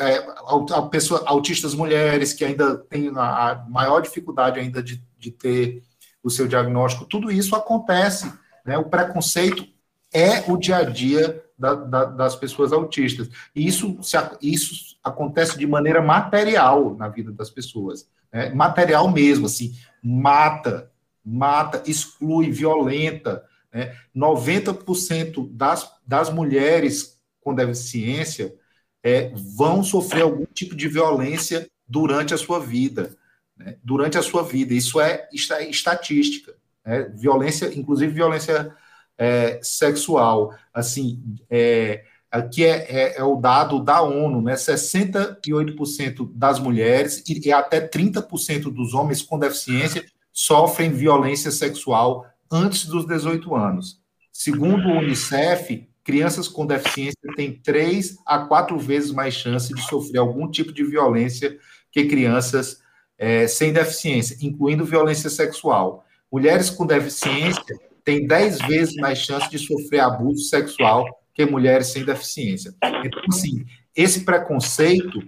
é, 0.00 0.80
pessoa, 0.90 1.24
autistas 1.26 1.74
mulheres 1.74 2.32
que 2.32 2.44
ainda 2.44 2.76
têm 2.76 3.10
a, 3.16 3.50
a 3.50 3.64
maior 3.68 4.00
dificuldade 4.00 4.60
ainda 4.60 4.80
de, 4.80 5.02
de 5.18 5.32
ter 5.32 5.82
o 6.22 6.30
seu 6.30 6.46
diagnóstico, 6.46 7.04
tudo 7.04 7.30
isso 7.30 7.56
acontece, 7.56 8.32
né? 8.64 8.78
O 8.78 8.84
preconceito 8.84 9.66
é 10.12 10.50
o 10.50 10.56
dia 10.56 10.78
a 10.78 10.84
dia 10.84 11.42
da, 11.58 11.74
da, 11.74 12.04
das 12.04 12.36
pessoas 12.36 12.72
autistas. 12.72 13.28
E 13.54 13.66
isso, 13.66 13.98
se, 14.02 14.16
isso 14.40 14.96
acontece 15.02 15.58
de 15.58 15.66
maneira 15.66 16.00
material 16.00 16.94
na 16.94 17.08
vida 17.08 17.32
das 17.32 17.50
pessoas. 17.50 18.08
Né? 18.32 18.50
Material 18.50 19.10
mesmo, 19.10 19.46
assim, 19.46 19.74
mata, 20.02 20.90
mata, 21.24 21.82
exclui, 21.84 22.50
violenta. 22.50 23.44
Né? 23.72 23.94
90% 24.14 25.48
das, 25.52 25.90
das 26.06 26.30
mulheres 26.30 27.18
com 27.40 27.54
deficiência 27.54 28.54
é, 29.02 29.32
vão 29.56 29.82
sofrer 29.82 30.22
algum 30.22 30.46
tipo 30.46 30.74
de 30.74 30.88
violência 30.88 31.68
durante 31.86 32.34
a 32.34 32.38
sua 32.38 32.60
vida. 32.60 33.16
Né? 33.56 33.76
Durante 33.82 34.18
a 34.18 34.22
sua 34.22 34.42
vida. 34.42 34.74
Isso 34.74 35.00
é, 35.00 35.28
estatística. 35.32 36.54
Né? 36.84 37.04
Violência, 37.14 37.72
inclusive 37.74 38.12
violência 38.12 38.74
é, 39.16 39.58
sexual. 39.62 40.54
Assim, 40.72 41.22
é, 41.50 42.04
aqui 42.30 42.64
é, 42.64 42.86
é, 42.88 43.18
é, 43.18 43.24
o 43.24 43.36
dado 43.36 43.82
da 43.82 44.00
ONU, 44.02 44.40
né? 44.42 44.54
68% 44.54 46.30
das 46.34 46.58
mulheres 46.58 47.22
e, 47.28 47.48
e 47.48 47.52
até 47.52 47.80
30% 47.86 48.64
dos 48.72 48.94
homens 48.94 49.22
com 49.22 49.38
deficiência 49.38 50.04
sofrem 50.32 50.92
violência 50.92 51.50
sexual 51.50 52.26
antes 52.50 52.86
dos 52.86 53.06
18 53.06 53.54
anos. 53.54 54.00
Segundo 54.32 54.88
o 54.88 54.98
Unicef, 54.98 55.88
crianças 56.04 56.48
com 56.48 56.66
deficiência 56.66 57.18
têm 57.36 57.52
três 57.52 58.16
a 58.24 58.38
quatro 58.40 58.78
vezes 58.78 59.10
mais 59.10 59.34
chance 59.34 59.74
de 59.74 59.82
sofrer 59.82 60.18
algum 60.18 60.50
tipo 60.50 60.72
de 60.72 60.84
violência 60.84 61.58
que 61.90 62.06
crianças 62.06 62.80
é, 63.18 63.46
sem 63.46 63.72
deficiência, 63.72 64.36
incluindo 64.40 64.84
violência 64.84 65.28
sexual. 65.28 66.04
Mulheres 66.30 66.70
com 66.70 66.86
deficiência 66.86 67.78
têm 68.04 68.26
dez 68.26 68.58
vezes 68.58 68.94
mais 68.96 69.18
chance 69.18 69.50
de 69.50 69.58
sofrer 69.58 70.00
abuso 70.00 70.44
sexual 70.44 71.04
que 71.34 71.44
mulheres 71.44 71.88
sem 71.88 72.04
deficiência. 72.04 72.74
Então, 73.04 73.22
assim, 73.28 73.66
esse 73.94 74.24
preconceito, 74.24 75.22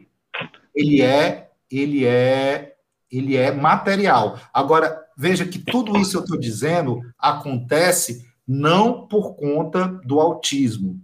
ele 0.75 1.03
é, 1.03 1.51
ele 1.71 2.05
é, 2.05 2.75
ele 3.11 3.37
é 3.37 3.53
material. 3.53 4.41
Agora, 4.53 5.00
veja 5.21 5.45
que 5.45 5.59
tudo 5.59 5.99
isso 5.99 6.17
eu 6.17 6.23
estou 6.23 6.39
dizendo 6.39 7.03
acontece 7.19 8.27
não 8.49 9.07
por 9.07 9.35
conta 9.35 9.87
do 9.87 10.19
autismo, 10.19 10.99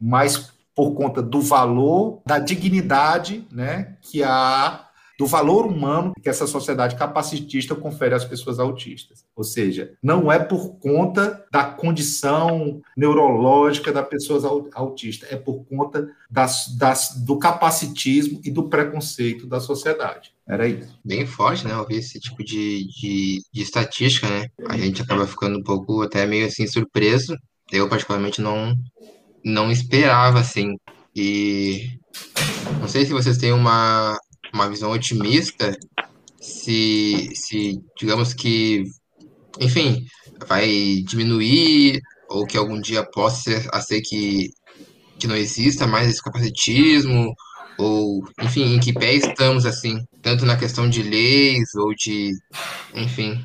mas 0.00 0.52
por 0.74 0.94
conta 0.94 1.22
do 1.22 1.40
valor, 1.40 2.20
da 2.26 2.40
dignidade, 2.40 3.46
né, 3.52 3.96
que 4.02 4.20
a 4.24 4.85
do 5.18 5.26
valor 5.26 5.66
humano 5.66 6.12
que 6.22 6.28
essa 6.28 6.46
sociedade 6.46 6.96
capacitista 6.96 7.74
confere 7.74 8.14
às 8.14 8.24
pessoas 8.24 8.58
autistas. 8.58 9.24
Ou 9.34 9.44
seja, 9.44 9.92
não 10.02 10.30
é 10.30 10.38
por 10.38 10.78
conta 10.78 11.44
da 11.50 11.64
condição 11.64 12.80
neurológica 12.96 13.92
da 13.92 14.02
pessoa 14.02 14.68
autista, 14.74 15.26
é 15.30 15.36
por 15.36 15.64
conta 15.64 16.08
das, 16.30 16.74
das, 16.76 17.16
do 17.24 17.38
capacitismo 17.38 18.40
e 18.44 18.50
do 18.50 18.68
preconceito 18.68 19.46
da 19.46 19.60
sociedade. 19.60 20.34
Era 20.48 20.68
isso. 20.68 20.96
Bem 21.04 21.26
forte, 21.26 21.66
né? 21.66 21.76
Ouvir 21.76 21.96
esse 21.96 22.20
tipo 22.20 22.44
de, 22.44 22.86
de, 22.86 23.42
de 23.52 23.62
estatística, 23.62 24.28
né? 24.28 24.46
A 24.68 24.76
gente 24.76 25.02
acaba 25.02 25.26
ficando 25.26 25.58
um 25.58 25.62
pouco 25.62 26.02
até 26.02 26.24
meio 26.24 26.46
assim 26.46 26.66
surpreso. 26.66 27.36
Eu, 27.72 27.88
particularmente, 27.88 28.40
não, 28.40 28.72
não 29.44 29.72
esperava, 29.72 30.38
assim. 30.38 30.76
E 31.14 31.98
não 32.80 32.86
sei 32.86 33.04
se 33.04 33.12
vocês 33.12 33.38
têm 33.38 33.52
uma, 33.52 34.16
uma 34.56 34.70
visão 34.70 34.90
otimista 34.90 35.76
se, 36.40 37.30
se 37.34 37.78
digamos 37.98 38.32
que, 38.32 38.84
enfim, 39.60 40.04
vai 40.48 41.02
diminuir 41.06 42.00
ou 42.28 42.46
que 42.46 42.56
algum 42.56 42.80
dia 42.80 43.04
possa 43.04 43.42
ser, 43.42 43.68
a 43.72 43.80
ser 43.80 44.00
que, 44.00 44.48
que 45.18 45.26
não 45.26 45.36
exista 45.36 45.86
mais 45.86 46.08
esse 46.08 46.22
capacitismo 46.22 47.34
ou, 47.78 48.24
enfim, 48.42 48.74
em 48.74 48.80
que 48.80 48.94
pé 48.94 49.14
estamos, 49.14 49.66
assim, 49.66 49.98
tanto 50.22 50.46
na 50.46 50.56
questão 50.56 50.88
de 50.88 51.02
leis 51.02 51.74
ou 51.74 51.94
de, 51.94 52.32
enfim. 52.94 53.38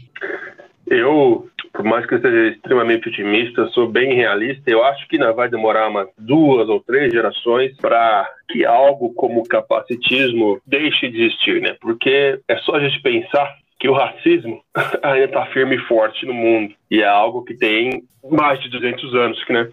Eu 0.87 1.49
por 1.73 1.83
mais 1.83 2.05
que 2.05 2.15
eu 2.15 2.21
seja 2.21 2.55
extremamente 2.55 3.07
otimista, 3.07 3.67
sou 3.67 3.87
bem 3.87 4.13
realista. 4.13 4.69
Eu 4.69 4.83
acho 4.83 5.07
que 5.07 5.15
ainda 5.15 5.31
vai 5.31 5.49
demorar 5.49 5.89
umas 5.89 6.09
duas 6.17 6.67
ou 6.67 6.79
três 6.81 7.11
gerações 7.11 7.75
para 7.77 8.29
que 8.49 8.65
algo 8.65 9.13
como 9.13 9.47
capacitismo 9.47 10.59
deixe 10.65 11.09
de 11.09 11.23
existir, 11.23 11.61
né? 11.61 11.75
Porque 11.79 12.39
é 12.47 12.57
só 12.57 12.75
a 12.75 12.79
gente 12.79 13.01
pensar 13.01 13.55
que 13.79 13.87
o 13.87 13.93
racismo 13.93 14.61
ainda 15.01 15.25
está 15.25 15.45
firme 15.47 15.75
e 15.75 15.87
forte 15.87 16.25
no 16.25 16.33
mundo 16.33 16.73
e 16.89 17.01
é 17.01 17.07
algo 17.07 17.43
que 17.43 17.53
tem 17.53 18.03
mais 18.29 18.59
de 18.61 18.69
200 18.69 19.15
anos, 19.15 19.43
que 19.43 19.53
né? 19.53 19.69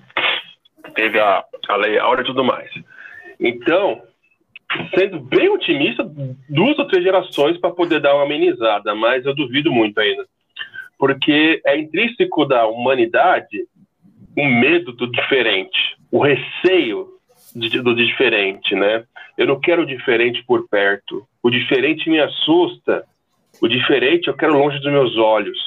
Teve 0.95 1.19
a, 1.19 1.45
a 1.69 1.77
lei 1.77 1.99
Áurea 1.99 2.23
e 2.23 2.27
tudo 2.27 2.45
mais. 2.45 2.71
Então, 3.41 4.01
sendo 4.97 5.21
bem 5.21 5.49
otimista, 5.49 6.09
duas 6.49 6.79
ou 6.79 6.87
três 6.87 7.05
gerações 7.05 7.59
para 7.59 7.71
poder 7.71 8.01
dar 8.01 8.15
uma 8.15 8.25
amenizada, 8.25 8.95
mas 8.95 9.27
eu 9.27 9.35
duvido 9.35 9.71
muito 9.71 9.99
ainda 9.99 10.25
porque 10.99 11.61
é 11.65 11.79
intrínseco 11.79 12.45
da 12.45 12.67
humanidade 12.67 13.67
o 14.37 14.45
medo 14.45 14.93
do 14.93 15.11
diferente, 15.11 15.97
o 16.11 16.21
receio 16.21 17.09
do 17.55 17.95
diferente, 17.95 18.75
né? 18.75 19.05
Eu 19.37 19.47
não 19.47 19.61
quero 19.61 19.83
o 19.83 19.87
diferente 19.87 20.45
por 20.45 20.69
perto. 20.69 21.27
O 21.43 21.51
diferente 21.51 22.11
me 22.11 22.21
assusta. 22.21 23.05
O 23.61 23.69
diferente 23.69 24.29
eu 24.29 24.35
quero 24.35 24.59
longe 24.59 24.79
dos 24.81 24.93
meus 24.93 25.17
olhos. 25.17 25.59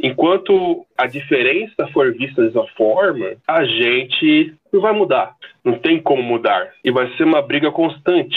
Enquanto 0.00 0.86
a 0.96 1.06
diferença 1.06 1.86
for 1.92 2.12
vista 2.12 2.42
dessa 2.42 2.64
forma, 2.76 3.36
a 3.46 3.64
gente 3.64 4.54
não 4.72 4.80
vai 4.80 4.92
mudar. 4.92 5.34
Não 5.64 5.78
tem 5.78 6.00
como 6.00 6.22
mudar. 6.22 6.72
E 6.84 6.90
vai 6.90 7.14
ser 7.16 7.24
uma 7.24 7.42
briga 7.42 7.70
constante. 7.70 8.36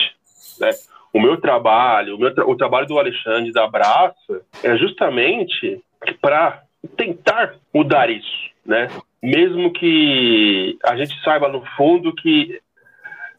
Né? 0.59 0.69
O 1.13 1.21
meu 1.21 1.37
trabalho, 1.37 2.15
o, 2.15 2.19
meu 2.19 2.33
tra 2.33 2.45
o 2.45 2.55
trabalho 2.55 2.87
do 2.87 2.97
Alexandre 2.97 3.51
da 3.51 3.67
Braça 3.67 4.41
é 4.63 4.75
justamente 4.77 5.81
para 6.21 6.63
tentar 6.97 7.55
mudar 7.73 8.09
isso, 8.09 8.49
né? 8.65 8.87
Mesmo 9.21 9.71
que 9.71 10.77
a 10.83 10.95
gente 10.95 11.19
saiba 11.23 11.47
no 11.47 11.63
fundo 11.77 12.13
que 12.15 12.59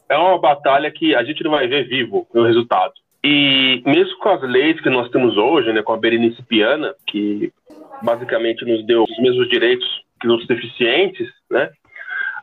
é 0.09 0.17
uma 0.17 0.39
batalha 0.39 0.91
que 0.91 1.15
a 1.15 1.23
gente 1.23 1.43
não 1.43 1.51
vai 1.51 1.67
ver 1.67 1.87
vivo 1.87 2.27
o 2.33 2.43
resultado. 2.43 2.93
E 3.23 3.81
mesmo 3.85 4.17
com 4.17 4.29
as 4.29 4.41
leis 4.41 4.79
que 4.81 4.89
nós 4.89 5.09
temos 5.09 5.37
hoje, 5.37 5.71
né, 5.71 5.81
com 5.81 5.93
a 5.93 5.97
Berenice 5.97 6.43
Piana, 6.43 6.93
que 7.07 7.51
basicamente 8.01 8.65
nos 8.65 8.85
deu 8.85 9.03
os 9.03 9.17
mesmos 9.19 9.49
direitos 9.49 9.87
que 10.19 10.27
os 10.27 10.45
deficientes, 10.45 11.29
né, 11.49 11.69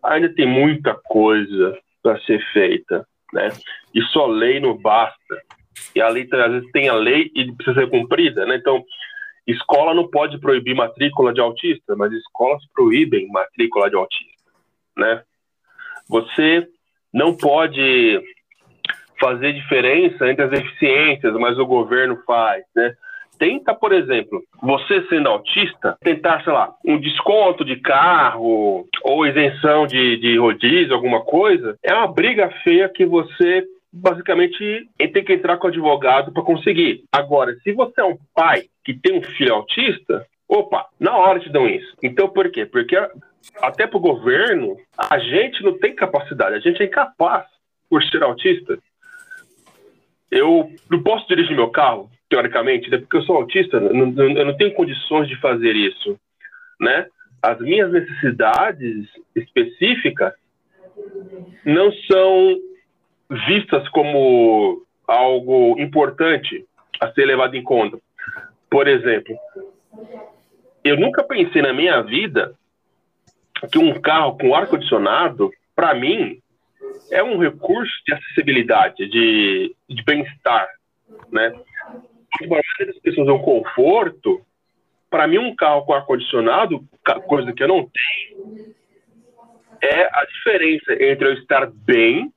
ainda 0.02 0.34
tem 0.34 0.46
muita 0.46 0.94
coisa 0.94 1.78
para 2.02 2.18
ser 2.20 2.42
feita, 2.52 3.06
né? 3.32 3.48
E 3.94 4.00
só 4.04 4.26
lei 4.26 4.58
não 4.58 4.76
basta. 4.76 5.42
E 5.94 6.00
a 6.00 6.08
lei 6.08 6.26
às 6.32 6.52
vezes 6.52 6.70
tem 6.72 6.88
a 6.88 6.94
lei 6.94 7.30
e 7.34 7.52
precisa 7.52 7.80
ser 7.80 7.90
cumprida, 7.90 8.46
né? 8.46 8.56
Então 8.56 8.82
Escola 9.47 9.95
não 9.95 10.09
pode 10.09 10.38
proibir 10.38 10.74
matrícula 10.74 11.32
de 11.32 11.41
autista, 11.41 11.97
mas 11.97 12.12
escolas 12.12 12.62
proíbem 12.74 13.28
matrícula 13.28 13.88
de 13.88 13.97
autista, 13.97 14.51
né? 14.97 15.22
Você 16.09 16.68
não 17.12 17.34
pode 17.34 18.20
fazer 19.20 19.53
diferença 19.53 20.28
entre 20.28 20.45
as 20.45 20.51
deficiências, 20.51 21.34
mas 21.34 21.59
o 21.59 21.66
governo 21.66 22.16
faz, 22.26 22.64
né? 22.74 22.95
Tenta, 23.38 23.74
por 23.74 23.91
exemplo, 23.91 24.43
você 24.61 25.03
sendo 25.09 25.30
autista, 25.30 25.97
tentar, 26.03 26.45
sei 26.45 26.53
lá, 26.53 26.74
um 26.84 27.01
desconto 27.01 27.64
de 27.64 27.76
carro 27.76 28.86
ou 29.03 29.26
isenção 29.26 29.86
de, 29.86 30.18
de 30.18 30.36
rodízio, 30.36 30.95
alguma 30.95 31.22
coisa, 31.22 31.74
é 31.82 31.95
uma 31.95 32.07
briga 32.07 32.51
feia 32.62 32.86
que 32.86 33.07
você 33.07 33.64
basicamente 33.93 34.88
tem 35.12 35.24
que 35.24 35.32
entrar 35.32 35.57
com 35.57 35.66
o 35.66 35.70
advogado 35.70 36.32
para 36.32 36.43
conseguir. 36.43 37.05
Agora, 37.12 37.55
se 37.62 37.72
você 37.72 38.01
é 38.01 38.05
um 38.05 38.18
pai 38.34 38.64
que 38.84 38.95
tem 38.95 39.18
um 39.18 39.22
filho 39.22 39.55
autista, 39.55 40.26
opa, 40.49 40.86
na 40.99 41.16
hora 41.16 41.41
te 41.41 41.51
dão 41.51 41.68
isso. 41.68 41.97
Então, 42.03 42.28
por 42.28 42.51
quê? 42.51 42.66
Porque 42.66 42.97
até 43.61 43.86
para 43.86 43.97
o 43.97 44.01
governo, 44.01 44.76
a 44.97 45.18
gente 45.18 45.62
não 45.62 45.78
tem 45.78 45.95
capacidade, 45.95 46.57
a 46.57 46.61
gente 46.61 46.82
é 46.82 46.86
incapaz 46.86 47.47
por 47.88 48.03
ser 48.05 48.22
autista. 48.22 48.78
Eu 50.30 50.70
não 50.88 51.03
posso 51.03 51.26
dirigir 51.26 51.57
meu 51.57 51.70
carro, 51.70 52.09
teoricamente, 52.28 52.88
né? 52.88 52.99
porque 52.99 53.16
eu 53.16 53.22
sou 53.22 53.36
autista, 53.36 53.78
eu 53.78 53.93
não, 53.93 54.22
eu 54.22 54.47
não 54.47 54.57
tenho 54.57 54.72
condições 54.74 55.28
de 55.28 55.36
fazer 55.41 55.74
isso, 55.74 56.16
né? 56.80 57.07
As 57.43 57.59
minhas 57.59 57.91
necessidades 57.91 59.09
específicas 59.34 60.34
não 61.64 61.91
são 62.11 62.57
vistas 63.30 63.88
como 63.90 64.84
algo 65.06 65.80
importante 65.80 66.66
a 67.00 67.10
ser 67.12 67.26
levado 67.26 67.56
em 67.56 67.62
conta. 67.62 67.98
Por 68.68 68.88
exemplo, 68.88 69.36
eu 70.84 70.98
nunca 70.98 71.22
pensei 71.22 71.62
na 71.62 71.72
minha 71.72 72.02
vida 72.02 72.54
que 73.70 73.78
um 73.78 74.00
carro 74.00 74.36
com 74.38 74.54
ar-condicionado, 74.54 75.50
para 75.74 75.94
mim, 75.94 76.40
é 77.10 77.22
um 77.22 77.38
recurso 77.38 77.92
de 78.06 78.14
acessibilidade, 78.14 79.08
de, 79.08 79.74
de 79.88 80.04
bem-estar, 80.04 80.68
né? 81.30 81.52
As 82.88 82.98
pessoas 83.02 83.28
um 83.28 83.38
conforto, 83.38 84.40
para 85.10 85.26
mim 85.26 85.38
um 85.38 85.54
carro 85.54 85.84
com 85.84 85.92
ar-condicionado, 85.92 86.84
coisa 87.26 87.52
que 87.52 87.62
eu 87.62 87.68
não 87.68 87.90
tenho, 87.90 88.74
é 89.82 90.02
a 90.04 90.24
diferença 90.24 90.92
entre 90.92 91.26
eu 91.26 91.32
estar 91.34 91.70
bem 91.70 92.32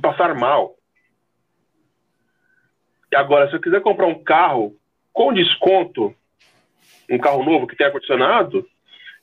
passar 0.00 0.34
mal. 0.34 0.74
E 3.12 3.16
agora, 3.16 3.48
se 3.48 3.56
eu 3.56 3.60
quiser 3.60 3.80
comprar 3.80 4.06
um 4.06 4.22
carro 4.22 4.76
com 5.12 5.32
desconto, 5.32 6.14
um 7.10 7.18
carro 7.18 7.44
novo 7.44 7.66
que 7.66 7.76
tem 7.76 7.86
ar-condicionado, 7.86 8.66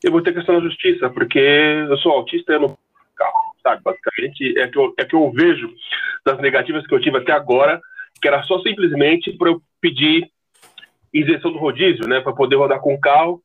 eu 0.04 0.12
vou 0.12 0.22
ter 0.22 0.34
questão 0.34 0.56
da 0.56 0.62
justiça, 0.62 1.10
porque 1.10 1.40
eu 1.40 1.98
sou 1.98 2.12
autista 2.12 2.52
e 2.52 2.56
eu 2.56 2.60
não 2.62 2.78
carro, 3.16 3.56
sabe? 3.64 3.82
Basicamente, 3.84 4.58
é 4.60 4.68
que, 4.68 4.78
eu, 4.78 4.94
é 4.98 5.06
que 5.06 5.16
eu 5.16 5.32
vejo 5.32 5.74
das 6.26 6.40
negativas 6.40 6.86
que 6.86 6.94
eu 6.94 7.02
tive 7.02 7.18
até 7.18 7.32
agora, 7.32 7.82
que 8.22 8.28
era 8.28 8.44
só 8.44 8.60
simplesmente 8.62 9.32
para 9.34 9.50
eu 9.50 9.62
pedir 9.82 10.30
isenção 11.14 11.52
do 11.52 11.58
rodízio, 11.58 12.08
né, 12.08 12.22
para 12.22 12.34
poder 12.34 12.58
rodar 12.58 12.80
com 12.80 12.94
o 12.94 13.00
carro, 13.00 13.42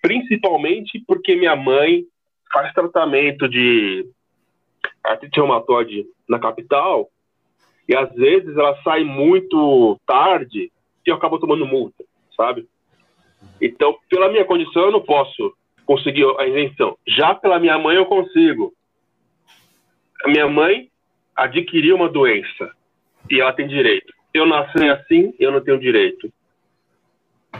principalmente 0.00 1.02
porque 1.06 1.36
minha 1.36 1.54
mãe 1.54 2.04
faz 2.52 2.72
tratamento 2.72 3.48
de 3.48 4.06
artrite 5.04 5.38
reumatoide 5.38 6.06
na 6.30 6.38
capital 6.38 7.10
e 7.88 7.96
às 7.96 8.14
vezes 8.14 8.56
ela 8.56 8.80
sai 8.82 9.02
muito 9.02 9.98
tarde 10.06 10.70
e 11.04 11.10
eu 11.10 11.16
acabo 11.16 11.40
tomando 11.40 11.66
multa, 11.66 12.04
sabe? 12.36 12.68
Então, 13.60 13.98
pela 14.08 14.30
minha 14.30 14.44
condição, 14.44 14.84
eu 14.84 14.92
não 14.92 15.02
posso 15.02 15.52
conseguir 15.84 16.24
a 16.38 16.46
isenção. 16.46 16.96
Já 17.08 17.34
pela 17.34 17.58
minha 17.58 17.76
mãe, 17.78 17.96
eu 17.96 18.06
consigo. 18.06 18.72
A 20.24 20.28
minha 20.28 20.46
mãe 20.46 20.88
adquiriu 21.34 21.96
uma 21.96 22.08
doença 22.08 22.70
e 23.28 23.40
ela 23.40 23.52
tem 23.52 23.66
direito. 23.66 24.12
Eu 24.32 24.46
nasci 24.46 24.88
assim, 24.88 25.34
eu 25.40 25.50
não 25.50 25.60
tenho 25.60 25.80
direito. 25.80 26.32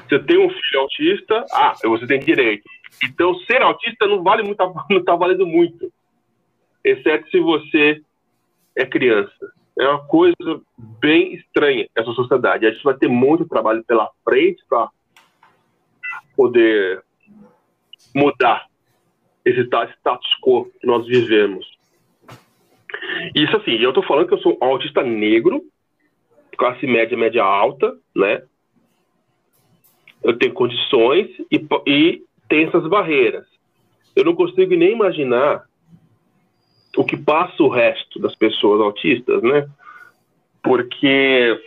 Se 0.09 0.15
eu 0.15 0.25
tenho 0.25 0.47
um 0.47 0.51
filho 0.51 0.81
autista, 0.81 1.45
ah, 1.53 1.75
você 1.83 2.07
tem 2.07 2.21
direito. 2.21 2.63
Então, 3.03 3.35
ser 3.41 3.63
autista 3.63 4.07
não 4.07 4.23
vale 4.23 4.45
muito, 4.45 4.59
não 4.89 4.99
está 4.99 5.17
valendo 5.17 5.47
muito, 5.47 5.93
exceto 6.85 7.29
se 7.31 7.41
você 7.41 8.01
é 8.77 8.85
criança. 8.87 9.53
É 9.79 9.89
uma 9.89 10.07
coisa 10.07 10.61
bem 11.01 11.35
estranha 11.35 11.89
essa 11.97 12.13
sociedade. 12.13 12.67
A 12.67 12.71
gente 12.71 12.85
vai 12.85 12.95
ter 12.95 13.09
muito 13.09 13.49
trabalho 13.49 13.85
pela 13.85 14.11
frente 14.25 14.63
para 14.69 14.89
poder 16.37 17.03
mudar 18.15 18.67
esse 19.45 19.61
status 19.61 20.29
quo 20.43 20.71
que 20.81 20.87
nós 20.87 21.07
vivemos. 21.07 21.67
Isso 23.35 23.57
assim, 23.57 23.77
eu 23.77 23.91
estou 23.91 24.03
falando 24.03 24.29
que 24.29 24.35
eu 24.35 24.41
sou 24.41 24.59
um 24.61 24.65
autista 24.65 25.03
negro, 25.03 25.63
classe 26.57 26.87
média, 26.87 27.17
média 27.17 27.43
alta, 27.43 27.97
né? 28.15 28.43
Eu 30.23 30.37
tenho 30.39 30.53
condições 30.53 31.29
e, 31.51 31.67
e 31.87 32.23
tem 32.49 32.67
essas 32.67 32.87
barreiras. 32.87 33.47
Eu 34.15 34.25
não 34.25 34.35
consigo 34.35 34.75
nem 34.75 34.93
imaginar 34.93 35.65
o 36.97 37.05
que 37.05 37.17
passa 37.17 37.63
o 37.63 37.69
resto 37.69 38.19
das 38.19 38.35
pessoas 38.35 38.81
autistas, 38.81 39.43
né? 39.43 39.69
Porque 40.63 41.61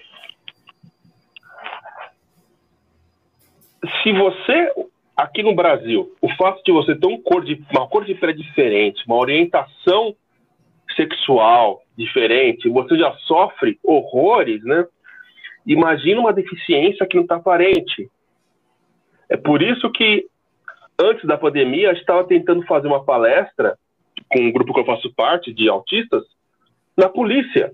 se 4.03 4.11
você 4.13 4.71
aqui 5.15 5.43
no 5.43 5.55
Brasil, 5.55 6.11
o 6.21 6.29
fato 6.35 6.63
de 6.63 6.71
você 6.71 6.95
ter 6.95 7.07
um 7.07 7.21
cor 7.21 7.43
de, 7.43 7.63
uma 7.71 7.87
cor 7.87 8.03
de 8.03 8.15
pele 8.15 8.33
diferente, 8.33 9.05
uma 9.05 9.17
orientação 9.17 10.15
sexual 10.95 11.81
diferente, 11.97 12.69
você 12.69 12.97
já 12.97 13.13
sofre 13.19 13.79
horrores, 13.83 14.63
né? 14.63 14.85
Imagina 15.65 16.19
uma 16.19 16.33
deficiência 16.33 17.05
que 17.05 17.15
não 17.15 17.23
está 17.23 17.35
aparente. 17.35 18.09
É 19.29 19.37
por 19.37 19.61
isso 19.61 19.89
que, 19.91 20.25
antes 20.99 21.25
da 21.25 21.37
pandemia, 21.37 21.89
a 21.89 21.93
gente 21.93 22.01
estava 22.01 22.23
tentando 22.25 22.65
fazer 22.65 22.87
uma 22.87 23.03
palestra 23.03 23.77
com 24.29 24.39
um 24.39 24.51
grupo 24.51 24.73
que 24.73 24.79
eu 24.79 24.85
faço 24.85 25.13
parte, 25.13 25.53
de 25.53 25.69
autistas, 25.69 26.23
na 26.97 27.09
polícia, 27.09 27.73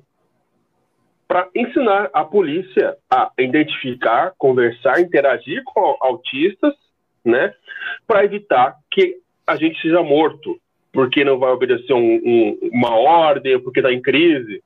para 1.28 1.48
ensinar 1.56 2.10
a 2.14 2.24
polícia 2.24 2.98
a 3.10 3.32
identificar, 3.38 4.34
conversar, 4.38 5.00
interagir 5.00 5.64
com 5.64 5.98
autistas, 6.02 6.74
né, 7.24 7.54
para 8.08 8.24
evitar 8.24 8.76
que 8.92 9.18
a 9.46 9.56
gente 9.56 9.82
seja 9.82 10.02
morto, 10.02 10.60
porque 10.92 11.24
não 11.24 11.38
vai 11.38 11.52
obedecer 11.52 11.94
um, 11.94 12.16
um, 12.16 12.60
uma 12.72 12.96
ordem, 12.96 13.60
porque 13.60 13.80
está 13.80 13.92
em 13.92 14.02
crise, 14.02 14.64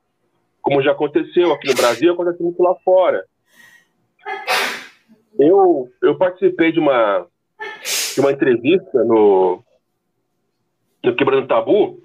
como 0.62 0.82
já 0.82 0.92
aconteceu 0.92 1.52
aqui 1.52 1.68
no 1.68 1.74
Brasil, 1.74 2.12
acontece 2.12 2.42
muito 2.42 2.62
lá 2.62 2.74
fora. 2.76 3.24
Eu, 5.38 5.90
eu 6.02 6.16
participei 6.16 6.72
de 6.72 6.78
uma, 6.78 7.26
de 8.14 8.20
uma 8.20 8.32
entrevista 8.32 9.04
no, 9.04 9.63
Quebrando 11.12 11.46
Tabu 11.46 12.00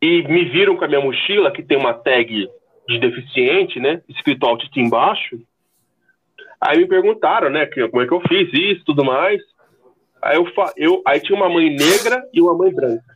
e 0.00 0.22
me 0.24 0.44
viram 0.46 0.76
com 0.76 0.84
a 0.84 0.88
minha 0.88 1.00
mochila, 1.00 1.52
que 1.52 1.62
tem 1.62 1.78
uma 1.78 1.94
tag 1.94 2.48
de 2.88 2.98
deficiente, 2.98 3.78
né, 3.78 4.02
escrito 4.08 4.44
autista 4.44 4.80
embaixo. 4.80 5.40
Aí 6.60 6.78
me 6.78 6.86
perguntaram, 6.86 7.48
né, 7.48 7.66
que, 7.66 7.86
como 7.88 8.02
é 8.02 8.06
que 8.06 8.12
eu 8.12 8.20
fiz 8.28 8.52
isso, 8.52 8.84
tudo 8.84 9.04
mais. 9.04 9.40
Aí 10.20 10.36
eu, 10.36 10.46
eu 10.76 11.02
aí 11.06 11.20
tinha 11.20 11.36
uma 11.36 11.48
mãe 11.48 11.70
negra 11.70 12.22
e 12.32 12.40
uma 12.40 12.56
mãe 12.56 12.72
branca. 12.72 13.12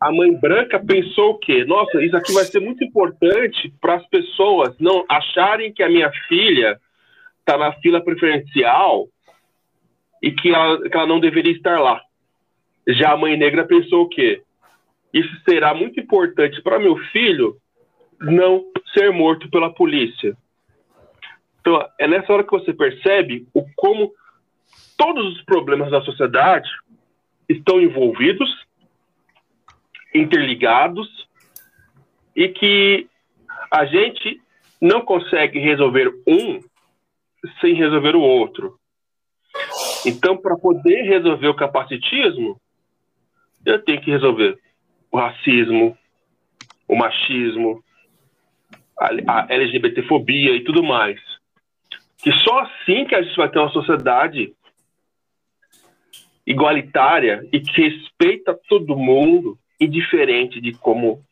A 0.00 0.12
mãe 0.12 0.32
branca 0.32 0.78
pensou 0.78 1.30
o 1.30 1.38
quê? 1.38 1.64
Nossa, 1.64 2.00
isso 2.00 2.16
aqui 2.16 2.32
vai 2.32 2.44
ser 2.44 2.60
muito 2.60 2.84
importante 2.84 3.72
para 3.80 3.96
as 3.96 4.06
pessoas 4.06 4.78
não 4.78 5.04
acharem 5.08 5.72
que 5.72 5.82
a 5.82 5.88
minha 5.88 6.10
filha 6.28 6.80
está 7.40 7.58
na 7.58 7.72
fila 7.74 8.00
preferencial 8.00 9.08
e 10.22 10.32
que 10.32 10.52
ela, 10.52 10.80
que 10.88 10.96
ela 10.96 11.06
não 11.06 11.20
deveria 11.20 11.52
estar 11.52 11.78
lá. 11.80 12.00
Já 12.88 13.12
a 13.12 13.16
mãe 13.16 13.36
negra 13.36 13.66
pensou 13.66 14.02
o 14.02 14.08
quê? 14.08 14.42
Isso 15.12 15.30
será 15.48 15.74
muito 15.74 16.00
importante 16.00 16.60
para 16.62 16.78
meu 16.78 16.96
filho 17.12 17.56
não 18.20 18.64
ser 18.92 19.12
morto 19.12 19.48
pela 19.50 19.72
polícia. 19.72 20.36
Então, 21.60 21.86
é 21.98 22.08
nessa 22.08 22.32
hora 22.32 22.44
que 22.44 22.50
você 22.50 22.72
percebe 22.72 23.46
o 23.54 23.64
como 23.76 24.12
todos 24.96 25.34
os 25.34 25.42
problemas 25.42 25.90
da 25.90 26.02
sociedade 26.02 26.68
estão 27.48 27.80
envolvidos, 27.80 28.48
interligados, 30.14 31.28
e 32.34 32.48
que 32.48 33.08
a 33.70 33.84
gente 33.84 34.40
não 34.80 35.00
consegue 35.00 35.58
resolver 35.58 36.12
um 36.26 36.60
sem 37.60 37.74
resolver 37.74 38.14
o 38.14 38.20
outro. 38.20 38.77
Então, 40.06 40.36
para 40.36 40.56
poder 40.56 41.02
resolver 41.02 41.48
o 41.48 41.56
capacitismo, 41.56 42.60
eu 43.64 43.82
tenho 43.82 44.00
que 44.00 44.10
resolver 44.10 44.58
o 45.10 45.18
racismo, 45.18 45.96
o 46.86 46.96
machismo, 46.96 47.82
a, 48.98 49.08
a 49.26 49.46
LGBTfobia 49.50 50.54
e 50.56 50.64
tudo 50.64 50.82
mais. 50.82 51.20
Que 52.18 52.32
só 52.32 52.60
assim 52.60 53.04
que 53.04 53.14
a 53.14 53.22
gente 53.22 53.36
vai 53.36 53.48
ter 53.48 53.58
uma 53.58 53.70
sociedade 53.70 54.52
igualitária 56.46 57.46
e 57.52 57.60
que 57.60 57.82
respeita 57.82 58.58
todo 58.68 58.96
mundo, 58.96 59.58
indiferente 59.78 60.60
de 60.60 60.72
como 60.72 61.22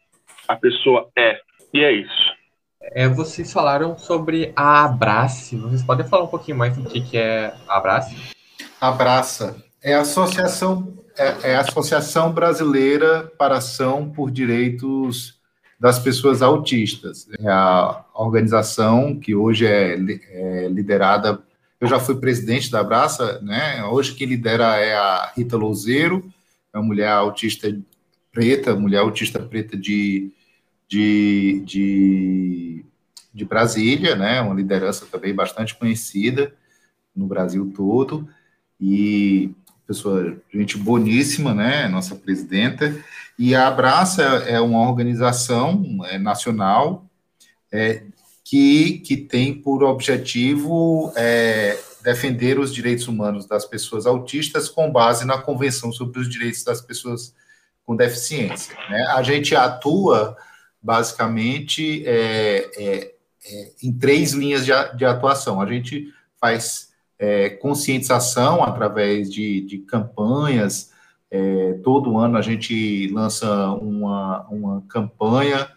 a 0.46 0.54
pessoa 0.54 1.08
é. 1.16 1.40
E 1.72 1.82
é 1.82 1.92
isso. 1.92 2.36
É, 2.80 3.08
vocês 3.08 3.52
falaram 3.52 3.98
sobre 3.98 4.52
a 4.54 4.84
Abrace. 4.84 5.56
Vocês 5.56 5.82
podem 5.82 6.06
falar 6.06 6.24
um 6.24 6.28
pouquinho 6.28 6.56
mais 6.56 6.76
do 6.76 6.88
que, 6.88 7.16
é 7.16 7.52
a 7.66 7.78
Abrace? 7.78 8.35
Abraça 8.80 9.56
é 9.82 9.94
a 9.94 10.00
associação 10.00 10.96
é, 11.18 11.52
é 11.52 11.56
a 11.56 11.60
Associação 11.60 12.32
Brasileira 12.32 13.32
para 13.38 13.56
Ação 13.56 14.10
por 14.10 14.30
Direitos 14.30 15.40
das 15.80 15.98
Pessoas 15.98 16.42
Autistas. 16.42 17.26
É 17.38 17.48
a 17.48 18.04
organização 18.14 19.18
que 19.18 19.34
hoje 19.34 19.66
é, 19.66 19.94
é 19.94 20.68
liderada. 20.68 21.42
Eu 21.80 21.88
já 21.88 21.98
fui 21.98 22.16
presidente 22.16 22.70
da 22.70 22.80
Abraça, 22.80 23.40
né? 23.42 23.82
Hoje 23.84 24.14
quem 24.14 24.26
lidera 24.26 24.76
é 24.76 24.94
a 24.94 25.32
Rita 25.34 25.56
Louzeiro, 25.56 26.30
é 26.72 26.78
uma 26.78 26.86
mulher 26.86 27.08
autista 27.08 27.74
preta, 28.32 28.74
mulher 28.74 28.98
autista 28.98 29.38
preta 29.38 29.76
de, 29.76 30.30
de, 30.86 31.62
de, 31.64 32.84
de 33.32 33.44
Brasília, 33.44 34.14
né? 34.14 34.40
Uma 34.40 34.54
liderança 34.54 35.06
também 35.06 35.34
bastante 35.34 35.74
conhecida 35.74 36.52
no 37.14 37.26
Brasil 37.26 37.72
todo. 37.74 38.28
E 38.80 39.50
pessoa, 39.86 40.36
gente 40.52 40.76
boníssima, 40.76 41.54
né, 41.54 41.86
nossa 41.88 42.14
presidenta, 42.16 42.96
e 43.38 43.54
a 43.54 43.68
Abraça 43.68 44.22
é 44.22 44.60
uma 44.60 44.80
organização 44.80 46.00
é, 46.06 46.18
nacional 46.18 47.04
é, 47.72 48.02
que, 48.42 48.98
que 49.00 49.16
tem 49.16 49.54
por 49.54 49.84
objetivo 49.84 51.12
é, 51.16 51.78
defender 52.02 52.58
os 52.58 52.72
direitos 52.72 53.08
humanos 53.08 53.46
das 53.46 53.64
pessoas 53.64 54.06
autistas 54.06 54.68
com 54.68 54.90
base 54.90 55.24
na 55.24 55.38
Convenção 55.38 55.90
sobre 55.92 56.20
os 56.20 56.28
Direitos 56.28 56.62
das 56.62 56.80
Pessoas 56.80 57.34
com 57.84 57.96
Deficiência. 57.96 58.76
Né? 58.88 59.04
A 59.08 59.22
gente 59.22 59.54
atua, 59.56 60.36
basicamente, 60.80 62.06
é, 62.06 62.70
é, 62.76 63.14
é 63.44 63.72
em 63.82 63.92
três 63.92 64.32
linhas 64.32 64.64
de, 64.64 64.72
de, 64.96 65.04
atuação. 65.04 65.60
A 65.60 65.66
gente 65.66 66.12
faz 66.40 66.90
é, 67.18 67.50
conscientização 67.50 68.62
através 68.62 69.32
de, 69.32 69.62
de 69.62 69.78
campanhas, 69.78 70.92
é, 71.30 71.74
todo 71.82 72.18
ano 72.18 72.36
a 72.36 72.42
gente 72.42 73.08
lança 73.08 73.70
uma, 73.72 74.46
uma 74.48 74.82
campanha, 74.88 75.68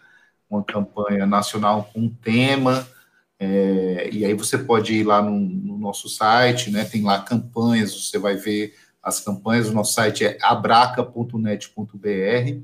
uma 0.48 0.62
campanha 0.62 1.26
nacional 1.26 1.90
com 1.92 2.00
um 2.00 2.08
tema, 2.08 2.86
é, 3.38 4.10
e 4.12 4.24
aí 4.24 4.34
você 4.34 4.58
pode 4.58 4.94
ir 4.94 5.04
lá 5.04 5.22
no, 5.22 5.38
no, 5.38 5.78
nosso 5.78 6.08
site, 6.08 6.70
né, 6.70 6.84
tem 6.84 7.02
lá 7.02 7.20
campanhas, 7.20 7.94
você 7.94 8.18
vai 8.18 8.36
ver 8.36 8.74
as 9.02 9.20
campanhas, 9.20 9.68
o 9.68 9.72
nosso 9.72 9.94
site 9.94 10.24
é 10.24 10.36
abraca.net.br, 10.42 12.60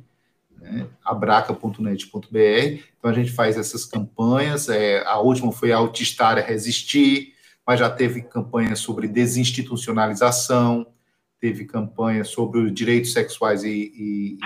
né, 0.59 0.87
abraca.net.br, 1.03 2.83
então 2.99 3.11
a 3.11 3.15
gente 3.15 3.33
faz 3.33 3.57
essas 3.57 3.87
campanhas, 3.87 4.69
é, 4.69 5.03
a 5.07 5.19
última 5.19 5.51
foi 5.51 5.73
a 5.73 5.79
Autistária 5.79 6.43
Resistir, 6.43 7.36
mas 7.67 7.81
já 7.81 7.91
teve 7.91 8.23
campanha 8.23 8.77
sobre 8.77 9.09
desinstitucionalização, 9.09 10.87
teve 11.41 11.65
campanha 11.65 12.25
sobre 12.25 12.61
os 12.61 12.73
direitos 12.73 13.13
sexuais 13.13 13.65
e, 13.65 13.93
e, 13.95 14.39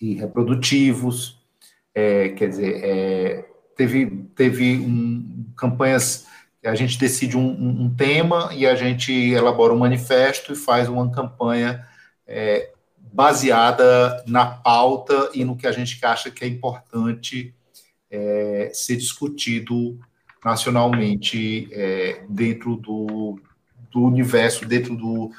e, 0.00 0.14
reprodutivos, 0.14 1.42
é, 1.94 2.30
quer 2.30 2.48
dizer, 2.48 2.80
é, 2.82 3.48
teve, 3.76 4.06
teve 4.34 4.76
um, 4.76 5.46
campanhas, 5.56 6.26
a 6.64 6.74
gente 6.74 6.98
decide 6.98 7.36
um, 7.36 7.50
um, 7.50 7.82
um, 7.82 7.94
tema 7.94 8.50
e 8.52 8.66
a 8.66 8.74
gente 8.74 9.12
elabora 9.12 9.72
um 9.72 9.78
manifesto 9.78 10.52
e 10.52 10.56
faz 10.56 10.88
uma 10.88 11.10
campanha 11.10 11.86
é, 12.26 12.70
baseada 13.12 14.24
na 14.26 14.46
pauta 14.46 15.30
e 15.34 15.44
no 15.44 15.56
que 15.56 15.66
a 15.66 15.72
gente 15.72 15.98
acha 16.04 16.30
que 16.30 16.44
é 16.44 16.48
importante 16.48 17.54
é, 18.10 18.70
ser 18.72 18.96
discutido 18.96 19.98
nacionalmente 20.44 21.68
é, 21.72 22.22
dentro 22.28 22.76
do, 22.76 23.40
do 23.90 24.02
universo, 24.02 24.66
dentro 24.66 24.96
do, 24.96 25.30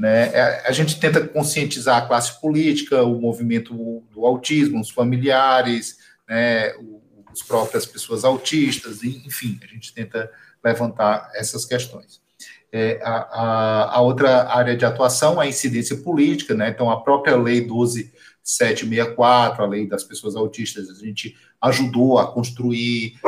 né? 0.00 0.30
É, 0.32 0.66
a 0.66 0.72
gente 0.72 0.98
tenta 0.98 1.20
conscientizar 1.26 1.98
a 1.98 2.06
classe 2.06 2.40
política, 2.40 3.02
o 3.02 3.20
movimento 3.20 4.02
do 4.10 4.24
autismo, 4.24 4.80
os 4.80 4.88
familiares, 4.88 5.98
né, 6.26 6.72
as 7.30 7.42
próprias 7.42 7.84
pessoas 7.84 8.24
autistas, 8.24 9.04
enfim, 9.04 9.60
a 9.62 9.66
gente 9.66 9.92
tenta 9.92 10.32
levantar 10.64 11.30
essas 11.34 11.66
questões. 11.66 12.22
É, 12.72 12.98
a, 13.02 13.10
a, 13.10 13.96
a, 13.96 14.00
outra 14.00 14.48
área 14.48 14.76
de 14.76 14.84
atuação 14.84 15.42
é 15.42 15.46
a 15.46 15.48
incidência 15.48 15.96
política, 15.96 16.54
né? 16.54 16.70
então 16.70 16.88
a 16.88 17.02
própria 17.02 17.34
lei 17.36 17.60
12764, 17.60 19.62
a 19.62 19.66
lei 19.66 19.86
das 19.86 20.04
pessoas 20.04 20.36
autistas, 20.36 20.88
a 20.88 20.94
gente 20.94 21.36
ajudou 21.60 22.18
a 22.18 22.32
construir 22.32 23.18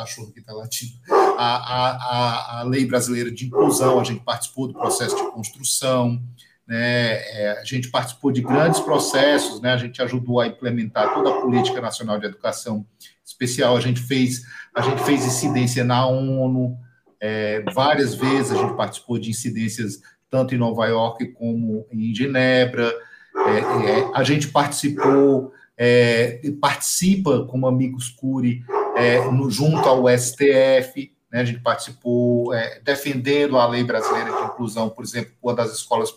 cachorro 0.00 0.32
que 0.32 0.40
está 0.40 0.52
latindo. 0.52 0.92
A, 1.38 2.58
a, 2.58 2.60
a 2.60 2.62
lei 2.64 2.86
brasileira 2.86 3.30
de 3.30 3.46
inclusão, 3.46 4.00
a 4.00 4.04
gente 4.04 4.20
participou 4.20 4.66
do 4.66 4.74
processo 4.74 5.16
de 5.16 5.30
construção, 5.30 6.20
né, 6.66 7.14
é, 7.14 7.58
a 7.60 7.64
gente 7.64 7.90
participou 7.90 8.30
de 8.30 8.42
grandes 8.42 8.80
processos, 8.80 9.60
né, 9.60 9.72
a 9.72 9.76
gente 9.76 10.00
ajudou 10.02 10.40
a 10.40 10.46
implementar 10.46 11.12
toda 11.14 11.30
a 11.30 11.40
política 11.40 11.80
nacional 11.80 12.18
de 12.18 12.26
educação 12.26 12.86
especial, 13.24 13.76
a 13.76 13.80
gente 13.80 14.00
fez, 14.00 14.42
a 14.74 14.80
gente 14.80 15.02
fez 15.02 15.24
incidência 15.24 15.82
na 15.82 16.06
ONU, 16.06 16.78
é, 17.20 17.62
várias 17.74 18.14
vezes 18.14 18.52
a 18.52 18.56
gente 18.56 18.76
participou 18.76 19.18
de 19.18 19.30
incidências 19.30 20.00
tanto 20.30 20.54
em 20.54 20.58
Nova 20.58 20.86
York 20.86 21.26
como 21.32 21.86
em 21.90 22.14
Genebra, 22.14 22.94
é, 23.34 23.58
é 23.58 24.10
a 24.14 24.22
gente 24.22 24.48
participou, 24.48 25.52
é, 25.76 26.40
participa 26.60 27.44
como 27.46 27.66
Amigos 27.66 28.08
Curi 28.10 28.62
é, 28.96 29.30
no, 29.30 29.50
junto 29.50 29.88
ao 29.88 30.08
STF, 30.08 31.12
né, 31.30 31.40
a 31.40 31.44
gente 31.44 31.60
participou 31.60 32.52
é, 32.54 32.80
defendendo 32.80 33.58
a 33.58 33.66
lei 33.66 33.84
brasileira 33.84 34.30
de 34.30 34.44
inclusão, 34.44 34.88
por 34.88 35.04
exemplo, 35.04 35.32
quando 35.40 35.60
as 35.60 35.72
escolas 35.72 36.12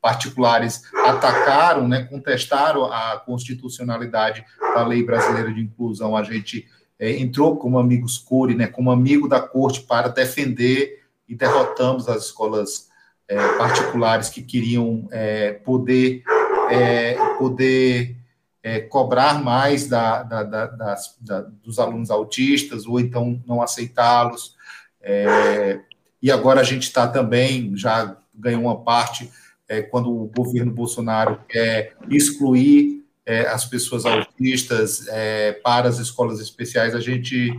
particulares 0.00 0.82
atacaram, 1.06 1.86
né, 1.86 2.04
contestaram 2.04 2.84
a 2.84 3.22
constitucionalidade 3.24 4.44
da 4.74 4.86
lei 4.86 5.02
brasileira 5.02 5.52
de 5.52 5.60
inclusão, 5.60 6.16
a 6.16 6.22
gente 6.22 6.66
é, 6.98 7.18
entrou 7.18 7.56
como 7.56 7.78
amigos 7.78 8.18
Cury, 8.18 8.54
né, 8.54 8.66
como 8.66 8.90
amigo 8.90 9.28
da 9.28 9.40
corte 9.40 9.82
para 9.82 10.08
defender 10.08 11.04
e 11.28 11.34
derrotamos 11.34 12.08
as 12.08 12.26
escolas 12.26 12.88
é, 13.28 13.36
particulares 13.56 14.28
que 14.28 14.42
queriam 14.42 15.08
é, 15.10 15.52
poder 15.52 16.22
é, 16.70 17.14
poder 17.38 18.16
é, 18.64 18.80
cobrar 18.80 19.44
mais 19.44 19.86
da, 19.86 20.22
da, 20.22 20.42
da, 20.42 20.66
das, 20.66 21.18
dos 21.62 21.78
alunos 21.78 22.10
autistas, 22.10 22.86
ou 22.86 22.98
então 22.98 23.38
não 23.46 23.60
aceitá-los. 23.60 24.56
É, 25.02 25.80
e 26.22 26.32
agora 26.32 26.62
a 26.62 26.64
gente 26.64 26.84
está 26.84 27.06
também, 27.06 27.76
já 27.76 28.16
ganhou 28.34 28.62
uma 28.62 28.82
parte, 28.82 29.30
é, 29.68 29.82
quando 29.82 30.10
o 30.10 30.32
governo 30.34 30.72
Bolsonaro 30.72 31.40
quer 31.46 31.94
excluir 32.08 33.04
é, 33.26 33.46
as 33.48 33.66
pessoas 33.66 34.06
autistas 34.06 35.06
é, 35.08 35.52
para 35.52 35.86
as 35.86 35.98
escolas 35.98 36.40
especiais, 36.40 36.94
a 36.94 37.00
gente, 37.00 37.52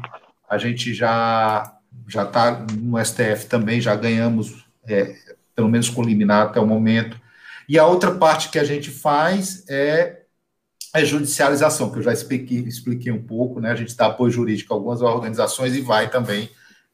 a 0.49 0.57
gente 0.57 0.91
já 0.91 1.71
já 2.07 2.23
está 2.23 2.65
no 2.77 3.03
STF 3.03 3.47
também, 3.47 3.81
já 3.81 3.95
ganhamos, 3.95 4.65
é, 4.87 5.15
pelo 5.55 5.69
menos 5.69 5.89
com 5.89 6.03
liminar 6.03 6.47
até 6.47 6.59
o 6.59 6.67
momento. 6.67 7.19
E 7.67 7.79
a 7.79 7.85
outra 7.85 8.11
parte 8.11 8.49
que 8.49 8.59
a 8.59 8.63
gente 8.63 8.91
faz 8.91 9.67
é 9.67 10.14
a 10.95 11.03
judicialização, 11.03 11.91
que 11.91 11.99
eu 11.99 12.03
já 12.03 12.13
expliquei, 12.13 12.59
expliquei 12.59 13.11
um 13.11 13.21
pouco, 13.21 13.59
né? 13.59 13.69
A 13.69 13.75
gente 13.75 13.97
dá 13.97 14.05
apoio 14.05 14.31
jurídico 14.31 14.73
a 14.73 14.77
algumas 14.77 15.01
organizações 15.01 15.75
e 15.75 15.81
vai 15.81 16.09
também 16.09 16.49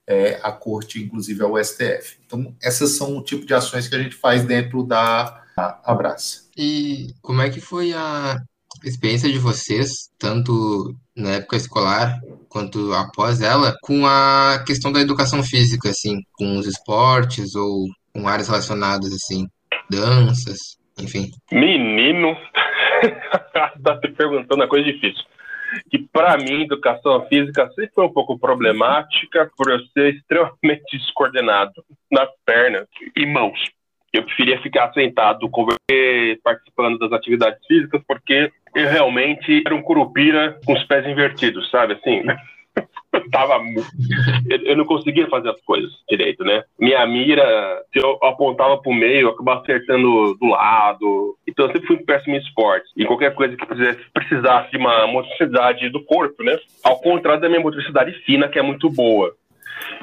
é, 0.07 0.39
à 0.41 0.51
corte, 0.51 0.99
inclusive 0.99 1.43
ao 1.43 1.63
STF. 1.63 2.17
Então, 2.25 2.55
essas 2.63 2.93
são 2.93 3.15
o 3.15 3.23
tipo 3.23 3.45
de 3.45 3.53
ações 3.53 3.87
que 3.87 3.93
a 3.93 4.01
gente 4.01 4.15
faz 4.15 4.43
dentro 4.43 4.83
da 4.83 5.43
Abraça. 5.85 6.49
E 6.57 7.13
como 7.21 7.43
é 7.43 7.51
que 7.51 7.61
foi 7.61 7.93
a 7.93 8.41
experiência 8.83 9.31
de 9.31 9.37
vocês, 9.37 10.09
tanto 10.17 10.95
na 11.15 11.33
época 11.33 11.57
escolar 11.57 12.19
quanto 12.49 12.91
após 12.93 13.39
ela, 13.39 13.75
com 13.83 14.07
a 14.07 14.63
questão 14.65 14.91
da 14.91 14.99
educação 14.99 15.43
física, 15.43 15.89
assim, 15.89 16.23
com 16.33 16.57
os 16.57 16.65
esportes 16.65 17.53
ou 17.53 17.85
com 18.11 18.27
áreas 18.27 18.47
relacionadas, 18.47 19.13
assim, 19.13 19.47
danças, 19.91 20.57
enfim? 20.97 21.29
Menino, 21.51 22.35
tá 23.83 23.97
te 23.99 24.11
perguntando 24.11 24.61
uma 24.61 24.67
coisa 24.67 24.85
difícil. 24.85 25.23
Que 25.89 25.99
para 25.99 26.37
mim, 26.37 26.63
educação 26.63 27.25
física 27.27 27.69
sempre 27.69 27.91
foi 27.93 28.05
um 28.05 28.13
pouco 28.13 28.37
problemática 28.37 29.49
por 29.57 29.71
eu 29.71 29.79
ser 29.93 30.15
extremamente 30.15 30.83
descoordenado 30.97 31.83
nas 32.11 32.29
pernas 32.45 32.87
e 33.15 33.25
mãos. 33.25 33.59
Eu 34.13 34.23
preferia 34.23 34.61
ficar 34.61 34.91
sentado, 34.91 35.49
participando 36.43 36.99
das 36.99 37.13
atividades 37.13 37.65
físicas, 37.65 38.01
porque 38.05 38.51
eu 38.75 38.89
realmente 38.89 39.63
era 39.65 39.73
um 39.73 39.81
curupira 39.81 40.59
com 40.65 40.73
os 40.73 40.83
pés 40.83 41.07
invertidos, 41.07 41.69
sabe 41.69 41.93
assim? 41.93 42.23
tava 43.31 43.61
eu 44.65 44.75
não 44.75 44.85
conseguia 44.85 45.27
fazer 45.27 45.49
as 45.49 45.61
coisas 45.61 45.91
direito, 46.09 46.43
né? 46.43 46.63
Minha 46.79 47.05
mira, 47.05 47.83
se 47.91 47.99
eu 47.99 48.17
apontava 48.23 48.77
pro 48.77 48.93
meio, 48.93 49.27
eu 49.27 49.29
acabava 49.29 49.61
acertando 49.61 50.35
do 50.35 50.47
lado. 50.47 51.35
Então 51.47 51.65
eu 51.65 51.71
sempre 51.71 51.87
fui 51.87 51.97
péssimo 51.97 52.35
em 52.35 52.39
esporte. 52.39 52.87
E 52.95 53.05
qualquer 53.05 53.33
coisa 53.33 53.55
que 53.55 53.65
precisasse 54.13 54.71
de 54.71 54.77
uma 54.77 55.07
motricidade 55.07 55.89
do 55.89 56.03
corpo, 56.05 56.43
né? 56.43 56.57
Ao 56.83 56.99
contrário 56.99 57.41
da 57.41 57.49
minha 57.49 57.61
motricidade 57.61 58.11
fina, 58.23 58.47
que 58.47 58.59
é 58.59 58.61
muito 58.61 58.89
boa. 58.89 59.33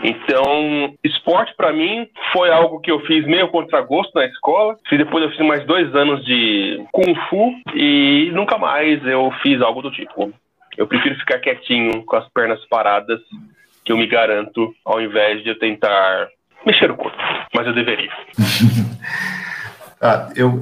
Então, 0.02 0.94
esporte 1.04 1.54
para 1.56 1.72
mim 1.72 2.08
foi 2.32 2.50
algo 2.50 2.80
que 2.80 2.90
eu 2.90 3.00
fiz 3.00 3.24
meio 3.26 3.48
contra 3.48 3.80
gosto 3.80 4.14
na 4.14 4.26
escola. 4.26 4.76
E 4.90 4.98
depois 4.98 5.24
eu 5.24 5.30
fiz 5.30 5.46
mais 5.46 5.64
dois 5.64 5.94
anos 5.94 6.24
de 6.24 6.84
Kung 6.92 7.14
Fu 7.28 7.52
e 7.74 8.30
nunca 8.32 8.58
mais 8.58 9.04
eu 9.06 9.30
fiz 9.42 9.60
algo 9.60 9.82
do 9.82 9.90
tipo. 9.90 10.32
Eu 10.78 10.86
prefiro 10.86 11.16
ficar 11.16 11.40
quietinho 11.40 12.04
com 12.04 12.16
as 12.16 12.26
pernas 12.28 12.64
paradas, 12.66 13.20
que 13.84 13.92
eu 13.92 13.98
me 13.98 14.06
garanto, 14.06 14.72
ao 14.84 15.02
invés 15.02 15.42
de 15.42 15.50
eu 15.50 15.58
tentar 15.58 16.28
mexer 16.64 16.90
o 16.90 16.96
corpo. 16.96 17.18
Mas 17.52 17.66
eu 17.66 17.74
deveria. 17.74 18.10
ah, 20.00 20.30
eu, 20.36 20.60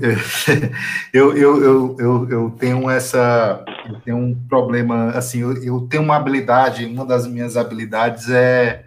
eu, 1.13 1.37
eu, 1.37 1.97
eu, 1.99 2.29
eu, 2.31 2.51
tenho 2.59 2.89
essa. 2.89 3.63
Eu 3.87 4.01
tenho 4.01 4.17
um 4.17 4.35
problema, 4.49 5.11
assim, 5.11 5.43
eu, 5.43 5.63
eu 5.63 5.87
tenho 5.89 6.03
uma 6.03 6.17
habilidade, 6.17 6.87
uma 6.87 7.05
das 7.05 7.27
minhas 7.29 7.57
habilidades 7.57 8.31
é 8.31 8.87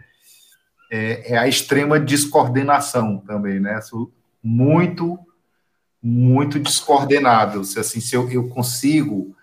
é, 0.91 1.33
é 1.33 1.37
a 1.37 1.47
extrema 1.47 1.99
descoordenação 1.99 3.19
também, 3.19 3.59
né? 3.59 3.79
Sou 3.81 4.11
muito, 4.43 5.19
muito 6.01 6.59
descoordenado. 6.59 7.63
Se, 7.63 7.79
assim, 7.79 8.01
se 8.01 8.15
eu, 8.15 8.29
eu 8.31 8.49
consigo 8.49 9.35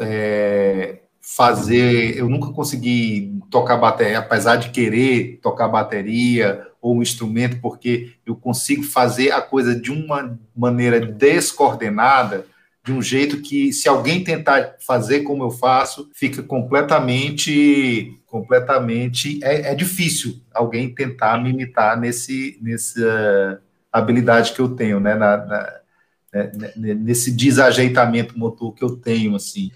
é, 0.00 1.00
fazer, 1.20 2.16
eu 2.16 2.28
nunca 2.28 2.52
consegui 2.52 3.40
tocar 3.50 3.76
bateria, 3.76 4.18
apesar 4.18 4.56
de 4.56 4.70
querer 4.70 5.38
tocar 5.42 5.68
bateria 5.68 6.66
ou 6.80 6.96
um 6.96 7.02
instrumento, 7.02 7.60
porque 7.60 8.12
eu 8.26 8.36
consigo 8.36 8.82
fazer 8.82 9.30
a 9.30 9.40
coisa 9.40 9.74
de 9.74 9.90
uma 9.90 10.38
maneira 10.54 11.00
descoordenada, 11.00 12.46
de 12.84 12.92
um 12.92 13.00
jeito 13.00 13.40
que, 13.40 13.72
se 13.72 13.88
alguém 13.88 14.22
tentar 14.22 14.74
fazer 14.86 15.20
como 15.20 15.42
eu 15.42 15.50
faço, 15.50 16.10
fica 16.12 16.42
completamente, 16.42 18.20
completamente, 18.26 19.42
é, 19.42 19.72
é 19.72 19.74
difícil 19.74 20.38
alguém 20.52 20.94
tentar 20.94 21.42
me 21.42 21.48
imitar 21.48 21.98
nesse, 21.98 22.58
nessa 22.60 23.62
habilidade 23.90 24.52
que 24.52 24.60
eu 24.60 24.68
tenho, 24.68 25.00
né, 25.00 25.14
na, 25.14 25.38
na, 25.38 25.72
né, 26.34 26.72
né, 26.76 26.94
nesse 26.94 27.30
desajeitamento 27.30 28.36
motor 28.36 28.74
que 28.74 28.82
eu 28.82 28.96
tenho, 28.96 29.36
assim. 29.36 29.70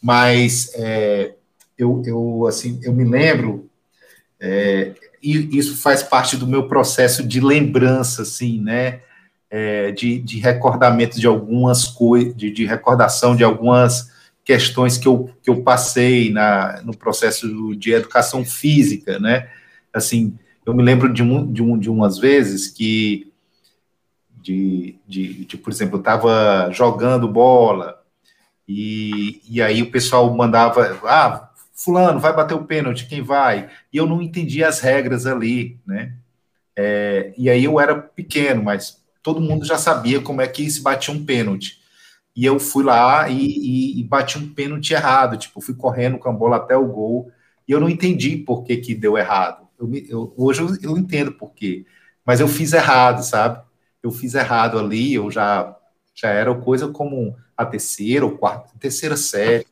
Mas 0.00 0.70
é, 0.74 1.34
eu, 1.76 2.02
eu, 2.06 2.46
assim, 2.46 2.78
eu 2.82 2.94
me 2.94 3.04
lembro, 3.04 3.68
é, 4.38 4.92
e 5.22 5.58
isso 5.58 5.76
faz 5.76 6.02
parte 6.02 6.36
do 6.36 6.46
meu 6.46 6.68
processo 6.68 7.26
de 7.26 7.40
lembrança, 7.40 8.22
assim, 8.22 8.60
né, 8.60 9.00
é, 9.50 9.90
de, 9.90 10.20
de 10.20 10.38
recordamento 10.38 11.18
de 11.18 11.26
algumas 11.26 11.84
coisas, 11.84 12.36
de, 12.36 12.50
de, 12.50 12.64
recordação 12.64 13.34
de 13.34 13.42
algumas 13.42 14.10
questões 14.44 14.96
que 14.96 15.08
eu, 15.08 15.30
que 15.42 15.50
eu 15.50 15.62
passei 15.62 16.30
na, 16.30 16.80
no 16.82 16.96
processo 16.96 17.74
de 17.74 17.92
educação 17.92 18.44
física, 18.44 19.18
né? 19.18 19.48
Assim, 19.92 20.38
eu 20.64 20.74
me 20.74 20.82
lembro 20.82 21.12
de, 21.12 21.22
um, 21.22 21.50
de, 21.50 21.62
um, 21.62 21.78
de 21.78 21.90
umas 21.90 22.18
vezes 22.18 22.68
que, 22.68 23.25
de, 24.46 24.96
de, 25.08 25.44
de 25.44 25.56
por 25.56 25.72
exemplo, 25.72 25.96
eu 25.96 26.00
estava 26.00 26.70
jogando 26.70 27.26
bola 27.26 28.00
e, 28.68 29.40
e 29.48 29.60
aí 29.60 29.82
o 29.82 29.90
pessoal 29.90 30.32
mandava, 30.34 31.00
ah, 31.04 31.50
fulano, 31.74 32.20
vai 32.20 32.32
bater 32.32 32.54
o 32.54 32.64
pênalti, 32.64 33.08
quem 33.08 33.22
vai? 33.22 33.68
E 33.92 33.96
eu 33.96 34.06
não 34.06 34.22
entendia 34.22 34.68
as 34.68 34.80
regras 34.80 35.26
ali, 35.26 35.80
né? 35.84 36.14
É, 36.76 37.32
e 37.36 37.50
aí 37.50 37.64
eu 37.64 37.80
era 37.80 37.96
pequeno, 37.96 38.62
mas 38.62 39.02
todo 39.20 39.40
mundo 39.40 39.64
já 39.64 39.78
sabia 39.78 40.20
como 40.20 40.40
é 40.40 40.46
que 40.46 40.70
se 40.70 40.80
batia 40.80 41.12
um 41.12 41.24
pênalti. 41.24 41.80
E 42.34 42.44
eu 42.44 42.60
fui 42.60 42.84
lá 42.84 43.28
e, 43.28 43.40
e, 43.40 44.00
e 44.00 44.04
bati 44.04 44.38
um 44.38 44.52
pênalti 44.54 44.92
errado, 44.92 45.38
tipo, 45.38 45.60
fui 45.60 45.74
correndo 45.74 46.18
com 46.18 46.28
a 46.28 46.32
bola 46.32 46.56
até 46.56 46.76
o 46.76 46.86
gol, 46.86 47.32
e 47.66 47.72
eu 47.72 47.80
não 47.80 47.88
entendi 47.88 48.36
por 48.36 48.62
que, 48.62 48.76
que 48.76 48.94
deu 48.94 49.18
errado. 49.18 49.66
Eu, 49.78 49.90
eu, 50.08 50.34
hoje 50.36 50.60
eu, 50.62 50.68
eu 50.82 50.98
entendo 50.98 51.32
por 51.32 51.52
quê, 51.52 51.84
mas 52.24 52.38
eu 52.40 52.46
fiz 52.46 52.72
errado, 52.72 53.22
sabe? 53.24 53.65
Eu 54.06 54.12
fiz 54.12 54.34
errado 54.34 54.78
ali, 54.78 55.14
eu 55.14 55.30
já, 55.30 55.76
já 56.14 56.28
era 56.28 56.54
coisa 56.54 56.88
como 56.88 57.36
a 57.56 57.64
terceira 57.64 58.24
ou 58.24 58.36
quarta, 58.36 58.72
terceira 58.78 59.16
série. 59.16 59.66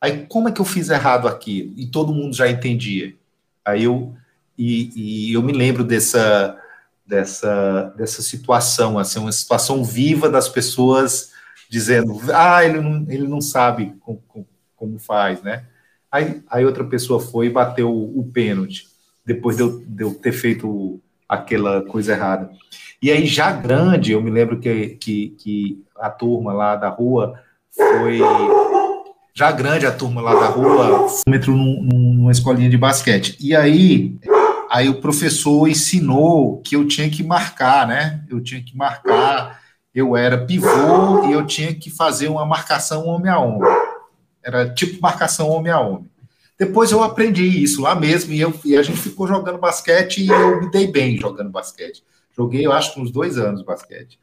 Aí, 0.00 0.26
como 0.26 0.48
é 0.48 0.52
que 0.52 0.60
eu 0.60 0.64
fiz 0.64 0.90
errado 0.90 1.26
aqui? 1.28 1.72
E 1.76 1.86
todo 1.86 2.12
mundo 2.12 2.34
já 2.34 2.48
entendia. 2.48 3.14
Aí 3.64 3.84
eu, 3.84 4.14
e, 4.56 5.30
e 5.30 5.32
eu 5.32 5.42
me 5.42 5.52
lembro 5.52 5.82
dessa, 5.84 6.58
dessa, 7.06 7.94
dessa 7.96 8.22
situação, 8.22 8.98
assim, 8.98 9.18
uma 9.18 9.32
situação 9.32 9.84
viva 9.84 10.28
das 10.28 10.48
pessoas 10.48 11.32
dizendo, 11.68 12.20
ah, 12.32 12.64
ele 12.64 12.80
não, 12.80 13.06
ele 13.08 13.28
não 13.28 13.40
sabe 13.40 13.94
como, 14.00 14.22
como 14.76 14.98
faz, 14.98 15.42
né? 15.42 15.64
Aí, 16.10 16.42
aí 16.48 16.64
outra 16.64 16.84
pessoa 16.84 17.20
foi 17.20 17.46
e 17.46 17.50
bateu 17.50 17.90
o, 17.90 18.20
o 18.20 18.24
pênalti, 18.24 18.86
depois 19.24 19.56
de 19.56 19.62
eu, 19.62 19.84
de 19.84 20.04
eu, 20.04 20.14
ter 20.14 20.32
feito 20.32 21.00
aquela 21.28 21.82
coisa 21.82 22.12
errada. 22.12 22.50
E 23.02 23.10
aí, 23.10 23.26
já 23.26 23.52
grande, 23.52 24.12
eu 24.12 24.22
me 24.22 24.30
lembro 24.30 24.58
que, 24.58 24.96
que, 25.00 25.28
que 25.38 25.84
a 25.98 26.10
turma 26.10 26.52
lá 26.52 26.76
da 26.76 26.88
rua 26.88 27.38
foi. 27.70 28.20
Já 29.34 29.52
grande 29.52 29.84
a 29.84 29.92
turma 29.92 30.22
lá 30.22 30.34
da 30.34 30.46
rua 30.46 31.08
entrou 31.26 31.54
num, 31.54 31.82
numa 31.82 32.32
escolinha 32.32 32.70
de 32.70 32.78
basquete. 32.78 33.36
E 33.38 33.54
aí 33.54 34.18
Aí 34.70 34.88
o 34.88 35.00
professor 35.00 35.68
ensinou 35.68 36.60
que 36.60 36.76
eu 36.76 36.86
tinha 36.86 37.08
que 37.08 37.22
marcar, 37.22 37.86
né? 37.86 38.22
Eu 38.28 38.42
tinha 38.42 38.62
que 38.62 38.76
marcar, 38.76 39.60
eu 39.94 40.16
era 40.16 40.44
pivô 40.44 41.26
e 41.26 41.32
eu 41.32 41.46
tinha 41.46 41.74
que 41.74 41.88
fazer 41.90 42.28
uma 42.28 42.44
marcação 42.44 43.06
homem 43.06 43.30
a 43.30 43.38
homem. 43.38 43.70
Era 44.44 44.68
tipo 44.68 45.00
marcação 45.00 45.48
homem 45.48 45.72
a 45.72 45.80
homem. 45.80 46.10
Depois 46.58 46.90
eu 46.90 47.02
aprendi 47.02 47.44
isso 47.44 47.82
lá 47.82 47.94
mesmo 47.94 48.32
e, 48.32 48.40
eu, 48.40 48.52
e 48.64 48.76
a 48.76 48.82
gente 48.82 48.98
ficou 48.98 49.26
jogando 49.26 49.58
basquete 49.58 50.22
e 50.22 50.28
eu 50.28 50.60
me 50.60 50.70
dei 50.70 50.86
bem 50.86 51.18
jogando 51.18 51.50
basquete. 51.50 52.02
Joguei, 52.34 52.66
eu 52.66 52.72
acho, 52.72 53.00
uns 53.00 53.10
dois 53.10 53.36
anos 53.38 53.62
basquete. 53.62 54.18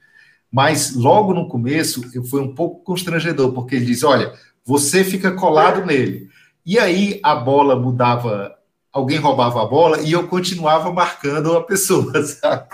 Mas 0.52 0.96
logo 0.96 1.34
no 1.34 1.48
começo 1.48 2.04
eu 2.14 2.24
fui 2.24 2.42
um 2.42 2.54
pouco 2.54 2.84
constrangedor, 2.84 3.52
porque 3.54 3.76
ele 3.76 3.86
diz: 3.86 4.04
olha, 4.04 4.34
você 4.66 5.04
fica 5.04 5.32
colado 5.32 5.86
nele. 5.86 6.30
E 6.66 6.80
aí 6.80 7.20
a 7.24 7.36
bola 7.36 7.76
mudava 7.76 8.56
alguém 8.94 9.18
roubava 9.18 9.64
a 9.64 9.66
bola 9.66 10.02
e 10.02 10.12
eu 10.12 10.28
continuava 10.28 10.94
marcando 10.94 11.58
a 11.58 11.64
pessoa, 11.64 12.22
sabe? 12.24 12.68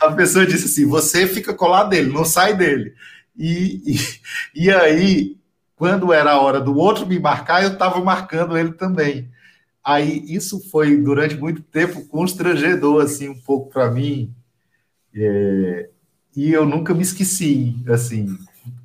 A 0.00 0.12
pessoa 0.12 0.46
disse 0.46 0.66
assim: 0.66 0.86
você 0.86 1.26
fica 1.26 1.52
colado 1.52 1.90
dele, 1.90 2.12
não 2.12 2.24
sai 2.24 2.56
dele. 2.56 2.94
E, 3.36 3.82
e, 3.84 4.64
e 4.64 4.70
aí, 4.70 5.36
quando 5.78 6.12
era 6.12 6.32
a 6.32 6.40
hora 6.40 6.60
do 6.60 6.76
outro 6.76 7.06
me 7.06 7.20
marcar, 7.20 7.62
eu 7.62 7.72
estava 7.72 8.00
marcando 8.00 8.58
ele 8.58 8.72
também. 8.72 9.30
Aí 9.82 10.24
isso 10.26 10.60
foi 10.70 10.96
durante 10.96 11.36
muito 11.36 11.62
tempo 11.62 12.04
constrangedor, 12.08 13.02
assim, 13.02 13.28
um 13.28 13.40
pouco 13.40 13.70
para 13.70 13.88
mim. 13.88 14.34
É, 15.14 15.88
e 16.36 16.52
eu 16.52 16.66
nunca 16.66 16.92
me 16.92 17.02
esqueci, 17.02 17.76
assim. 17.88 18.36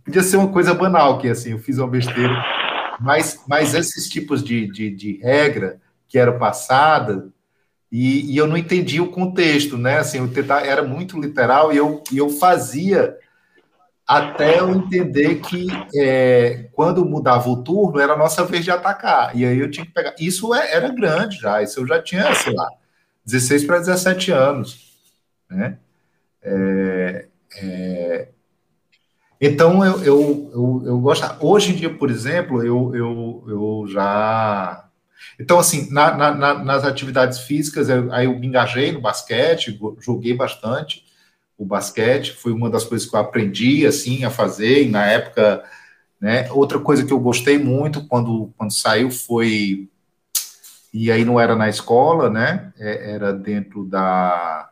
Podia 0.05 0.21
ser 0.21 0.37
uma 0.37 0.49
coisa 0.49 0.73
banal, 0.73 1.17
que 1.17 1.27
assim, 1.27 1.51
eu 1.51 1.59
fiz 1.59 1.79
uma 1.79 1.87
besteira. 1.87 2.33
Mas, 2.99 3.43
mas 3.47 3.73
esses 3.73 4.07
tipos 4.07 4.43
de, 4.43 4.71
de, 4.71 4.91
de 4.91 5.17
regra, 5.17 5.81
que 6.07 6.19
era 6.19 6.31
passada, 6.31 7.27
e, 7.91 8.33
e, 8.33 8.37
eu 8.37 8.47
não 8.47 8.55
entendi 8.55 9.01
o 9.01 9.11
contexto, 9.11 9.77
né? 9.77 9.97
Assim, 9.97 10.19
eu 10.19 10.27
tentar, 10.27 10.65
era 10.65 10.83
muito 10.83 11.19
literal 11.19 11.73
e 11.73 11.77
eu, 11.77 12.03
e 12.11 12.17
eu 12.17 12.29
fazia 12.29 13.17
até 14.06 14.60
eu 14.60 14.70
entender 14.70 15.36
que 15.36 15.68
é, 15.95 16.70
quando 16.74 17.06
mudava 17.06 17.49
o 17.49 17.64
turno 17.64 17.99
era 17.99 18.14
a 18.14 18.18
nossa 18.18 18.43
vez 18.43 18.64
de 18.64 18.72
atacar. 18.72 19.36
E 19.36 19.45
aí 19.45 19.58
eu 19.58 19.72
tinha 19.72 19.86
que 19.86 19.93
pegar. 19.93 20.14
Isso 20.20 20.54
é, 20.54 20.74
era 20.74 20.89
grande 20.89 21.38
já, 21.38 21.62
isso 21.62 21.80
eu 21.80 21.88
já 21.88 22.01
tinha, 22.01 22.34
sei 22.36 22.54
lá, 22.54 22.70
16 23.26 23.66
para 23.66 23.80
17 23.80 24.32
anos. 24.32 24.93
Né? 25.49 25.78
É, 26.41 27.28
é... 27.58 28.28
Então 29.39 29.84
eu, 29.86 30.04
eu, 30.04 30.51
eu, 30.54 30.84
eu 30.86 30.99
gosto. 30.99 31.26
Hoje 31.39 31.72
em 31.72 31.76
dia, 31.76 31.93
por 31.93 32.10
exemplo, 32.10 32.64
eu, 32.64 32.93
eu, 32.95 33.43
eu 33.47 33.86
já 33.88 34.89
então, 35.39 35.58
assim, 35.58 35.89
na, 35.91 36.16
na, 36.16 36.54
nas 36.54 36.84
atividades 36.84 37.39
físicas, 37.39 37.89
eu, 37.89 38.12
aí 38.14 38.26
eu 38.26 38.38
me 38.38 38.45
engajei 38.45 38.91
no 38.91 39.01
basquete, 39.01 39.80
joguei 39.99 40.34
bastante 40.34 41.04
o 41.58 41.66
basquete, 41.66 42.34
foi 42.34 42.51
uma 42.51 42.70
das 42.70 42.84
coisas 42.84 43.08
que 43.08 43.16
eu 43.16 43.20
aprendi, 43.20 43.86
assim, 43.86 44.24
a 44.24 44.30
fazer, 44.30 44.84
e 44.84 44.89
na 44.89 45.06
época, 45.06 45.64
né, 46.20 46.51
outra 46.51 46.80
coisa 46.80 47.06
que 47.06 47.14
eu 47.14 47.20
gostei 47.20 47.58
muito 47.58 48.08
quando, 48.08 48.51
quando 48.58 48.74
saiu 48.74 49.12
foi, 49.12 49.89
e 50.93 51.12
aí 51.12 51.24
não 51.24 51.39
era 51.39 51.56
na 51.56 51.70
escola, 51.70 52.30
né, 52.30 52.74
é, 52.78 53.12
era 53.14 53.34
dentro 53.34 53.86
da, 53.86 54.70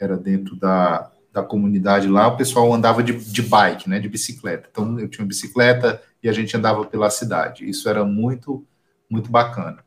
era 0.00 0.16
dentro 0.16 0.56
da, 0.56 1.10
da 1.32 1.42
comunidade 1.42 2.08
lá, 2.08 2.28
o 2.28 2.36
pessoal 2.36 2.72
andava 2.72 3.02
de, 3.02 3.12
de 3.12 3.42
bike, 3.42 3.88
né, 3.88 4.00
de 4.00 4.08
bicicleta, 4.08 4.68
então 4.70 4.98
eu 4.98 5.08
tinha 5.08 5.22
uma 5.22 5.28
bicicleta 5.28 6.02
e 6.22 6.28
a 6.28 6.32
gente 6.32 6.56
andava 6.56 6.84
pela 6.84 7.10
cidade, 7.10 7.68
isso 7.68 7.88
era 7.88 8.04
muito 8.04 8.64
muito 9.12 9.30
bacana. 9.30 9.84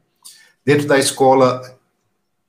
Dentro 0.63 0.87
da 0.87 0.99
escola, 0.99 1.61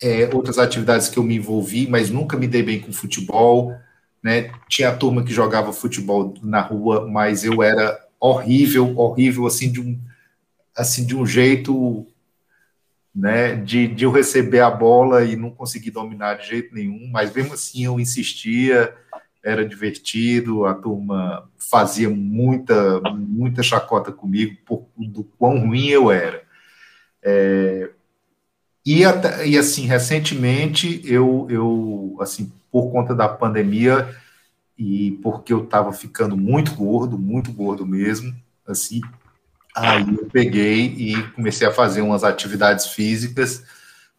é, 0.02 0.28
outras 0.34 0.58
atividades 0.58 1.08
que 1.08 1.18
eu 1.18 1.22
me 1.22 1.36
envolvi, 1.36 1.88
mas 1.88 2.10
nunca 2.10 2.36
me 2.36 2.46
dei 2.46 2.62
bem 2.62 2.80
com 2.80 2.92
futebol, 2.92 3.74
né? 4.22 4.50
Tinha 4.68 4.90
a 4.90 4.96
turma 4.96 5.22
que 5.22 5.32
jogava 5.32 5.72
futebol 5.72 6.34
na 6.42 6.60
rua, 6.60 7.06
mas 7.08 7.44
eu 7.44 7.62
era 7.62 7.98
horrível, 8.20 8.96
horrível, 8.98 9.46
assim, 9.46 9.70
de 9.70 9.80
um, 9.80 9.98
assim, 10.76 11.06
de 11.06 11.16
um 11.16 11.24
jeito, 11.24 12.06
né, 13.14 13.54
de, 13.56 13.88
de 13.88 14.04
eu 14.04 14.10
receber 14.10 14.60
a 14.60 14.70
bola 14.70 15.24
e 15.24 15.36
não 15.36 15.50
conseguir 15.50 15.90
dominar 15.90 16.34
de 16.34 16.48
jeito 16.48 16.74
nenhum, 16.74 17.08
mas 17.10 17.32
mesmo 17.32 17.54
assim 17.54 17.84
eu 17.84 17.98
insistia, 17.98 18.94
era 19.42 19.64
divertido, 19.64 20.66
a 20.66 20.74
turma 20.74 21.48
fazia 21.56 22.10
muita, 22.10 23.00
muita 23.12 23.62
chacota 23.62 24.10
comigo 24.10 24.56
por 24.66 24.88
do 24.98 25.22
quão 25.22 25.60
ruim 25.60 25.86
eu 25.88 26.10
era. 26.10 26.42
É, 27.22 27.90
e, 28.86 29.02
e, 29.44 29.58
assim, 29.58 29.86
recentemente, 29.86 31.02
eu, 31.04 31.46
eu, 31.50 32.16
assim, 32.20 32.52
por 32.70 32.92
conta 32.92 33.14
da 33.14 33.28
pandemia 33.28 34.14
e 34.78 35.18
porque 35.22 35.52
eu 35.52 35.64
estava 35.64 35.92
ficando 35.92 36.36
muito 36.36 36.74
gordo, 36.74 37.18
muito 37.18 37.52
gordo 37.52 37.84
mesmo, 37.84 38.34
assim, 38.66 39.00
aí 39.74 40.06
eu 40.08 40.26
peguei 40.26 40.86
e 40.86 41.22
comecei 41.32 41.66
a 41.66 41.72
fazer 41.72 42.02
umas 42.02 42.22
atividades 42.22 42.86
físicas 42.86 43.64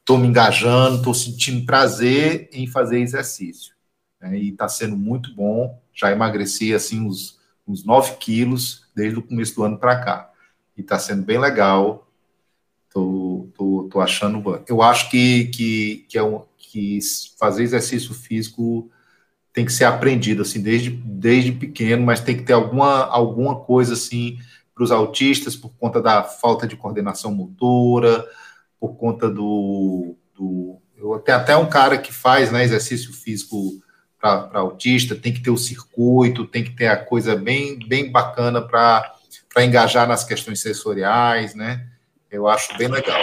estou 0.08 0.18
me 0.18 0.26
engajando, 0.26 0.96
estou 0.96 1.14
sentindo 1.14 1.66
prazer 1.66 2.50
em 2.54 2.66
fazer 2.66 3.02
exercício. 3.02 3.76
Né? 4.22 4.38
E 4.40 4.50
está 4.52 4.70
sendo 4.70 4.96
muito 4.96 5.36
bom. 5.36 5.82
Já 5.94 6.14
emagreci 6.14 6.74
assim 6.74 7.02
uns, 7.02 7.38
uns 7.68 7.84
9 7.84 8.16
quilos 8.16 8.86
desde 8.96 9.20
o 9.20 9.22
começo 9.22 9.54
do 9.56 9.64
ano 9.64 9.78
para 9.78 10.02
cá. 10.02 10.32
E 10.78 10.82
está 10.82 10.98
sendo 10.98 11.24
bem 11.24 11.38
legal. 11.38 12.07
Tô, 13.58 13.90
tô, 13.92 14.00
achando. 14.00 14.64
Eu 14.68 14.82
acho 14.82 15.10
que, 15.10 15.46
que, 15.46 16.06
que, 16.08 16.18
é 16.18 16.24
um, 16.24 16.44
que 16.58 17.00
fazer 17.40 17.64
exercício 17.64 18.14
físico 18.14 18.90
tem 19.52 19.66
que 19.66 19.74
ser 19.74 19.86
aprendido 19.86 20.44
assim 20.44 20.62
desde, 20.62 20.92
desde 20.92 21.52
pequeno, 21.52 22.06
mas 22.06 22.22
tem 22.22 22.38
que 22.38 22.44
ter 22.44 22.54
alguma, 22.54 23.06
alguma 23.06 23.60
coisa 23.60 23.94
assim 23.94 24.38
para 24.76 24.84
os 24.84 24.92
autistas 24.92 25.56
por 25.56 25.72
conta 25.80 26.00
da 26.00 26.24
falta 26.24 26.68
de 26.68 26.76
coordenação 26.76 27.34
motora, 27.34 28.24
por 28.80 28.96
conta 28.96 29.28
do, 29.28 30.16
do 30.36 30.80
eu 30.96 31.14
até 31.14 31.56
um 31.58 31.68
cara 31.68 31.98
que 31.98 32.14
faz 32.14 32.52
né, 32.52 32.64
exercício 32.64 33.12
físico 33.14 33.82
para 34.20 34.60
autista, 34.60 35.16
tem 35.16 35.34
que 35.34 35.42
ter 35.42 35.52
o 35.52 35.58
circuito, 35.58 36.46
tem 36.46 36.64
que 36.64 36.72
ter 36.72 36.88
a 36.88 36.98
coisa 36.98 37.36
bem, 37.36 37.80
bem 37.88 38.12
bacana 38.12 38.62
para 38.62 39.16
engajar 39.58 40.08
nas 40.08 40.24
questões 40.24 40.60
sensoriais, 40.60 41.54
né? 41.54 41.88
Eu 42.30 42.48
acho 42.48 42.76
bem 42.78 42.88
legal. 42.88 43.20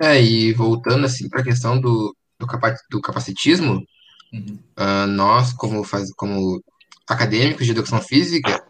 É, 0.00 0.20
e 0.20 0.52
voltando 0.54 1.04
assim 1.04 1.28
para 1.28 1.40
a 1.40 1.44
questão 1.44 1.78
do, 1.78 2.16
do, 2.38 2.46
do 2.90 3.00
capacitismo, 3.02 3.84
uhum. 4.32 4.58
uh, 4.78 5.06
nós, 5.06 5.52
como, 5.52 5.84
faz, 5.84 6.10
como 6.14 6.62
acadêmicos 7.06 7.66
de 7.66 7.72
educação 7.72 8.00
física, 8.00 8.64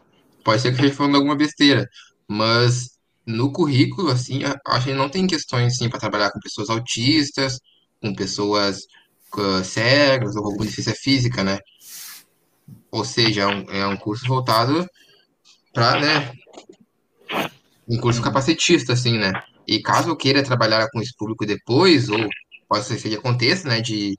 pode 0.44 0.60
ser 0.60 0.70
que 0.70 0.76
esteja 0.76 0.94
falando 0.94 1.16
alguma 1.16 1.36
besteira, 1.36 1.88
mas 2.28 2.88
no 3.24 3.52
currículo, 3.52 4.10
assim, 4.10 4.40
acho 4.66 4.86
que 4.86 4.92
não 4.92 5.08
tem 5.08 5.26
questões 5.26 5.74
assim, 5.74 5.88
para 5.88 6.00
trabalhar 6.00 6.32
com 6.32 6.40
pessoas 6.40 6.68
autistas, 6.68 7.58
com 8.02 8.12
pessoas 8.12 8.80
uh, 9.36 9.64
cegas 9.64 10.34
ou 10.34 10.42
com 10.42 10.48
alguma 10.48 10.64
deficiência 10.64 10.94
física, 11.00 11.44
né? 11.44 11.58
Ou 12.90 13.04
seja, 13.04 13.42
é 13.42 13.46
um, 13.46 13.70
é 13.70 13.86
um 13.86 13.96
curso 13.96 14.26
voltado 14.26 14.84
para, 15.72 16.00
né, 16.00 16.32
um 17.88 17.98
curso 17.98 18.20
capacitista, 18.20 18.94
assim, 18.94 19.16
né? 19.16 19.32
E 19.66 19.80
caso 19.80 20.08
eu 20.08 20.16
queira 20.16 20.42
trabalhar 20.42 20.88
com 20.90 21.00
esse 21.00 21.14
público 21.16 21.46
depois, 21.46 22.08
ou 22.08 22.18
pode 22.68 22.84
ser 22.84 22.96
que 23.00 23.14
aconteça, 23.14 23.68
né, 23.68 23.80
de, 23.80 24.18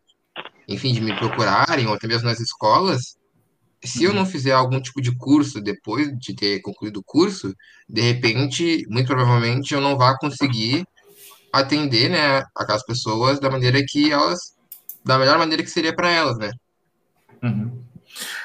enfim, 0.68 0.94
de 0.94 1.02
me 1.02 1.16
procurarem, 1.18 1.88
ou 1.88 1.94
até 1.94 2.08
mesmo 2.08 2.28
nas 2.28 2.40
escolas, 2.40 3.16
se 3.84 4.04
eu 4.04 4.14
não 4.14 4.26
fizer 4.26 4.52
algum 4.52 4.80
tipo 4.80 5.02
de 5.02 5.16
curso 5.18 5.60
depois 5.60 6.08
de 6.20 6.36
ter 6.36 6.62
concluído 6.62 6.98
o 6.98 7.04
curso, 7.04 7.56
de 7.90 8.02
repente, 8.02 8.86
muito 8.88 9.08
provavelmente, 9.08 9.74
eu 9.74 9.82
não 9.82 9.98
vá 9.98 10.16
conseguir 10.18 10.86
atender, 11.52 12.10
né, 12.10 12.44
aquelas 12.56 12.86
pessoas 12.86 13.40
da 13.40 13.50
maneira 13.50 13.82
que 13.86 14.12
elas, 14.12 14.56
da 15.04 15.18
melhor 15.18 15.38
maneira 15.38 15.64
que 15.64 15.70
seria 15.70 15.94
para 15.96 16.12
elas, 16.12 16.38
né? 16.38 16.52
Uhum. 17.44 17.84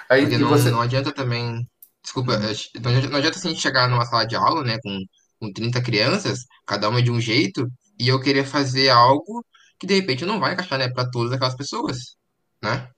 Aí, 0.09 0.23
Porque 0.23 0.39
não, 0.39 0.49
você... 0.49 0.71
não 0.71 0.81
adianta 0.81 1.13
também, 1.13 1.69
desculpa, 2.03 2.33
uhum. 2.33 2.41
não 2.41 2.91
adianta, 2.91 3.09
não 3.11 3.19
adianta 3.19 3.39
assim, 3.39 3.49
a 3.49 3.51
gente 3.53 3.63
chegar 3.63 3.89
numa 3.89 4.07
sala 4.07 4.25
de 4.25 4.35
aula, 4.35 4.65
né, 4.65 4.79
com, 4.83 5.05
com 5.41 5.53
30 5.53 5.81
crianças, 5.83 6.47
cada 6.67 6.89
uma 6.89 7.03
de 7.03 7.11
um 7.11 7.21
jeito, 7.21 7.71
e 7.99 8.09
eu 8.09 8.21
querer 8.21 8.45
fazer 8.45 8.89
algo 8.89 9.45
que 9.79 9.87
de 9.87 9.95
repente 9.95 10.25
não 10.25 10.41
vai 10.41 10.55
encaixar, 10.55 10.79
né, 10.79 10.89
para 10.89 11.11
todas 11.11 11.33
aquelas 11.33 11.55
pessoas, 11.55 12.17
né? 12.63 12.89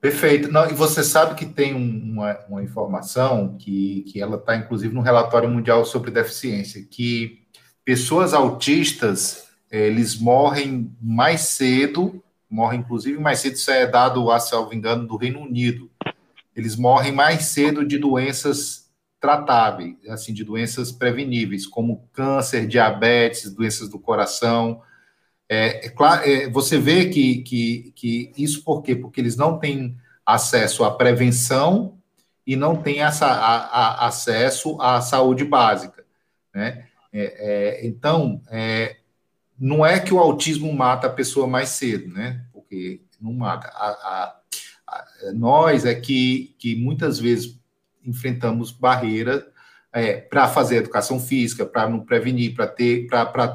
Perfeito. 0.00 0.50
Não, 0.50 0.68
e 0.68 0.72
você 0.72 1.04
sabe 1.04 1.36
que 1.36 1.46
tem 1.46 1.74
uma, 1.74 2.36
uma 2.48 2.62
informação 2.62 3.56
que, 3.56 4.02
que 4.08 4.20
ela 4.20 4.36
está, 4.36 4.56
inclusive, 4.56 4.92
no 4.92 5.00
relatório 5.00 5.48
mundial 5.48 5.84
sobre 5.84 6.10
deficiência, 6.10 6.84
que 6.90 7.42
pessoas 7.84 8.34
autistas 8.34 9.46
eles 9.70 10.18
morrem 10.18 10.94
mais 11.00 11.42
cedo, 11.42 12.22
morrem 12.50 12.80
inclusive 12.80 13.18
mais 13.18 13.38
cedo, 13.38 13.54
isso 13.54 13.70
é 13.70 13.86
dado, 13.86 14.30
a 14.30 14.40
salvo 14.40 14.74
engano, 14.74 15.06
do 15.06 15.16
Reino 15.16 15.40
Unido. 15.40 15.88
Eles 16.54 16.76
morrem 16.76 17.12
mais 17.12 17.44
cedo 17.44 17.86
de 17.86 17.96
doenças 17.96 18.81
tratáveis, 19.22 19.94
assim, 20.08 20.34
de 20.34 20.42
doenças 20.42 20.90
preveníveis, 20.90 21.64
como 21.64 22.08
câncer, 22.12 22.66
diabetes, 22.66 23.54
doenças 23.54 23.88
do 23.88 23.96
coração. 23.96 24.82
É, 25.48 25.86
é 25.86 25.88
claro, 25.88 26.28
é, 26.28 26.48
você 26.50 26.76
vê 26.76 27.08
que, 27.08 27.38
que, 27.42 27.92
que 27.94 28.32
isso 28.36 28.64
por 28.64 28.82
quê? 28.82 28.96
Porque 28.96 29.20
eles 29.20 29.36
não 29.36 29.60
têm 29.60 29.96
acesso 30.26 30.82
à 30.82 30.90
prevenção 30.90 31.96
e 32.44 32.56
não 32.56 32.74
têm 32.74 33.00
essa, 33.00 33.26
a, 33.26 33.56
a, 33.58 34.06
acesso 34.08 34.76
à 34.80 35.00
saúde 35.00 35.44
básica, 35.44 36.04
né? 36.52 36.86
É, 37.12 37.80
é, 37.80 37.86
então, 37.86 38.42
é, 38.50 38.96
não 39.56 39.86
é 39.86 40.00
que 40.00 40.12
o 40.12 40.18
autismo 40.18 40.72
mata 40.72 41.06
a 41.06 41.12
pessoa 41.12 41.46
mais 41.46 41.68
cedo, 41.68 42.12
né? 42.12 42.44
Porque 42.52 43.02
não 43.20 43.32
mata. 43.32 43.68
A, 43.68 43.86
a, 43.88 45.32
nós 45.32 45.86
é 45.86 45.94
que, 45.94 46.56
que 46.58 46.74
muitas 46.74 47.20
vezes 47.20 47.61
enfrentamos 48.04 48.70
barreiras 48.70 49.44
é, 49.92 50.14
para 50.14 50.48
fazer 50.48 50.76
educação 50.76 51.20
física, 51.20 51.66
para 51.66 51.88
não 51.88 52.00
prevenir, 52.00 52.54
para 52.54 52.66
ter, 52.66 53.06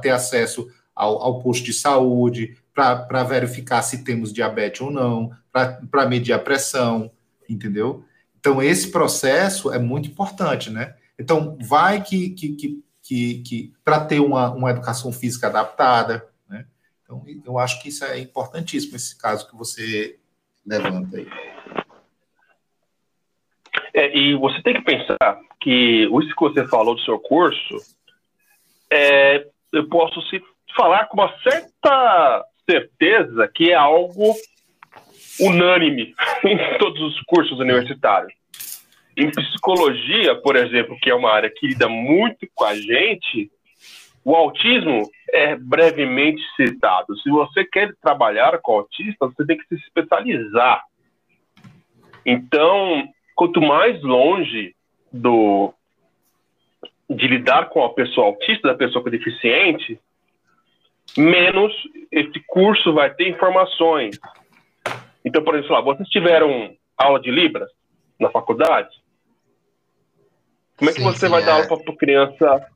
ter 0.02 0.10
acesso 0.10 0.68
ao, 0.96 1.22
ao 1.22 1.40
posto 1.42 1.66
de 1.66 1.74
saúde, 1.74 2.58
para 2.74 3.24
verificar 3.24 3.82
se 3.82 4.04
temos 4.04 4.32
diabetes 4.32 4.82
ou 4.82 4.92
não, 4.92 5.32
para 5.52 6.06
medir 6.08 6.34
a 6.34 6.40
pressão, 6.40 7.12
entendeu? 7.50 8.06
Então, 8.40 8.62
esse 8.62 8.92
processo 8.92 9.74
é 9.74 9.80
muito 9.80 10.10
importante, 10.10 10.70
né? 10.70 10.96
Então, 11.18 11.58
vai 11.60 12.04
que, 12.04 12.30
que, 12.30 12.50
que 12.50 12.84
que, 13.08 13.40
que 13.40 13.74
para 13.86 14.04
ter 14.04 14.20
uma, 14.20 14.52
uma 14.52 14.70
educação 14.70 15.14
física 15.14 15.48
adaptada. 15.48 16.28
Né? 16.50 16.66
Então, 17.02 17.24
eu 17.46 17.58
acho 17.58 17.82
que 17.82 17.88
isso 17.88 18.04
é 18.04 18.20
importantíssimo, 18.20 18.98
esse 18.98 19.16
caso 19.18 19.50
que 19.50 19.56
você 19.56 20.20
levanta 20.66 21.16
aí. 21.16 21.28
É, 23.98 24.16
e 24.16 24.36
você 24.36 24.62
tem 24.62 24.76
que 24.76 24.84
pensar 24.84 25.40
que 25.60 26.04
isso 26.04 26.36
que 26.36 26.40
você 26.42 26.68
falou 26.68 26.94
do 26.94 27.02
seu 27.02 27.18
curso, 27.18 27.78
é, 28.94 29.44
eu 29.74 29.90
posso 29.90 30.22
se 30.30 30.40
falar 30.76 31.08
com 31.08 31.18
uma 31.18 31.34
certa 31.40 32.46
certeza 32.70 33.48
que 33.48 33.72
é 33.72 33.74
algo 33.74 34.36
unânime 35.40 36.14
em 36.46 36.78
todos 36.78 37.02
os 37.02 37.20
cursos 37.24 37.60
universitários. 37.60 38.32
Em 39.18 39.32
psicologia, 39.32 40.36
por 40.36 40.56
exemplo, 40.56 40.96
que 41.02 41.10
é 41.10 41.16
uma 41.16 41.32
área 41.32 41.50
que 41.50 41.66
lida 41.66 41.90
muito 41.90 42.48
com 42.54 42.66
a 42.66 42.76
gente, 42.76 43.50
o 44.24 44.36
autismo 44.36 45.10
é 45.34 45.56
brevemente 45.56 46.44
citado. 46.56 47.18
Se 47.18 47.32
você 47.32 47.66
quer 47.66 47.96
trabalhar 48.00 48.60
com 48.60 48.74
autista, 48.74 49.26
você 49.26 49.44
tem 49.44 49.58
que 49.58 49.68
se 49.70 49.76
especializar. 49.82 50.84
Então, 52.24 53.12
quanto 53.38 53.62
mais 53.62 54.02
longe 54.02 54.76
do 55.14 55.72
de 57.10 57.26
lidar 57.26 57.70
com 57.70 57.86
a 57.86 57.94
pessoa 57.94 58.28
autista, 58.28 58.68
da 58.68 58.76
pessoa 58.76 59.02
com 59.02 59.10
deficiente, 59.10 59.98
menos 61.18 61.72
esse 62.12 62.38
curso 62.48 62.94
vai 62.94 63.14
ter 63.14 63.30
informações. 63.30 64.20
Então, 65.24 65.42
por 65.42 65.56
exemplo, 65.56 65.76
lá, 65.76 65.82
vocês 65.82 66.10
tiveram 66.10 66.76
aula 66.98 67.18
de 67.22 67.32
Libras 67.32 67.70
na 68.20 68.30
faculdade? 68.30 68.90
Como 70.76 70.90
é 70.90 70.94
que 70.94 71.00
sim, 71.00 71.06
você 71.06 71.30
vai 71.30 71.44
é. 71.44 71.46
dar 71.46 71.54
aula 71.54 71.82
para 71.82 71.96
criança 71.96 72.68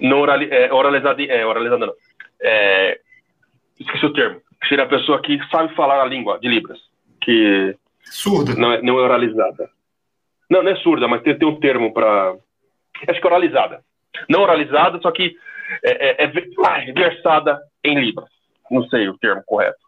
não 0.00 0.20
orali, 0.20 0.48
é, 0.50 0.72
oralizada? 0.72 1.22
É, 1.22 1.44
oralizada 1.44 1.86
não. 1.86 1.94
É, 2.40 3.00
esqueci 3.78 4.06
o 4.06 4.12
termo. 4.14 4.40
Seria 4.66 4.84
a 4.84 4.88
pessoa 4.88 5.20
que 5.20 5.38
sabe 5.50 5.74
falar 5.74 6.00
a 6.00 6.06
língua 6.06 6.38
de 6.38 6.48
Libras. 6.48 6.78
Que 7.20 7.76
surda. 8.10 8.54
Não 8.54 8.72
é, 8.72 8.82
não 8.82 8.98
é 8.98 9.02
oralizada. 9.02 9.70
Não, 10.50 10.62
não 10.62 10.72
é 10.72 10.76
surda, 10.76 11.06
mas 11.08 11.22
tem, 11.22 11.38
tem 11.38 11.48
um 11.48 11.60
termo 11.60 11.92
para. 11.92 12.34
Acho 13.08 13.20
que 13.20 13.26
é 13.26 13.30
oralizada. 13.30 13.82
Não 14.28 14.42
oralizada, 14.42 15.00
só 15.00 15.10
que 15.10 15.36
é, 15.84 16.24
é, 16.24 16.24
é, 16.24 16.32
ah, 16.64 16.92
versada 16.92 17.60
em 17.84 17.98
Libras. 17.98 18.28
Não 18.70 18.86
sei 18.88 19.08
o 19.08 19.18
termo 19.18 19.42
correto. 19.46 19.78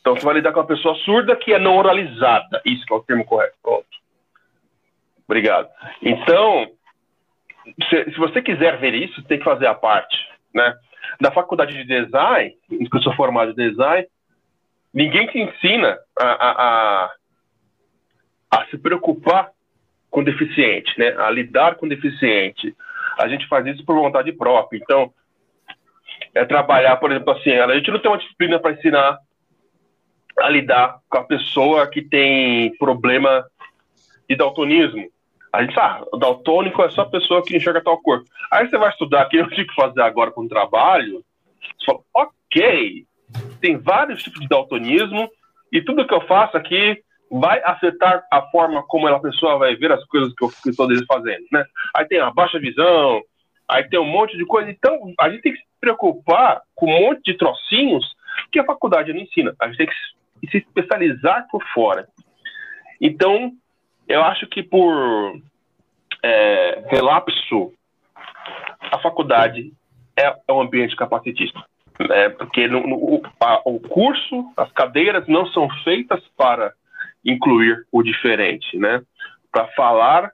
Então 0.00 0.16
você 0.16 0.24
vai 0.24 0.34
lidar 0.34 0.52
com 0.52 0.60
uma 0.60 0.66
pessoa 0.66 0.94
surda 0.96 1.36
que 1.36 1.52
é 1.52 1.58
não 1.58 1.76
oralizada. 1.76 2.60
Isso 2.64 2.84
que 2.84 2.92
é 2.92 2.96
o 2.96 3.02
termo 3.02 3.24
correto. 3.24 3.56
Pronto. 3.62 3.86
Obrigado. 5.24 5.68
Então, 6.02 6.70
se, 7.88 8.04
se, 8.04 8.18
você 8.18 8.42
quiser 8.42 8.78
ver 8.78 8.94
isso, 8.94 9.22
tem 9.24 9.38
que 9.38 9.44
fazer 9.44 9.66
a 9.66 9.74
parte, 9.74 10.16
né? 10.52 10.74
Na 11.20 11.30
faculdade 11.30 11.72
de 11.72 11.84
design, 11.84 12.54
que 12.68 12.96
eu 12.96 13.02
sou 13.02 13.14
formado 13.14 13.52
em 13.52 13.70
design, 13.70 14.06
ninguém 14.92 15.26
te 15.28 15.38
ensina 15.38 15.98
a, 16.18 16.24
a, 16.24 16.50
a, 18.50 18.58
a 18.58 18.66
se 18.66 18.78
preocupar 18.78 19.50
com 20.10 20.22
deficiente, 20.22 20.98
né? 20.98 21.14
A 21.18 21.30
lidar 21.30 21.76
com 21.76 21.88
deficiente. 21.88 22.76
A 23.18 23.28
gente 23.28 23.48
faz 23.48 23.66
isso 23.66 23.84
por 23.84 23.96
vontade 23.96 24.32
própria. 24.32 24.78
Então, 24.78 25.12
é 26.34 26.44
trabalhar, 26.44 26.96
por 26.96 27.10
exemplo, 27.10 27.32
assim, 27.32 27.50
a 27.52 27.74
gente 27.74 27.90
não 27.90 27.98
tem 27.98 28.10
uma 28.10 28.18
disciplina 28.18 28.58
para 28.58 28.72
ensinar 28.72 29.18
a 30.38 30.48
lidar 30.48 30.98
com 31.08 31.18
a 31.18 31.24
pessoa 31.24 31.86
que 31.86 32.02
tem 32.02 32.74
problema 32.76 33.44
de 34.28 34.36
daltonismo. 34.36 35.10
A 35.52 35.62
gente 35.62 35.74
sabe, 35.74 36.06
ah, 36.12 36.18
daltônico 36.18 36.82
é 36.82 36.90
só 36.90 37.02
a 37.02 37.10
pessoa 37.10 37.42
que 37.42 37.54
enxerga 37.54 37.82
tal 37.82 38.00
cor. 38.00 38.22
Aí 38.50 38.68
você 38.68 38.78
vai 38.78 38.88
estudar 38.88 39.22
aqui, 39.22 39.36
eu 39.36 39.48
tenho 39.50 39.66
que 39.66 39.74
fazer 39.74 40.00
agora 40.00 40.30
com 40.30 40.42
o 40.42 40.48
trabalho. 40.48 41.22
Você 41.78 41.84
fala, 41.86 42.00
ok, 42.14 43.04
tem 43.60 43.76
vários 43.76 44.22
tipos 44.22 44.40
de 44.40 44.48
daltonismo 44.48 45.30
e 45.70 45.80
tudo 45.80 46.06
que 46.06 46.14
eu 46.14 46.26
faço 46.26 46.56
aqui 46.56 47.02
vai 47.30 47.62
afetar 47.64 48.26
a 48.30 48.42
forma 48.50 48.82
como 48.82 49.08
a 49.08 49.18
pessoa 49.18 49.56
vai 49.56 49.74
ver 49.74 49.90
as 49.90 50.04
coisas 50.04 50.34
que 50.34 50.44
eu 50.44 50.48
estou 50.48 50.86
fazendo, 51.06 51.44
né? 51.50 51.64
Aí 51.94 52.04
tem 52.06 52.20
a 52.20 52.30
baixa 52.30 52.58
visão, 52.58 53.22
aí 53.66 53.84
tem 53.84 53.98
um 53.98 54.04
monte 54.04 54.36
de 54.36 54.44
coisa. 54.44 54.70
Então, 54.70 55.14
a 55.18 55.30
gente 55.30 55.42
tem 55.42 55.52
que 55.52 55.58
se 55.58 55.64
preocupar 55.80 56.60
com 56.74 56.86
um 56.86 57.00
monte 57.00 57.32
de 57.32 57.38
trocinhos 57.38 58.04
que 58.50 58.60
a 58.60 58.64
faculdade 58.64 59.12
não 59.12 59.20
ensina. 59.20 59.54
A 59.58 59.66
gente 59.68 59.78
tem 59.78 59.86
que 59.86 60.50
se 60.50 60.58
especializar 60.58 61.46
por 61.50 61.64
fora. 61.72 62.06
Então, 63.00 63.52
eu 64.06 64.22
acho 64.22 64.46
que 64.46 64.62
por 64.62 65.40
é, 66.22 66.84
relapso, 66.88 67.72
a 68.90 68.98
faculdade 68.98 69.72
é, 70.16 70.36
é 70.46 70.52
um 70.52 70.60
ambiente 70.60 70.94
capacitista. 70.94 71.64
Né? 72.00 72.28
Porque 72.30 72.66
no, 72.68 72.86
no, 72.86 73.22
a, 73.40 73.60
o 73.64 73.80
curso, 73.80 74.52
as 74.56 74.70
cadeiras 74.72 75.26
não 75.26 75.46
são 75.46 75.68
feitas 75.84 76.20
para 76.36 76.72
incluir 77.24 77.86
o 77.92 78.02
diferente, 78.02 78.76
né? 78.78 79.02
Para 79.50 79.66
falar 79.68 80.30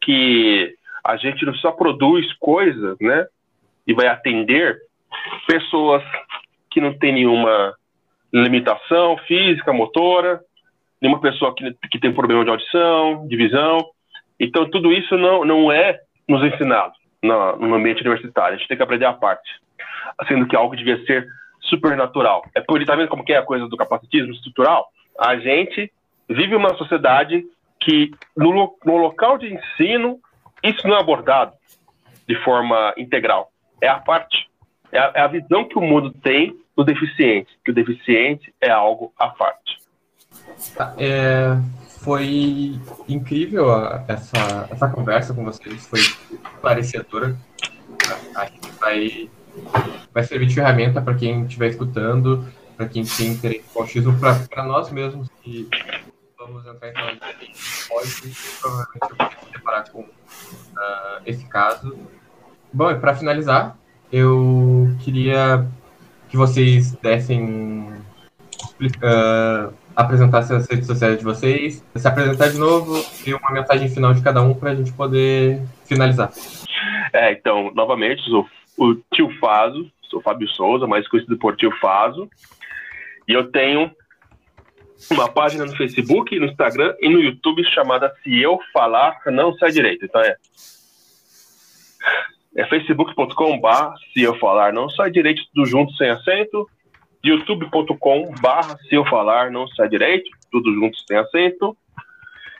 que 0.00 0.74
a 1.04 1.16
gente 1.16 1.44
não 1.44 1.54
só 1.54 1.72
produz 1.72 2.30
coisas, 2.34 2.96
né? 3.00 3.26
E 3.86 3.94
vai 3.94 4.06
atender 4.08 4.78
pessoas 5.46 6.02
que 6.70 6.80
não 6.80 6.96
têm 6.98 7.12
nenhuma 7.12 7.74
limitação 8.32 9.16
física, 9.26 9.72
motora, 9.72 10.40
nenhuma 11.00 11.20
pessoa 11.20 11.54
que, 11.54 11.72
que 11.90 12.00
tem 12.00 12.12
problema 12.12 12.44
de 12.44 12.50
audição, 12.50 13.26
de 13.28 13.36
visão. 13.36 13.78
Então, 14.40 14.68
tudo 14.68 14.92
isso 14.92 15.16
não, 15.16 15.44
não 15.44 15.70
é 15.70 16.00
nos 16.28 16.42
ensinado 16.42 16.94
no, 17.24 17.56
no 17.56 17.74
ambiente 17.74 18.02
universitário. 18.02 18.54
A 18.54 18.58
gente 18.58 18.68
tem 18.68 18.76
que 18.76 18.82
aprender 18.82 19.06
a 19.06 19.12
parte, 19.12 19.50
sendo 20.28 20.46
que 20.46 20.54
algo 20.54 20.76
devia 20.76 21.02
ser 21.04 21.26
supernatural. 21.60 22.44
É 22.54 22.60
por 22.60 22.84
tá 22.84 22.94
vendo 22.94 23.08
como 23.08 23.24
que 23.24 23.32
é 23.32 23.38
a 23.38 23.42
coisa 23.42 23.66
do 23.66 23.76
capacitismo 23.76 24.32
estrutural? 24.32 24.86
A 25.18 25.36
gente 25.36 25.90
vive 26.28 26.54
uma 26.54 26.74
sociedade 26.76 27.44
que, 27.80 28.10
no, 28.36 28.76
no 28.84 28.96
local 28.96 29.38
de 29.38 29.52
ensino, 29.52 30.18
isso 30.62 30.86
não 30.86 30.96
é 30.96 31.00
abordado 31.00 31.52
de 32.28 32.34
forma 32.44 32.94
integral. 32.96 33.50
É 33.80 33.88
a 33.88 33.98
parte. 33.98 34.48
É 34.92 34.98
a, 34.98 35.12
é 35.14 35.20
a 35.22 35.26
visão 35.26 35.64
que 35.64 35.78
o 35.78 35.82
mundo 35.82 36.12
tem 36.22 36.56
do 36.76 36.84
deficiente, 36.84 37.50
que 37.64 37.70
o 37.70 37.74
deficiente 37.74 38.52
é 38.60 38.70
algo 38.70 39.12
à 39.18 39.28
parte. 39.28 39.78
Tá, 40.76 40.94
é, 40.98 41.56
foi 42.04 42.78
incrível 43.08 43.66
essa, 44.06 44.68
essa 44.70 44.88
conversa 44.88 45.32
com 45.32 45.42
vocês, 45.42 45.86
foi 45.86 46.00
esclarecedora. 46.00 47.34
Acho 48.36 48.52
que 48.52 48.70
vai, 48.78 49.30
vai 50.12 50.22
servir 50.22 50.46
de 50.46 50.54
ferramenta 50.54 51.00
para 51.00 51.14
quem 51.14 51.44
estiver 51.44 51.70
escutando, 51.70 52.46
para 52.76 52.86
quem 52.86 53.04
tem 53.04 53.28
interesse 53.28 53.64
no 53.74 53.80
autismo, 53.80 54.18
para 54.18 54.64
nós 54.64 54.90
mesmos 54.90 55.28
que 55.42 55.66
vamos 56.38 56.66
entrar 56.66 56.90
em 56.90 56.92
sala 56.92 57.12
de 57.12 57.88
pode 57.88 58.36
provavelmente 58.60 59.10
eu 59.10 59.16
vou 59.16 59.46
me 59.46 59.52
deparar 59.52 59.90
com 59.90 60.00
uh, 60.02 61.22
esse 61.24 61.46
caso. 61.46 61.96
Bom, 62.70 62.90
e 62.90 62.98
para 62.98 63.14
finalizar, 63.14 63.78
eu 64.12 64.94
queria 65.00 65.66
que 66.28 66.36
vocês 66.36 66.92
dessem 66.96 67.88
uh, 68.80 69.72
apresentassem 69.94 70.56
as 70.56 70.68
redes 70.68 70.86
sociais 70.86 71.18
de 71.18 71.24
vocês, 71.24 71.84
se 71.94 72.08
apresentar 72.08 72.48
de 72.48 72.58
novo 72.58 73.04
e 73.26 73.32
uma 73.32 73.52
mensagem 73.52 73.88
final 73.88 74.12
de 74.12 74.22
cada 74.22 74.42
um 74.42 74.54
para 74.54 74.70
a 74.70 74.74
gente 74.74 74.92
poder 74.92 75.60
finalizar. 75.84 76.30
É, 77.12 77.32
então, 77.32 77.72
novamente, 77.74 78.22
sou 78.22 78.46
o 78.76 78.94
Tio 79.12 79.30
Faso, 79.38 79.90
sou 80.10 80.20
Fábio 80.20 80.48
Souza, 80.48 80.86
mais 80.86 81.06
conhecido 81.08 81.38
por 81.38 81.56
Tio 81.56 81.70
Faso, 81.80 82.28
e 83.28 83.32
eu 83.32 83.50
tenho 83.50 83.90
uma 85.10 85.28
página 85.28 85.64
no 85.64 85.76
Facebook, 85.76 86.38
no 86.38 86.46
Instagram 86.46 86.94
e 87.00 87.08
no 87.08 87.20
YouTube 87.20 87.64
chamada 87.64 88.12
Se 88.22 88.40
Eu 88.40 88.58
Falar 88.72 89.20
Não 89.26 89.54
Sai 89.54 89.70
Direito. 89.70 90.04
Então 90.04 90.20
é, 90.20 90.36
é 92.56 92.66
facebook.com.br 92.66 93.96
Se 94.12 94.22
Eu 94.22 94.38
Falar 94.38 94.72
Não 94.72 94.88
Sai 94.88 95.10
Direito, 95.10 95.42
tudo 95.54 95.66
junto 95.66 95.92
sem 95.94 96.10
acento. 96.10 96.68
youtube.com.br 97.24 98.76
Se 98.88 98.94
Eu 98.94 99.04
Falar 99.06 99.50
Não 99.50 99.66
Sai 99.68 99.88
Direito, 99.88 100.30
tudo 100.50 100.72
junto 100.72 100.96
sem 101.06 101.16
acento. 101.16 101.76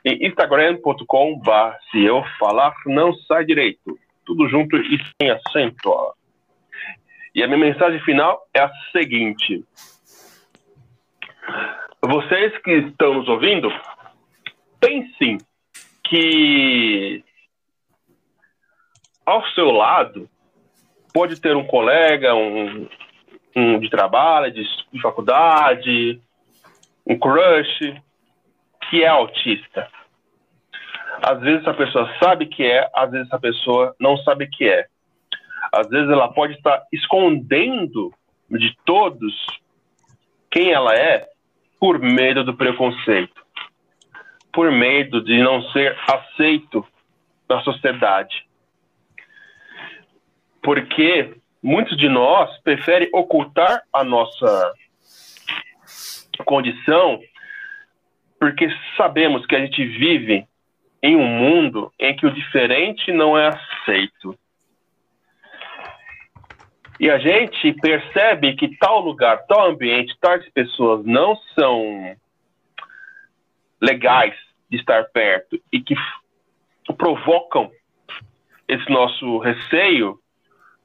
E 0.03 0.27
instagram.com.br 0.27 1.75
Se 1.91 2.03
Eu 2.03 2.23
Falar 2.39 2.73
Não 2.85 3.13
Sai 3.13 3.45
Direito, 3.45 3.97
tudo 4.25 4.47
junto 4.49 4.75
e 4.77 4.99
sem 5.21 5.31
acento. 5.31 5.89
Ó. 5.89 6.13
E 7.33 7.43
a 7.43 7.47
minha 7.47 7.59
mensagem 7.59 7.99
final 8.01 8.41
é 8.53 8.61
a 8.61 8.71
seguinte 8.91 9.63
vocês 12.07 12.57
que 12.59 12.71
estão 12.71 13.15
nos 13.15 13.27
ouvindo, 13.27 13.69
pensem 14.79 15.37
que 16.03 17.23
ao 19.25 19.45
seu 19.49 19.71
lado 19.71 20.29
pode 21.13 21.39
ter 21.41 21.55
um 21.55 21.65
colega, 21.65 22.35
um, 22.35 22.87
um 23.55 23.79
de 23.79 23.89
trabalho, 23.89 24.51
de, 24.51 24.63
de 24.91 25.01
faculdade, 25.01 26.19
um 27.07 27.17
crush 27.17 27.95
que 28.89 29.03
é 29.03 29.07
autista. 29.07 29.87
Às 31.21 31.39
vezes 31.39 31.61
essa 31.61 31.73
pessoa 31.73 32.13
sabe 32.21 32.47
que 32.47 32.63
é, 32.63 32.89
às 32.93 33.09
vezes 33.09 33.27
essa 33.27 33.39
pessoa 33.39 33.95
não 33.99 34.17
sabe 34.17 34.47
que 34.47 34.67
é. 34.67 34.87
Às 35.71 35.87
vezes 35.87 36.09
ela 36.09 36.31
pode 36.33 36.53
estar 36.53 36.83
escondendo 36.91 38.13
de 38.49 38.75
todos 38.85 39.33
quem 40.51 40.71
ela 40.71 40.93
é 40.93 41.27
por 41.79 41.99
medo 41.99 42.43
do 42.43 42.55
preconceito, 42.55 43.45
por 44.53 44.71
medo 44.71 45.23
de 45.23 45.41
não 45.41 45.61
ser 45.71 45.97
aceito 46.09 46.85
na 47.49 47.61
sociedade. 47.61 48.45
Porque 50.61 51.35
muitos 51.65 51.97
de 51.97 52.07
nós 52.07 52.55
preferem 52.59 53.09
ocultar 53.11 53.81
a 53.91 54.03
nossa 54.03 54.71
condição 56.45 57.19
porque 58.39 58.67
sabemos 58.95 59.43
que 59.47 59.55
a 59.55 59.59
gente 59.59 59.83
vive 59.83 60.47
em 61.01 61.15
um 61.15 61.25
mundo 61.25 61.91
em 61.97 62.15
que 62.15 62.27
o 62.27 62.31
diferente 62.31 63.11
não 63.11 63.35
é 63.35 63.47
aceito. 63.47 64.37
E 66.99 67.09
a 67.09 67.17
gente 67.17 67.73
percebe 67.73 68.55
que 68.55 68.77
tal 68.77 68.99
lugar, 68.99 69.47
tal 69.47 69.71
ambiente, 69.71 70.15
tais 70.21 70.47
pessoas 70.51 71.03
não 71.03 71.35
são 71.55 72.15
legais 73.81 74.35
de 74.69 74.77
estar 74.77 75.05
perto 75.05 75.59
e 75.71 75.81
que 75.81 75.95
provocam 76.95 77.71
esse 78.67 78.87
nosso 78.87 79.39
receio 79.39 80.19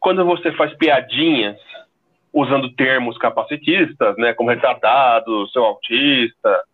quando 0.01 0.25
você 0.25 0.51
faz 0.53 0.73
piadinhas 0.75 1.57
usando 2.33 2.73
termos 2.75 3.19
capacitistas, 3.19 4.17
né, 4.17 4.33
como 4.33 4.51
retardado, 4.51 5.49
seu 5.51 5.65
autista, 5.65 6.65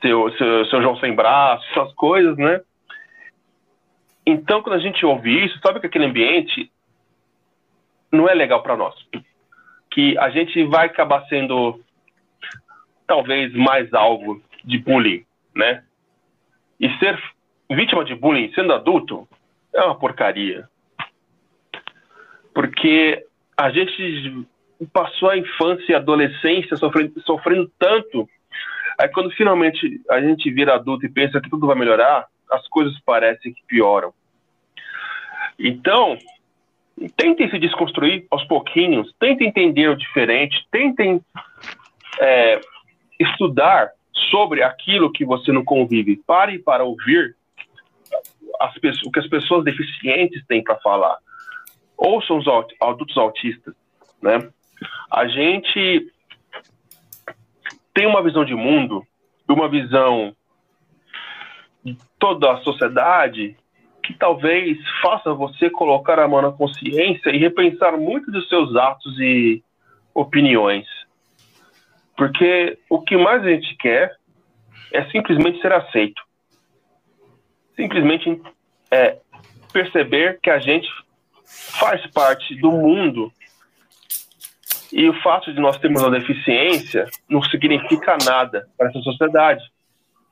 seu, 0.00 0.32
seu, 0.32 0.66
seu 0.66 0.82
João 0.82 0.96
sem 0.96 1.14
braço, 1.14 1.64
essas 1.70 1.92
coisas, 1.94 2.36
né? 2.36 2.60
Então, 4.24 4.62
quando 4.62 4.76
a 4.76 4.80
gente 4.80 5.04
ouve 5.04 5.44
isso, 5.44 5.58
sabe 5.60 5.80
que 5.80 5.86
aquele 5.86 6.06
ambiente 6.06 6.70
não 8.10 8.28
é 8.28 8.34
legal 8.34 8.62
para 8.62 8.76
nós. 8.76 8.94
Que 9.90 10.16
a 10.18 10.30
gente 10.30 10.62
vai 10.64 10.86
acabar 10.86 11.26
sendo 11.26 11.80
talvez 13.06 13.52
mais 13.52 13.92
alvo 13.92 14.40
de 14.64 14.78
bullying, 14.78 15.24
né? 15.54 15.84
E 16.78 16.88
ser 16.98 17.20
vítima 17.70 18.04
de 18.04 18.14
bullying 18.14 18.52
sendo 18.54 18.72
adulto 18.72 19.28
é 19.74 19.82
uma 19.82 19.98
porcaria. 19.98 20.68
Porque 22.54 23.24
a 23.56 23.70
gente 23.70 24.46
passou 24.92 25.30
a 25.30 25.36
infância 25.36 25.92
e 25.92 25.94
a 25.94 25.98
adolescência 25.98 26.76
sofrendo, 26.76 27.20
sofrendo 27.22 27.70
tanto. 27.78 28.28
Aí 28.98 29.08
quando 29.08 29.30
finalmente 29.30 30.00
a 30.10 30.20
gente 30.20 30.50
vira 30.50 30.74
adulto 30.74 31.06
e 31.06 31.10
pensa 31.10 31.40
que 31.40 31.50
tudo 31.50 31.66
vai 31.66 31.76
melhorar, 31.76 32.26
as 32.50 32.66
coisas 32.68 32.98
parecem 33.04 33.52
que 33.52 33.62
pioram. 33.66 34.12
Então, 35.58 36.18
tentem 37.16 37.48
se 37.50 37.58
desconstruir 37.58 38.26
aos 38.30 38.44
pouquinhos, 38.44 39.12
tentem 39.18 39.48
entender 39.48 39.88
o 39.88 39.96
diferente, 39.96 40.66
tentem 40.70 41.20
é, 42.20 42.60
estudar 43.18 43.90
sobre 44.30 44.62
aquilo 44.62 45.12
que 45.12 45.24
você 45.24 45.52
não 45.52 45.64
convive. 45.64 46.20
Pare 46.26 46.58
para 46.58 46.84
ouvir 46.84 47.36
as 48.60 48.74
o 49.04 49.10
que 49.10 49.18
as 49.18 49.26
pessoas 49.26 49.64
deficientes 49.64 50.44
têm 50.46 50.62
para 50.62 50.76
falar. 50.76 51.16
Ouçam 52.04 52.38
os 52.38 52.46
adultos 52.80 53.16
autistas, 53.16 53.74
né? 54.20 54.50
A 55.10 55.28
gente 55.28 56.10
tem 57.94 58.06
uma 58.06 58.22
visão 58.22 58.44
de 58.44 58.54
mundo, 58.54 59.06
uma 59.48 59.68
visão 59.68 60.34
de 61.84 61.96
toda 62.18 62.52
a 62.52 62.56
sociedade 62.58 63.56
que 64.02 64.14
talvez 64.14 64.78
faça 65.00 65.32
você 65.32 65.70
colocar 65.70 66.18
a 66.18 66.26
mão 66.26 66.42
na 66.42 66.50
consciência 66.50 67.30
e 67.30 67.38
repensar 67.38 67.96
muito 67.96 68.32
dos 68.32 68.48
seus 68.48 68.74
atos 68.74 69.18
e 69.20 69.62
opiniões. 70.12 70.86
Porque 72.16 72.78
o 72.90 73.00
que 73.00 73.16
mais 73.16 73.44
a 73.44 73.50
gente 73.50 73.76
quer 73.76 74.16
é 74.92 75.04
simplesmente 75.10 75.60
ser 75.60 75.72
aceito. 75.72 76.20
Simplesmente 77.76 78.42
é 78.90 79.18
perceber 79.72 80.40
que 80.42 80.50
a 80.50 80.58
gente 80.58 80.88
faz 81.78 82.06
parte 82.08 82.54
do 82.56 82.70
mundo 82.70 83.32
e 84.92 85.08
o 85.08 85.22
fato 85.22 85.52
de 85.52 85.58
nós 85.58 85.78
termos 85.78 86.02
uma 86.02 86.10
deficiência 86.10 87.06
não 87.28 87.42
significa 87.42 88.16
nada 88.24 88.68
para 88.76 88.90
essa 88.90 89.00
sociedade. 89.00 89.62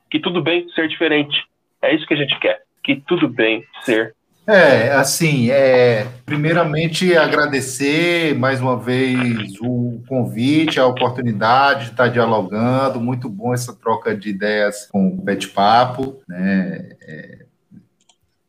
Que 0.09 0.19
tudo 0.19 0.41
bem 0.41 0.69
ser 0.75 0.87
diferente. 0.87 1.35
É 1.81 1.93
isso 1.95 2.05
que 2.05 2.13
a 2.13 2.17
gente 2.17 2.39
quer. 2.39 2.61
Que 2.83 2.95
tudo 2.95 3.27
bem 3.27 3.65
ser. 3.83 4.13
É, 4.47 4.91
assim, 4.91 5.49
é, 5.49 6.07
primeiramente 6.25 7.15
agradecer 7.15 8.35
mais 8.35 8.59
uma 8.59 8.77
vez 8.77 9.59
o 9.61 10.01
convite, 10.07 10.79
a 10.79 10.85
oportunidade 10.85 11.85
de 11.85 11.91
estar 11.91 12.09
dialogando. 12.09 12.99
Muito 12.99 13.29
bom 13.29 13.53
essa 13.53 13.73
troca 13.73 14.15
de 14.15 14.29
ideias 14.29 14.87
com 14.91 15.07
o 15.07 15.21
Pet 15.23 15.47
Papo, 15.49 16.21
né? 16.27 16.89
É, 17.01 17.45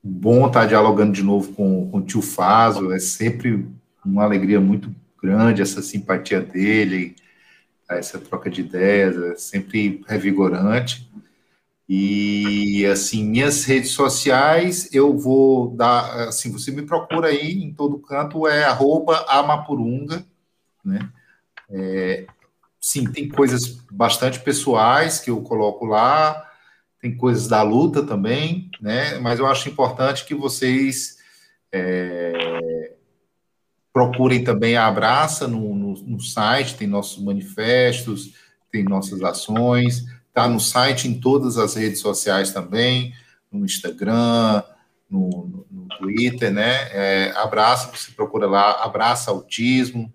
bom 0.02 0.46
estar 0.46 0.66
dialogando 0.66 1.12
de 1.12 1.22
novo 1.22 1.52
com, 1.52 1.90
com 1.90 1.98
o 1.98 2.02
tio 2.02 2.20
Faso, 2.20 2.92
é 2.92 2.98
sempre 2.98 3.66
uma 4.04 4.24
alegria 4.24 4.60
muito 4.60 4.92
grande 5.22 5.62
essa 5.62 5.80
simpatia 5.80 6.40
dele, 6.40 7.14
essa 7.88 8.18
troca 8.18 8.50
de 8.50 8.62
ideias, 8.62 9.16
é 9.16 9.36
sempre 9.36 10.02
revigorante. 10.08 11.10
E, 11.88 12.86
assim, 12.86 13.24
minhas 13.24 13.64
redes 13.64 13.90
sociais, 13.90 14.88
eu 14.94 15.16
vou 15.16 15.70
dar, 15.76 16.28
assim, 16.28 16.50
você 16.50 16.70
me 16.70 16.82
procura 16.82 17.28
aí 17.28 17.52
em 17.52 17.72
todo 17.72 17.98
canto, 17.98 18.46
é 18.46 18.64
arroba 18.64 19.24
amapurunga, 19.28 20.24
né? 20.84 21.10
É, 21.68 22.26
sim, 22.80 23.04
tem 23.04 23.28
coisas 23.28 23.78
bastante 23.90 24.40
pessoais 24.40 25.20
que 25.20 25.30
eu 25.30 25.42
coloco 25.42 25.84
lá, 25.84 26.50
tem 27.02 27.16
coisas 27.16 27.48
da 27.48 27.62
luta 27.62 28.04
também, 28.04 28.70
né? 28.80 29.18
Mas 29.18 29.40
eu 29.40 29.46
acho 29.48 29.68
importante 29.68 30.24
que 30.24 30.36
vocês 30.36 31.18
é, 31.72 32.92
procurem 33.92 34.44
também 34.44 34.76
a 34.76 34.86
Abraça 34.86 35.48
no, 35.48 35.74
no, 35.74 35.94
no, 35.94 36.20
site, 36.20 36.76
tem 36.76 36.86
nossos 36.86 37.20
manifestos, 37.20 38.34
tem 38.70 38.84
nossas 38.84 39.20
ações, 39.20 40.04
tá 40.32 40.48
no 40.48 40.60
site, 40.60 41.08
em 41.08 41.18
todas 41.18 41.58
as 41.58 41.74
redes 41.74 41.98
sociais 41.98 42.52
também, 42.52 43.12
no 43.50 43.64
Instagram, 43.64 44.62
no, 45.10 45.66
no 45.68 45.88
Twitter, 45.98 46.52
né? 46.52 46.88
É, 46.92 47.32
abraça, 47.34 47.90
você 47.90 48.12
procura 48.12 48.46
lá, 48.46 48.84
Abraça 48.84 49.32
Autismo, 49.32 50.14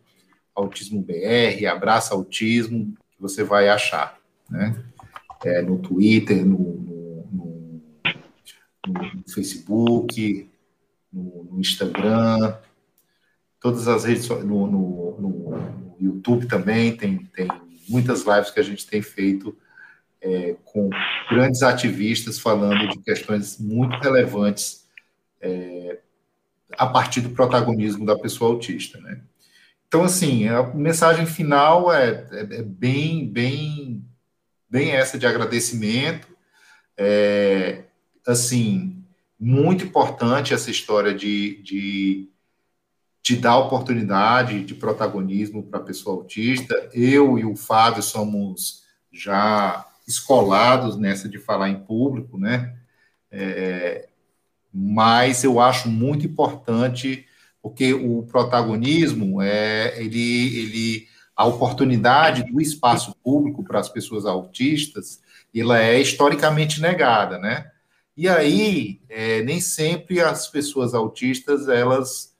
Autismo 0.55 1.01
BR, 1.01 1.65
Abraça 1.69 2.15
Autismo, 2.15 2.93
que 3.11 3.21
você 3.21 3.43
vai 3.43 3.67
achar, 3.67 4.17
né? 4.49 4.73
É, 5.43 5.61
no 5.61 5.79
Twitter, 5.79 6.45
no, 6.45 6.57
no, 6.57 7.27
no, 7.31 7.81
no 8.87 9.23
Facebook, 9.33 10.49
no, 11.11 11.59
Instagram, 11.59 12.55
todas 13.59 13.87
as 13.87 14.05
redes, 14.05 14.27
no, 14.29 14.97
YouTube 15.99 16.45
também, 16.47 16.95
tem, 16.95 17.17
tem 17.35 17.47
muitas 17.89 18.23
lives 18.23 18.51
que 18.51 18.59
a 18.59 18.63
gente 18.63 18.85
tem 18.85 19.01
feito 19.01 19.57
é, 20.21 20.55
com 20.63 20.89
grandes 21.29 21.63
ativistas 21.63 22.39
falando 22.39 22.87
de 22.89 22.99
questões 22.99 23.57
muito 23.59 23.97
relevantes 23.97 24.87
é, 25.41 25.99
a 26.77 26.85
partir 26.85 27.21
do 27.21 27.29
protagonismo 27.29 28.05
da 28.05 28.17
pessoa 28.17 28.51
autista, 28.51 28.99
né? 28.99 29.21
Então, 29.87 30.03
assim, 30.03 30.47
a 30.49 30.63
mensagem 30.73 31.25
final 31.25 31.93
é, 31.93 32.27
é, 32.31 32.39
é 32.59 32.61
bem, 32.61 33.27
bem 33.27 34.03
bem 34.69 34.91
essa 34.91 35.17
de 35.17 35.25
agradecimento. 35.25 36.27
É, 36.97 37.83
assim, 38.25 39.03
muito 39.39 39.85
importante 39.85 40.53
essa 40.53 40.71
história 40.71 41.13
de, 41.13 41.61
de, 41.61 42.29
de 43.21 43.35
dar 43.35 43.57
oportunidade 43.57 44.63
de 44.63 44.73
protagonismo 44.73 45.63
para 45.63 45.79
a 45.79 45.83
pessoa 45.83 46.17
autista. 46.17 46.89
Eu 46.93 47.37
e 47.37 47.45
o 47.45 47.55
Fábio 47.55 48.01
somos 48.01 48.83
já 49.11 49.85
escolados 50.07 50.97
nessa 50.97 51.27
de 51.27 51.37
falar 51.37 51.69
em 51.69 51.79
público, 51.79 52.37
né? 52.37 52.75
É, 53.29 54.07
mas 54.73 55.43
eu 55.43 55.59
acho 55.59 55.89
muito 55.89 56.25
importante 56.25 57.25
porque 57.61 57.93
o 57.93 58.23
protagonismo 58.23 59.41
é 59.41 60.01
ele 60.01 60.57
ele 60.59 61.07
a 61.37 61.45
oportunidade 61.45 62.51
do 62.51 62.59
espaço 62.59 63.15
público 63.23 63.63
para 63.63 63.79
as 63.79 63.87
pessoas 63.87 64.25
autistas, 64.25 65.21
ela 65.55 65.79
é 65.79 66.01
historicamente 66.01 66.81
negada, 66.81 67.37
né? 67.37 67.69
E 68.15 68.27
aí, 68.27 68.99
é, 69.07 69.43
nem 69.43 69.61
sempre 69.61 70.19
as 70.19 70.47
pessoas 70.47 70.95
autistas, 70.95 71.69
elas 71.69 72.35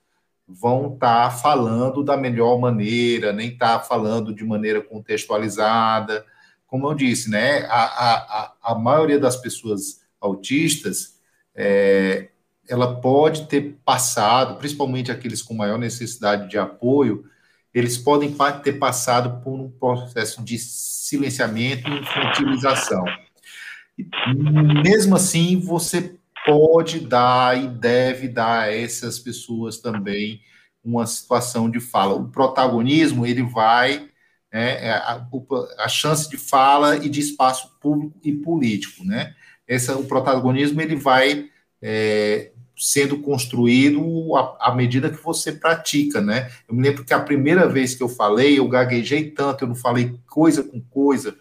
vão 0.48 0.94
estar 0.94 1.30
tá 1.30 1.30
falando 1.30 2.02
da 2.02 2.16
melhor 2.16 2.58
maneira, 2.58 3.32
nem 3.32 3.50
estar 3.50 3.78
tá 3.78 3.84
falando 3.84 4.34
de 4.34 4.44
maneira 4.44 4.80
contextualizada. 4.80 6.26
Como 6.66 6.88
eu 6.88 6.94
disse, 6.94 7.30
né, 7.30 7.66
a, 7.66 7.84
a, 7.84 8.52
a 8.62 8.74
maioria 8.74 9.20
das 9.20 9.36
pessoas 9.36 10.00
autistas, 10.20 11.20
é, 11.54 12.30
ela 12.68 13.00
pode 13.00 13.46
ter 13.46 13.78
passado, 13.84 14.58
principalmente 14.58 15.12
aqueles 15.12 15.40
com 15.40 15.54
maior 15.54 15.78
necessidade 15.78 16.50
de 16.50 16.58
apoio, 16.58 17.24
eles 17.78 17.96
podem 17.96 18.34
ter 18.62 18.74
passado 18.74 19.42
por 19.42 19.52
um 19.52 19.70
processo 19.70 20.42
de 20.42 20.58
silenciamento 20.58 21.88
e 21.88 22.00
infantilização. 22.00 23.04
Mesmo 24.84 25.16
assim, 25.16 25.60
você 25.60 26.18
pode 26.44 27.00
dar 27.00 27.62
e 27.62 27.68
deve 27.68 28.28
dar 28.28 28.62
a 28.62 28.74
essas 28.74 29.18
pessoas 29.18 29.78
também 29.78 30.40
uma 30.84 31.06
situação 31.06 31.70
de 31.70 31.80
fala. 31.80 32.14
O 32.14 32.28
protagonismo, 32.28 33.26
ele 33.26 33.42
vai, 33.42 34.08
né, 34.52 34.86
é, 34.86 34.90
a, 34.92 35.26
a, 35.78 35.88
chance 35.88 36.28
de 36.28 36.36
fala 36.36 36.96
e 36.96 37.08
de 37.08 37.20
espaço 37.20 37.76
público 37.80 38.18
e 38.22 38.32
político, 38.32 39.04
né? 39.04 39.34
Essa, 39.66 39.96
o 39.98 40.04
protagonismo, 40.04 40.80
ele 40.80 40.96
vai 40.96 41.50
é, 41.82 42.52
sendo 42.78 43.18
construído 43.18 44.00
à, 44.60 44.74
medida 44.74 45.10
que 45.10 45.22
você 45.22 45.52
pratica, 45.52 46.20
né? 46.20 46.50
Eu 46.68 46.74
me 46.74 46.82
lembro 46.82 47.04
que 47.04 47.12
a 47.12 47.20
primeira 47.20 47.68
vez 47.68 47.94
que 47.94 48.02
eu 48.02 48.08
falei, 48.08 48.58
eu 48.58 48.68
gaguejei 48.68 49.30
tanto, 49.30 49.64
eu 49.64 49.68
não 49.68 49.74
falei 49.74 50.18
coisa 50.26 50.62
com 50.62 50.80
coisa, 50.80 51.36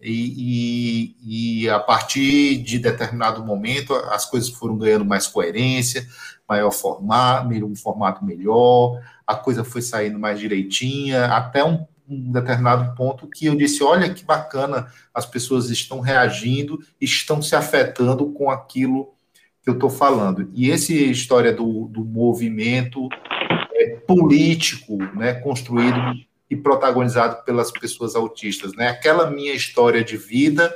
e, 0.00 1.14
e, 1.22 1.62
e 1.62 1.70
a 1.70 1.80
partir 1.80 2.58
de 2.58 2.78
determinado 2.78 3.44
momento 3.44 3.94
as 3.94 4.26
coisas 4.26 4.50
foram 4.50 4.76
ganhando 4.76 5.04
mais 5.04 5.26
coerência, 5.26 6.06
maior 6.46 6.70
formato, 6.70 7.48
um 7.48 7.74
formato 7.74 8.24
melhor, 8.24 9.00
a 9.26 9.34
coisa 9.34 9.64
foi 9.64 9.80
saindo 9.80 10.18
mais 10.18 10.38
direitinha, 10.38 11.26
até 11.26 11.64
um, 11.64 11.86
um 12.08 12.30
determinado 12.30 12.94
ponto 12.94 13.26
que 13.28 13.46
eu 13.46 13.56
disse, 13.56 13.82
olha 13.82 14.12
que 14.12 14.24
bacana, 14.24 14.88
as 15.12 15.24
pessoas 15.24 15.70
estão 15.70 16.00
reagindo, 16.00 16.78
estão 17.00 17.40
se 17.40 17.56
afetando 17.56 18.30
com 18.32 18.50
aquilo 18.50 19.14
que 19.64 19.70
eu 19.70 19.74
estou 19.74 19.88
falando. 19.88 20.50
E 20.54 20.70
essa 20.70 20.92
história 20.92 21.52
do, 21.52 21.88
do 21.88 22.04
movimento 22.04 23.08
é, 23.72 23.96
político, 24.06 24.98
né, 25.16 25.32
construído 25.34 25.98
e 26.50 26.54
protagonizado 26.54 27.42
pelas 27.44 27.70
pessoas 27.70 28.14
autistas, 28.14 28.74
né? 28.74 28.88
Aquela 28.88 29.30
minha 29.30 29.54
história 29.54 30.04
de 30.04 30.18
vida, 30.18 30.72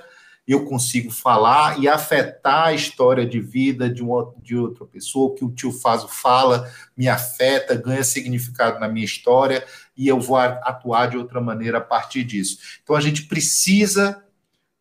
eu 0.46 0.64
consigo 0.64 1.10
falar 1.10 1.78
e 1.78 1.86
afetar 1.86 2.68
a 2.68 2.72
história 2.72 3.26
de 3.26 3.38
vida 3.38 3.90
de, 3.90 4.02
uma, 4.02 4.32
de 4.42 4.56
outra 4.56 4.86
pessoa, 4.86 5.34
que 5.34 5.44
o 5.44 5.50
tio 5.50 5.70
Faso 5.70 6.08
fala 6.08 6.66
me 6.96 7.06
afeta, 7.06 7.74
ganha 7.76 8.02
significado 8.02 8.80
na 8.80 8.88
minha 8.88 9.04
história 9.04 9.62
e 9.94 10.08
eu 10.08 10.18
vou 10.18 10.38
atuar 10.38 11.10
de 11.10 11.18
outra 11.18 11.38
maneira 11.38 11.76
a 11.76 11.82
partir 11.82 12.24
disso. 12.24 12.58
Então 12.82 12.96
a 12.96 13.00
gente 13.02 13.24
precisa 13.24 14.24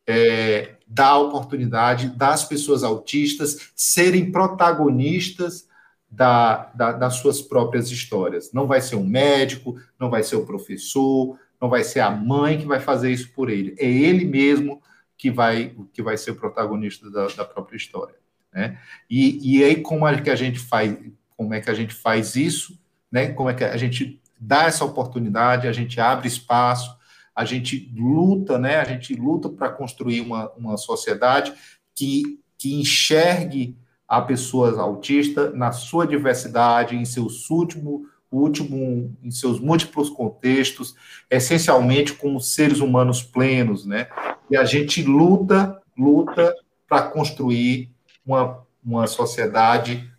é, 0.08 0.77
dar 0.88 1.10
a 1.10 1.20
oportunidade 1.20 2.10
das 2.10 2.46
pessoas 2.46 2.84
autistas 2.84 3.72
serem 3.76 4.32
protagonistas 4.32 5.68
da, 6.10 6.72
da, 6.74 6.92
das 6.94 7.16
suas 7.16 7.42
próprias 7.42 7.92
histórias. 7.92 8.52
Não 8.54 8.66
vai 8.66 8.80
ser 8.82 8.96
um 8.96 9.06
médico, 9.06 9.80
não 10.00 10.10
vai 10.10 10.24
ser 10.24 10.38
o 10.38 10.46
professor, 10.46 11.38
não 11.60 11.70
vai 11.70 11.84
ser 11.84 12.00
a 12.00 12.10
mãe 12.10 12.58
que 12.58 12.66
vai 12.66 12.80
fazer 12.80 13.12
isso 13.12 13.32
por 13.34 13.50
ele. 13.50 13.76
É 13.78 13.86
ele 13.86 14.26
mesmo 14.26 14.82
que 15.18 15.30
vai, 15.30 15.76
que 15.92 16.02
vai 16.02 16.18
ser 16.18 16.32
o 16.32 16.36
protagonista 16.36 17.10
da, 17.10 17.28
da 17.28 17.44
própria 17.44 17.76
história. 17.76 18.16
Né? 18.54 18.80
E, 19.10 19.58
e 19.58 19.64
aí, 19.64 19.82
como 19.82 20.08
é 20.08 20.22
que 20.22 20.30
a 20.30 20.36
gente 20.36 20.60
faz, 20.60 20.96
como 21.36 21.54
é 21.54 21.60
que 21.60 21.70
a 21.70 21.74
gente 21.74 21.94
faz 21.94 22.36
isso? 22.36 22.80
Né? 23.12 23.34
Como 23.34 23.50
é 23.50 23.54
que 23.54 23.64
a 23.64 23.78
gente 23.78 24.22
dá 24.40 24.64
essa 24.64 24.86
oportunidade, 24.86 25.68
a 25.68 25.74
gente 25.74 26.00
abre 26.00 26.28
espaço, 26.28 26.97
a 27.38 27.46
gente 27.46 27.94
luta, 27.96 28.58
né? 28.58 28.78
A 28.78 28.84
gente 28.84 29.14
luta 29.14 29.48
para 29.48 29.70
construir 29.70 30.22
uma, 30.22 30.52
uma 30.58 30.78
sociedade 30.78 31.54
que 31.94 32.40
que 32.58 32.74
enxergue 32.74 33.78
a 34.08 34.22
pessoa 34.22 34.82
autista 34.82 35.52
na 35.52 35.72
sua 35.72 36.08
diversidade, 36.08 36.96
em 36.96 37.06
seus 37.06 37.50
último, 37.50 38.08
último, 38.32 39.16
em 39.22 39.32
seus 39.32 39.60
múltiplos 39.60 40.10
contextos, 40.10 40.96
essencialmente 41.30 42.14
como 42.14 42.40
seres 42.40 42.80
humanos 42.80 43.22
plenos, 43.22 43.86
né? 43.86 44.08
E 44.50 44.58
a 44.58 44.66
gente 44.66 45.04
luta, 45.04 45.82
luta 45.98 46.56
para 46.88 47.04
construir 47.04 47.92
uma, 48.26 48.66
uma 48.84 49.08
sociedade 49.08 50.10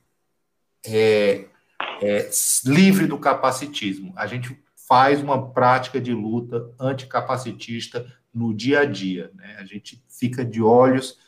é, 0.86 1.47
é, 2.03 2.31
livre 2.66 3.07
do 3.07 3.19
capacitismo. 3.19 4.12
A 4.16 4.27
gente 4.27 4.59
faz 4.89 5.23
uma 5.23 5.52
prática 5.52 6.01
de 6.01 6.15
luta 6.15 6.74
anticapacitista 6.81 8.10
no 8.32 8.55
dia 8.55 8.81
a 8.81 8.85
dia. 8.86 9.31
Né? 9.35 9.56
A 9.59 9.65
gente 9.65 10.02
fica 10.09 10.43
de 10.43 10.62
olhos, 10.62 11.19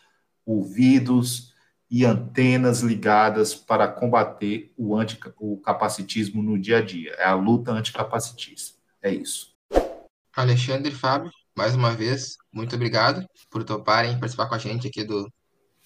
ouvidos 0.46 1.54
e 1.90 2.06
antenas 2.06 2.80
ligadas 2.80 3.54
para 3.54 3.86
combater 3.86 4.72
o, 4.78 4.96
anti, 4.96 5.20
o 5.38 5.58
capacitismo 5.58 6.42
no 6.42 6.58
dia 6.58 6.78
a 6.78 6.80
dia. 6.82 7.10
É 7.18 7.24
a 7.24 7.34
luta 7.34 7.72
anticapacitista. 7.72 8.78
É 9.02 9.12
isso. 9.12 9.54
Alexandre 10.34 10.90
e 10.90 10.94
Fábio, 10.94 11.30
mais 11.54 11.74
uma 11.74 11.92
vez, 11.92 12.38
muito 12.50 12.74
obrigado 12.74 13.26
por 13.50 13.62
toparem 13.62 14.18
participar 14.18 14.46
com 14.46 14.54
a 14.54 14.58
gente 14.58 14.86
aqui 14.86 15.04
do 15.04 15.30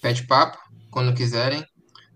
Pet 0.01 0.27
Papo. 0.29 0.59
Quando 0.93 1.17
quiserem, 1.17 1.65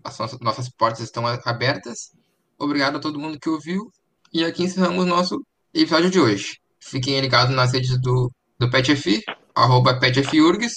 as 0.04 0.18
nossas 0.40 0.68
portas 0.68 1.00
estão 1.00 1.26
abertas. 1.26 2.12
Obrigado 2.56 2.98
a 2.98 3.00
todo 3.00 3.18
mundo 3.18 3.40
que 3.40 3.48
ouviu. 3.48 3.90
E 4.32 4.44
aqui 4.44 4.64
encerramos 4.64 5.06
nosso 5.06 5.42
episódio 5.74 6.10
de 6.10 6.20
hoje. 6.20 6.58
Fiquem 6.80 7.20
ligados 7.20 7.54
nas 7.54 7.72
redes 7.72 8.00
do, 8.00 8.30
do 8.58 8.70
PetF, 8.70 9.22
arroba 9.54 9.98
PetFURGS, 9.98 10.72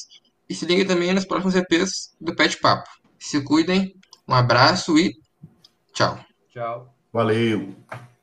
e 0.50 0.54
se 0.54 0.66
liguem 0.66 0.86
também 0.86 1.14
nos 1.14 1.26
próximos 1.26 1.56
EPs 1.56 2.16
do 2.20 2.36
Pet 2.36 2.58
Papo. 2.60 2.90
Se 3.18 3.42
cuidem, 3.42 3.96
um 4.28 4.34
abraço 4.34 4.98
e 4.98 5.14
tchau. 5.94 6.20
Tchau. 6.50 6.94
Valeu. 7.14 7.74